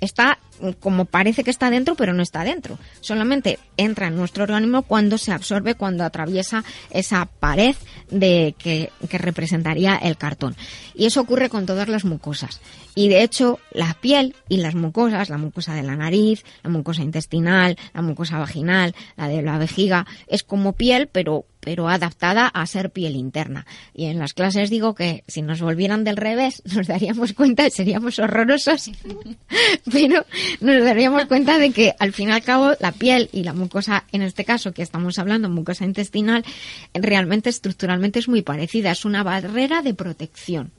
[0.00, 0.38] está
[0.80, 2.78] como parece que está dentro, pero no está dentro.
[3.00, 7.74] Solamente entra en nuestro organismo cuando se absorbe, cuando atraviesa esa pared
[8.10, 10.56] de que, que representaría el cartón.
[10.94, 12.60] Y eso ocurre con todas las mucosas.
[12.94, 17.02] Y de hecho, la piel y las mucosas, la mucosa de la nariz, la mucosa
[17.02, 22.66] intestinal, la mucosa vaginal, la de la vejiga, es como piel, pero pero adaptada a
[22.66, 23.66] ser piel interna.
[23.94, 28.18] Y en las clases digo que si nos volvieran del revés, nos daríamos cuenta, seríamos
[28.18, 28.90] horrorosos,
[29.92, 30.24] pero
[30.60, 34.04] nos daríamos cuenta de que al fin y al cabo la piel y la mucosa,
[34.12, 36.44] en este caso que estamos hablando, mucosa intestinal,
[36.94, 40.72] realmente estructuralmente es muy parecida, es una barrera de protección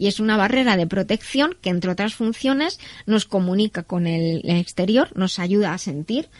[0.00, 5.10] y es una barrera de protección que, entre otras funciones, nos comunica con el exterior,
[5.14, 6.30] nos ayuda a sentir,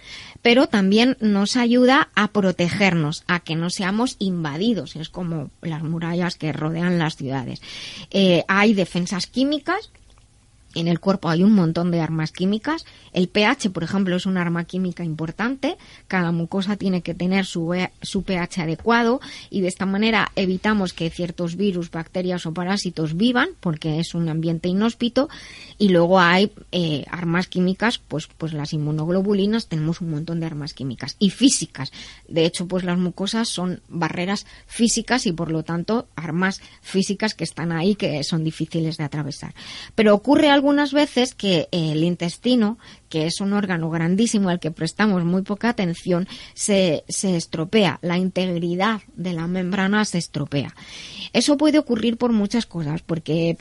[0.43, 4.97] pero también nos ayuda a protegernos, a que no seamos invadidos.
[4.97, 7.61] Es como las murallas que rodean las ciudades.
[8.11, 9.91] Eh, hay defensas químicas
[10.75, 12.85] en el cuerpo hay un montón de armas químicas.
[13.13, 15.77] El pH, por ejemplo, es un arma química importante.
[16.07, 19.21] Cada mucosa tiene que tener su, su, pH adecuado
[19.51, 24.29] y de esta manera evitamos que ciertos virus, bacterias o parásitos vivan porque es un
[24.29, 25.29] ambiente inhóspito.
[25.79, 30.75] Y luego hay eh, armas químicas, pues, pues las inmunoglobulinas, tenemos un montón de armas
[30.75, 31.91] químicas y físicas.
[32.29, 37.45] De hecho, pues las mucosas son barreras físicas y por lo tanto armas físicas que
[37.45, 39.55] están ahí que son difíciles de atravesar.
[39.95, 42.79] Pero ocurre algo algunas veces que el intestino,
[43.09, 48.19] que es un órgano grandísimo al que prestamos muy poca atención, se, se estropea, la
[48.19, 50.75] integridad de la membrana se estropea.
[51.33, 53.57] Eso puede ocurrir por muchas cosas, porque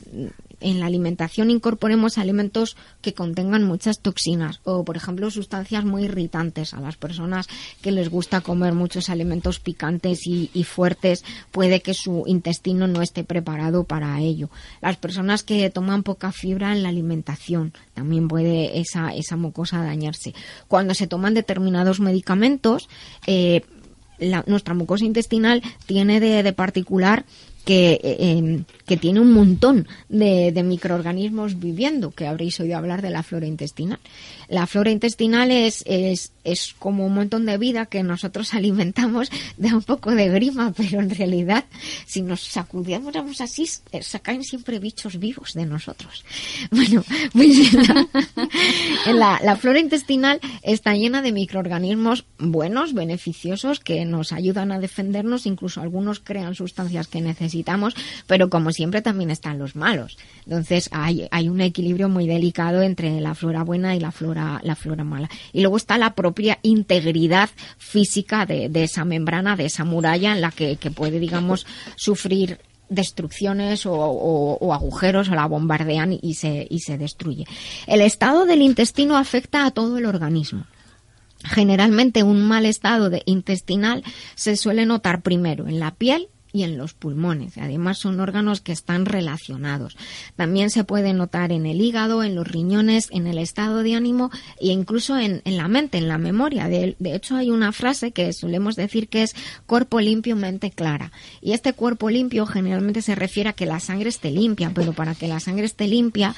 [0.60, 6.74] en la alimentación incorporemos alimentos que contengan muchas toxinas o, por ejemplo, sustancias muy irritantes.
[6.74, 7.46] A las personas
[7.80, 13.24] que les gusta comer muchos alimentos picantes y, fuertes, puede que su intestino no esté
[13.24, 14.50] preparado para ello.
[14.80, 20.34] Las personas que toman poca fibra en la alimentación, también puede esa, esa mucosa dañarse.
[20.68, 22.88] Cuando se toman determinados medicamentos,
[23.26, 23.62] eh,
[24.46, 27.24] nuestra mucosa intestinal tiene de particular
[27.64, 33.10] que, eh, em, que tiene un montón de, microorganismos viviendo, que habréis oído hablar de
[33.10, 34.00] la flora intestinal.
[34.48, 39.72] La flora intestinal es, es, es como un montón de vida que nosotros alimentamos, de
[39.72, 41.66] un poco de grima, pero en realidad,
[42.04, 46.24] si nos sacudiéramos así, eh, sacan siempre bichos vivos de nosotros.
[46.72, 47.72] Bueno, pues
[49.06, 55.46] la, la flora intestinal está llena de microorganismos buenos, beneficiosos, que nos ayudan a defendernos,
[55.46, 57.94] incluso algunos crean sustancias que necesitamos
[58.26, 60.16] pero como siempre también están los malos.
[60.46, 64.74] Entonces hay, hay un equilibrio muy delicado entre la flora buena y la flora, la
[64.74, 65.28] flora mala.
[65.52, 70.40] Y luego está la propia integridad física de, de esa membrana, de esa muralla en
[70.40, 72.58] la que, puede, digamos, sufrir
[72.88, 77.44] destrucciones o, o, o, agujeros o la bombardean y se, y se destruye.
[77.86, 80.64] El estado del intestino afecta a todo el organismo.
[81.44, 84.04] Generalmente un mal estado de intestinal
[84.36, 87.58] se suele notar primero en la piel y en los pulmones.
[87.58, 89.96] Además son órganos que están relacionados.
[90.36, 94.30] También se puede notar en el hígado, en los riñones, en el estado de ánimo
[94.60, 96.68] e incluso en, la mente, en la memoria.
[96.68, 99.34] De, de, hecho hay una frase que solemos decir que es
[99.66, 101.12] cuerpo limpio, mente clara.
[101.40, 105.14] Y este cuerpo limpio generalmente se refiere a que la sangre esté limpia, pero para
[105.14, 106.34] que la sangre esté limpia,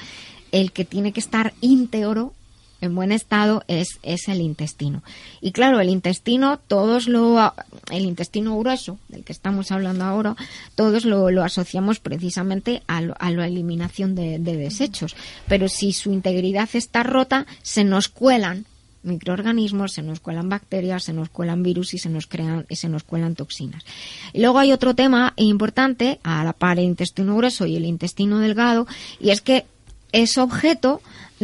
[0.51, 2.35] el que tiene que estar íntegro
[2.83, 5.03] en buen estado es, es el intestino.
[5.41, 7.55] Y claro, el intestino, todos lo,
[7.91, 10.37] el intestino grueso, del que estamos hablando ahora,
[10.75, 15.17] todos lo, lo asociamos precisamente a, a la eliminación de, de desechos.
[15.49, 18.67] Pero si su integridad está rota, se nos cuelan
[19.05, 22.89] microorganismos, se nos cuelan bacterias, se nos cuelan virus y se nos crean y se
[22.89, 23.85] nos cuelan toxinas.
[24.33, 28.39] Y luego hay otro tema importante a la par el intestino grueso y el intestino
[28.39, 28.87] delgado
[29.21, 29.67] y es que
[30.13, 31.01] es objeto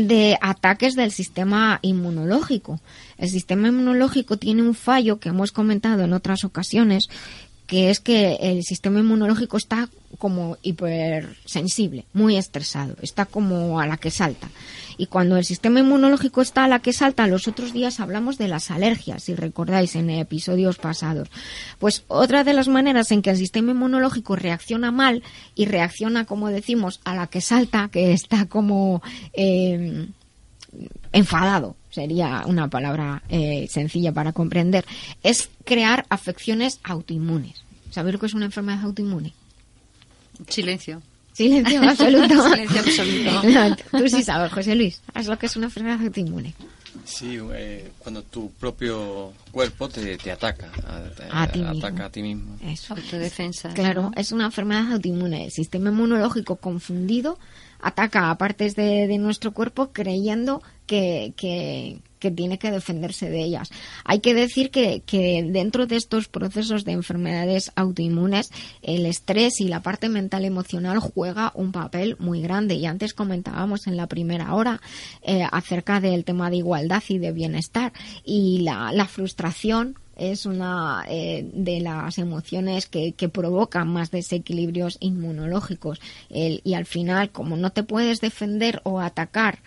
[0.06, 2.80] de ataques del sistema inmunológico.
[3.16, 7.08] El sistema inmunológico tiene un fallo que hemos comentado en otras ocasiones,
[7.68, 13.98] que es que el sistema inmunológico está como hipersensible, muy estresado, está como a la
[13.98, 14.48] que salta.
[14.96, 18.48] Y cuando el sistema inmunológico está a la que salta, los otros días hablamos de
[18.48, 21.28] las alergias, si recordáis en episodios pasados.
[21.78, 25.22] Pues otra de las maneras en que el sistema inmunológico reacciona mal
[25.54, 29.02] y reacciona, como decimos, a la que salta, que está como
[29.34, 30.08] eh,
[31.12, 34.84] enfadado, sería una palabra eh, sencilla para comprender,
[35.22, 37.64] es crear afecciones autoinmunes.
[37.90, 39.32] ¿Sabéis lo que es una enfermedad autoinmune?
[40.48, 41.02] Silencio.
[41.32, 42.48] Silencio absoluto.
[42.48, 43.76] Silencio absoluto.
[43.98, 46.54] tú sí sabes, José Luis, es lo que es una enfermedad autoinmune.
[47.04, 50.70] Sí, eh, cuando tu propio cuerpo te, te ataca,
[51.30, 52.04] a, ti ataca mismo.
[52.04, 52.56] a ti mismo.
[52.62, 52.94] Eso.
[52.94, 53.70] Autodefensa.
[53.70, 55.46] Claro, es una enfermedad autoinmune.
[55.46, 57.38] El sistema inmunológico confundido
[57.80, 62.00] ataca a partes de, de nuestro cuerpo creyendo que,
[62.34, 63.70] tiene que defenderse de ellas.
[64.04, 65.02] Hay que decir que,
[65.52, 68.50] dentro de estos procesos de enfermedades autoinmunes,
[68.82, 72.74] el estrés y la parte mental emocional juega un papel muy grande.
[72.74, 74.80] Y antes comentábamos en la primera hora
[75.22, 77.92] eh, acerca del tema de igualdad y de bienestar.
[78.24, 86.00] Y la, frustración es una eh, de las emociones que, que, provocan más desequilibrios inmunológicos.
[86.30, 89.60] Y al final, como no te puedes defender o atacar,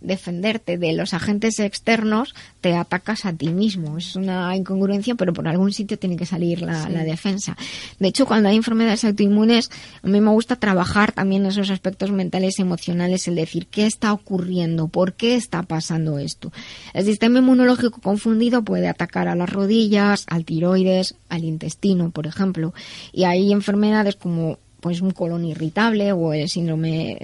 [0.00, 3.98] defenderte de los agentes externos, te atacas a ti mismo.
[3.98, 6.92] Es una incongruencia, pero por algún sitio tiene que salir la, sí.
[6.92, 7.56] la, defensa.
[7.98, 9.70] De hecho, cuando hay enfermedades autoinmunes,
[10.02, 14.12] a mí me gusta trabajar también esos aspectos mentales y emocionales, el decir qué está
[14.12, 16.52] ocurriendo, por qué está pasando esto.
[16.94, 22.74] El sistema inmunológico confundido puede atacar a las rodillas, al tiroides, al intestino, por ejemplo.
[23.12, 27.16] Y hay enfermedades como pues un colon irritable o el síndrome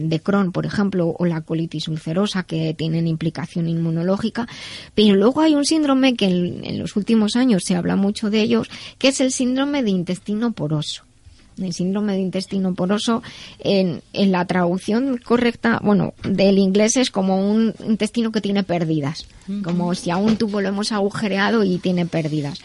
[0.00, 4.48] de Crohn, por ejemplo, o la colitis ulcerosa que tienen implicación inmunológica.
[4.94, 8.42] Pero luego hay un síndrome que en, en los últimos años se habla mucho de
[8.42, 11.04] ellos, que es el síndrome de intestino poroso
[11.58, 13.22] el síndrome de intestino poroso,
[13.58, 19.26] en, en, la traducción correcta, bueno, del inglés es como un intestino que tiene pérdidas,
[19.48, 19.62] uh -huh.
[19.62, 22.60] como si a un tubo lo hemos agujereado y tiene pérdidas.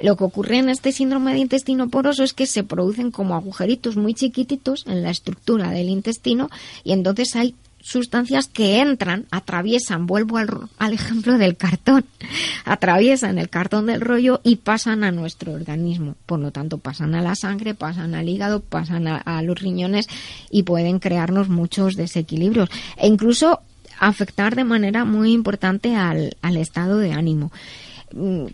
[0.00, 3.96] Lo que ocurre en este síndrome de intestino poroso es que se producen como agujeritos
[3.96, 6.50] muy chiquititos en la estructura del intestino
[6.82, 7.54] y entonces hay
[7.84, 12.06] sustancias que entran, atraviesan, vuelvo al, ejemplo del cartón,
[12.64, 16.16] atraviesan el cartón del rollo y pasan a nuestro organismo.
[16.24, 20.08] Por lo tanto, pasan a la sangre, pasan al hígado, pasan a, a los riñones
[20.50, 23.60] y pueden crearnos muchos desequilibrios e incluso
[24.00, 27.52] afectar de manera muy importante al, al estado de ánimo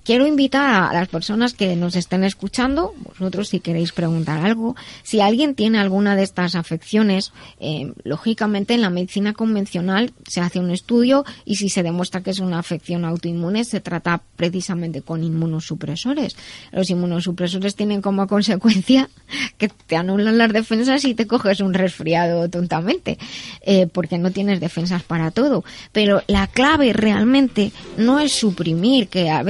[0.05, 5.20] quiero invitar a las personas que nos estén escuchando, vosotros si queréis preguntar algo, si
[5.20, 10.70] alguien tiene alguna de estas afecciones, eh, lógicamente en la medicina convencional se hace un
[10.70, 16.37] estudio y si se demuestra que es una afección autoinmune se trata precisamente con inmunosupresores.
[16.73, 19.09] Los inmunosupresores tienen como consecuencia
[19.59, 23.19] que te anulan las defensas y te coges un resfriado tontamente,
[23.62, 25.65] eh, porque no tienes defensas para todo.
[25.93, 29.50] Pero la clave realmente no es suprimir, que a veces,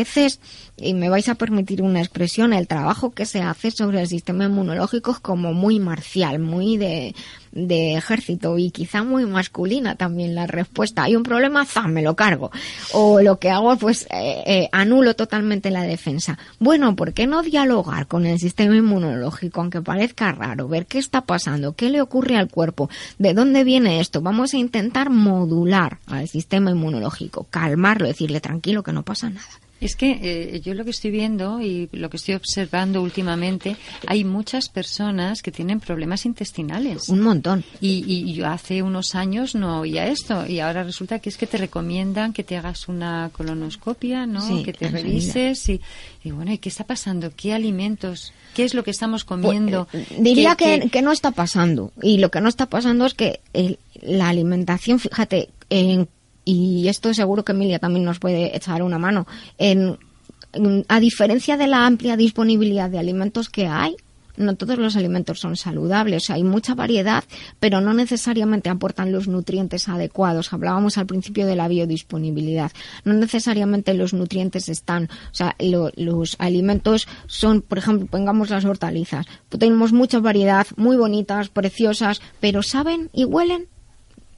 [0.76, 4.44] y me vais a permitir una expresión, el trabajo que se hace sobre el sistema
[4.44, 7.14] inmunológico es como muy marcial, muy de,
[7.52, 11.02] de ejército y quizá muy masculina también la respuesta.
[11.02, 11.92] Hay un problema, ¡zam!
[11.92, 12.50] me lo cargo.
[12.92, 16.38] O lo que hago, pues eh, eh, anulo totalmente la defensa.
[16.58, 21.22] Bueno, ¿por qué no dialogar con el sistema inmunológico, aunque parezca raro, ver qué está
[21.22, 24.22] pasando, qué le ocurre al cuerpo, de dónde viene esto?
[24.22, 29.48] Vamos a intentar modular al sistema inmunológico, calmarlo, decirle tranquilo que no pasa nada
[29.80, 33.76] Es que eh, yo lo que estoy viendo y lo que estoy observando últimamente,
[34.06, 37.08] hay muchas personas que tienen problemas intestinales.
[37.08, 37.64] Un montón.
[37.80, 41.56] Y, yo hace unos años no oía esto y ahora resulta que es que te
[41.56, 44.62] recomiendan que te hagas una colonoscopia, ¿no?
[44.62, 45.80] que te revises y,
[46.24, 47.32] bueno, ¿y qué está pasando?
[47.34, 48.32] ¿Qué alimentos?
[48.54, 49.88] ¿Qué es lo que estamos pues, comiendo?
[49.92, 53.40] Eh, diría que, que, no está pasando y lo que no está pasando es que
[54.02, 56.08] la alimentación, fíjate, en
[56.50, 59.26] y esto seguro que Emilia también nos puede echar una mano,
[59.58, 59.98] en,
[60.88, 63.96] a diferencia de la amplia disponibilidad de alimentos que hay,
[64.40, 66.30] no todos los alimentos son saludables.
[66.30, 67.24] Hay mucha variedad,
[67.58, 70.52] pero no necesariamente aportan los nutrientes adecuados.
[70.52, 72.72] Hablábamos al principio de la biodisponibilidad.
[73.04, 75.04] No necesariamente los nutrientes están.
[75.04, 79.26] O sea, los alimentos son, por ejemplo, pongamos las hortalizas.
[79.50, 83.68] Tenemos mucha variedad, muy bonitas, preciosas, pero ¿saben y huelen?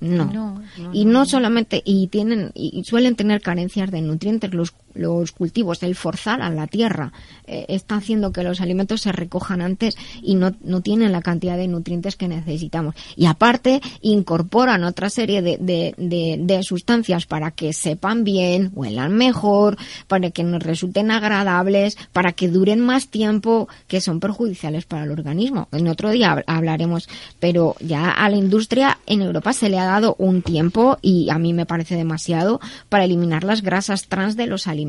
[0.03, 0.61] No.
[0.93, 4.53] y no, solamente, y tienen, y suelen tener carencias de nutrientes.
[4.53, 7.13] Los, los cultivos, el forzar a la tierra,
[7.47, 11.57] eh, está haciendo que los alimentos se recojan antes y no, no tienen la cantidad
[11.57, 12.95] de nutrientes que necesitamos.
[13.17, 15.95] Y aparte, incorporan otra serie de, de,
[16.39, 22.49] de, sustancias para que sepan bien, huelan mejor, para que nos resulten agradables, para que
[22.49, 25.69] duren más tiempo, que son perjudiciales para el organismo.
[25.73, 27.09] En otro día hablaremos,
[27.41, 31.39] pero ya a la industria en Europa se le ha dado un tiempo y a
[31.39, 34.82] mí me parece demasiado para eliminar las grasas trans de los alimentos.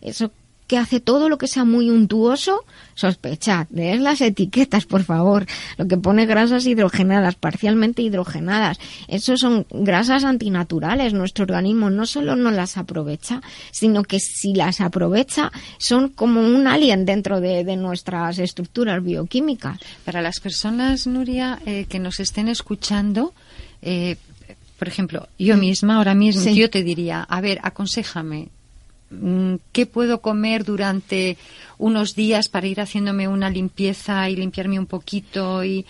[0.00, 0.30] Eso
[0.66, 5.46] que hace todo lo que sea muy untuoso, sospechad, leed las etiquetas, por favor.
[5.76, 8.78] Lo que pone grasas hidrogenadas, parcialmente hidrogenadas.
[9.06, 11.12] Eso son grasas antinaturales.
[11.12, 16.66] Nuestro organismo no solo no las aprovecha, sino que si las aprovecha, son como un
[16.66, 19.78] alien dentro de, nuestras estructuras bioquímicas.
[20.04, 23.34] Para las personas, Nuria, eh, que nos estén escuchando,
[23.82, 24.16] eh,
[24.78, 28.48] por ejemplo, yo misma ahora mismo, yo te diría, a ver, aconsejame,
[29.72, 31.36] ¿qué puedo comer durante
[31.78, 35.86] unos días para ir haciéndome una limpieza y limpiarme un poquito y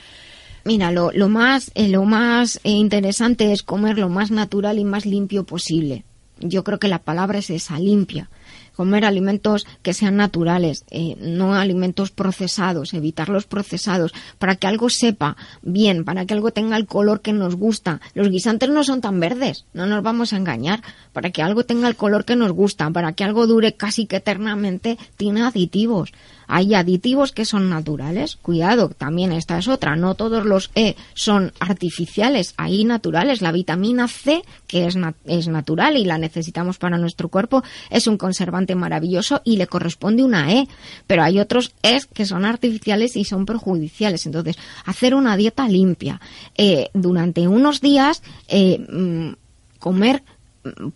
[0.64, 4.84] Mira, lo, lo más, eh, lo más eh, interesante es comer lo más natural y
[4.84, 6.02] más limpio posible.
[6.40, 8.28] Yo creo que la palabra es esa, limpia
[8.76, 14.90] comer alimentos que sean naturales, eh, no alimentos procesados, evitar los procesados, para que algo
[14.90, 18.00] sepa bien, para que algo tenga el color que nos gusta.
[18.14, 20.82] Los guisantes no son tan verdes, no nos vamos a engañar.
[21.12, 24.16] Para que algo tenga el color que nos gusta, para que algo dure casi que
[24.16, 26.12] eternamente, tiene aditivos.
[26.48, 28.36] Hay aditivos que son naturales.
[28.36, 29.96] Cuidado, también esta es otra.
[29.96, 32.54] No todos los E son artificiales.
[32.56, 33.42] Hay naturales.
[33.42, 38.16] La vitamina C, que es, es natural y la necesitamos para nuestro cuerpo, es un
[38.16, 40.68] conservante maravilloso y le corresponde una E.
[41.06, 44.26] Pero hay otros E que son artificiales y son perjudiciales.
[44.26, 46.20] Entonces, hacer una dieta limpia.
[46.56, 49.30] Eh, durante unos días, eh, mm,
[49.78, 50.22] comer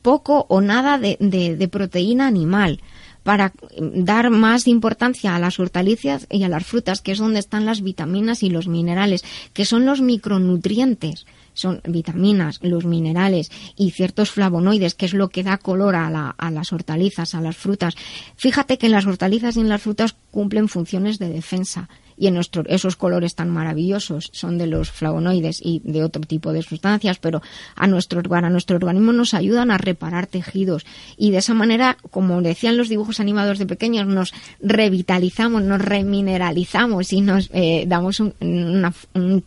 [0.02, 2.81] poco o nada de proteína animal
[3.23, 7.67] para dar más importancia a las hortalizas y a las frutas, que es donde están
[7.67, 14.31] las vitaminas y los minerales, que son los micronutrientes son vitaminas, los minerales y ciertos
[14.31, 17.97] flavonoides, que es lo que da color a, a, las hortalizas, a las frutas.
[18.37, 21.89] Fíjate que las hortalizas y en las frutas cumplen funciones de defensa
[22.21, 26.53] y en nuestro, esos colores tan maravillosos son de los flavonoides y de otro tipo
[26.53, 27.41] de sustancias, pero
[27.75, 30.85] a nuestro, a nuestro organismo nos ayudan a reparar tejidos.
[31.17, 37.11] Y de esa manera, como decían los dibujos animados de pequeños, nos revitalizamos, nos remineralizamos
[37.15, 38.35] y nos eh, damos un,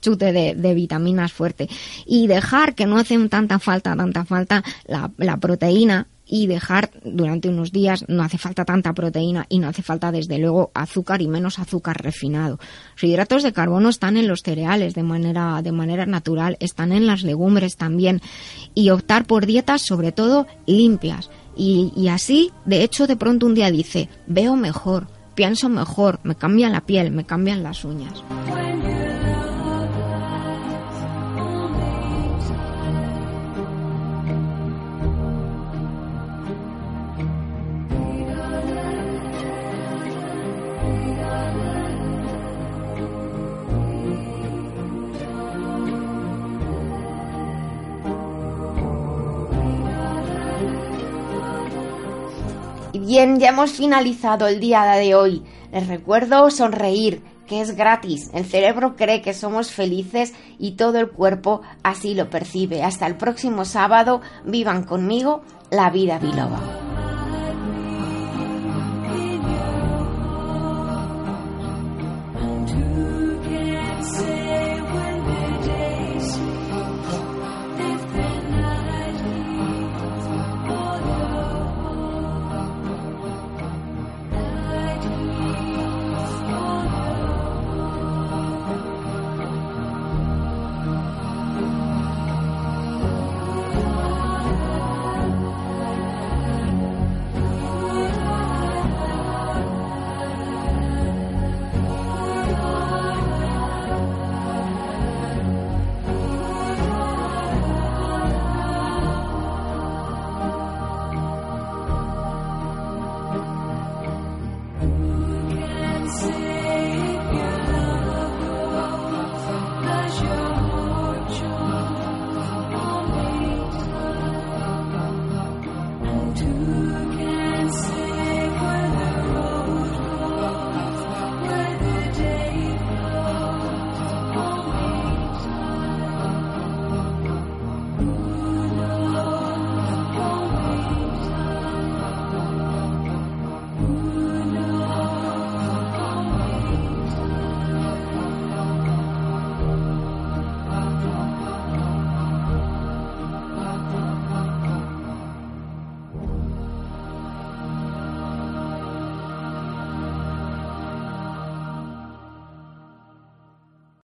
[0.01, 1.69] chute de, vitaminas fuerte.
[2.07, 7.49] Y dejar que no hacen tanta falta, tanta falta la, la proteína y dejar durante
[7.49, 11.27] unos días, no hace falta tanta proteína y no hace falta desde luego azúcar y
[11.27, 12.59] menos azúcar refinado.
[12.95, 17.07] Los hidratos de carbono están en los cereales de manera, de manera natural, están en
[17.07, 18.21] las legumbres también
[18.73, 21.29] y optar por dietas sobre todo limpias.
[21.55, 26.35] Y, y así, de hecho, de pronto un día dice, veo mejor, pienso mejor, me
[26.35, 28.23] cambian la piel, me cambian las uñas.
[53.05, 55.43] Bien, ya hemos finalizado el día de hoy.
[55.73, 58.29] Les recuerdo sonreír, que es gratis.
[58.33, 62.81] El cerebro cree que somos felices y todo el cuerpo así lo percibe.
[62.81, 67.02] Hasta el próximo sábado, vivan conmigo la vida biloba.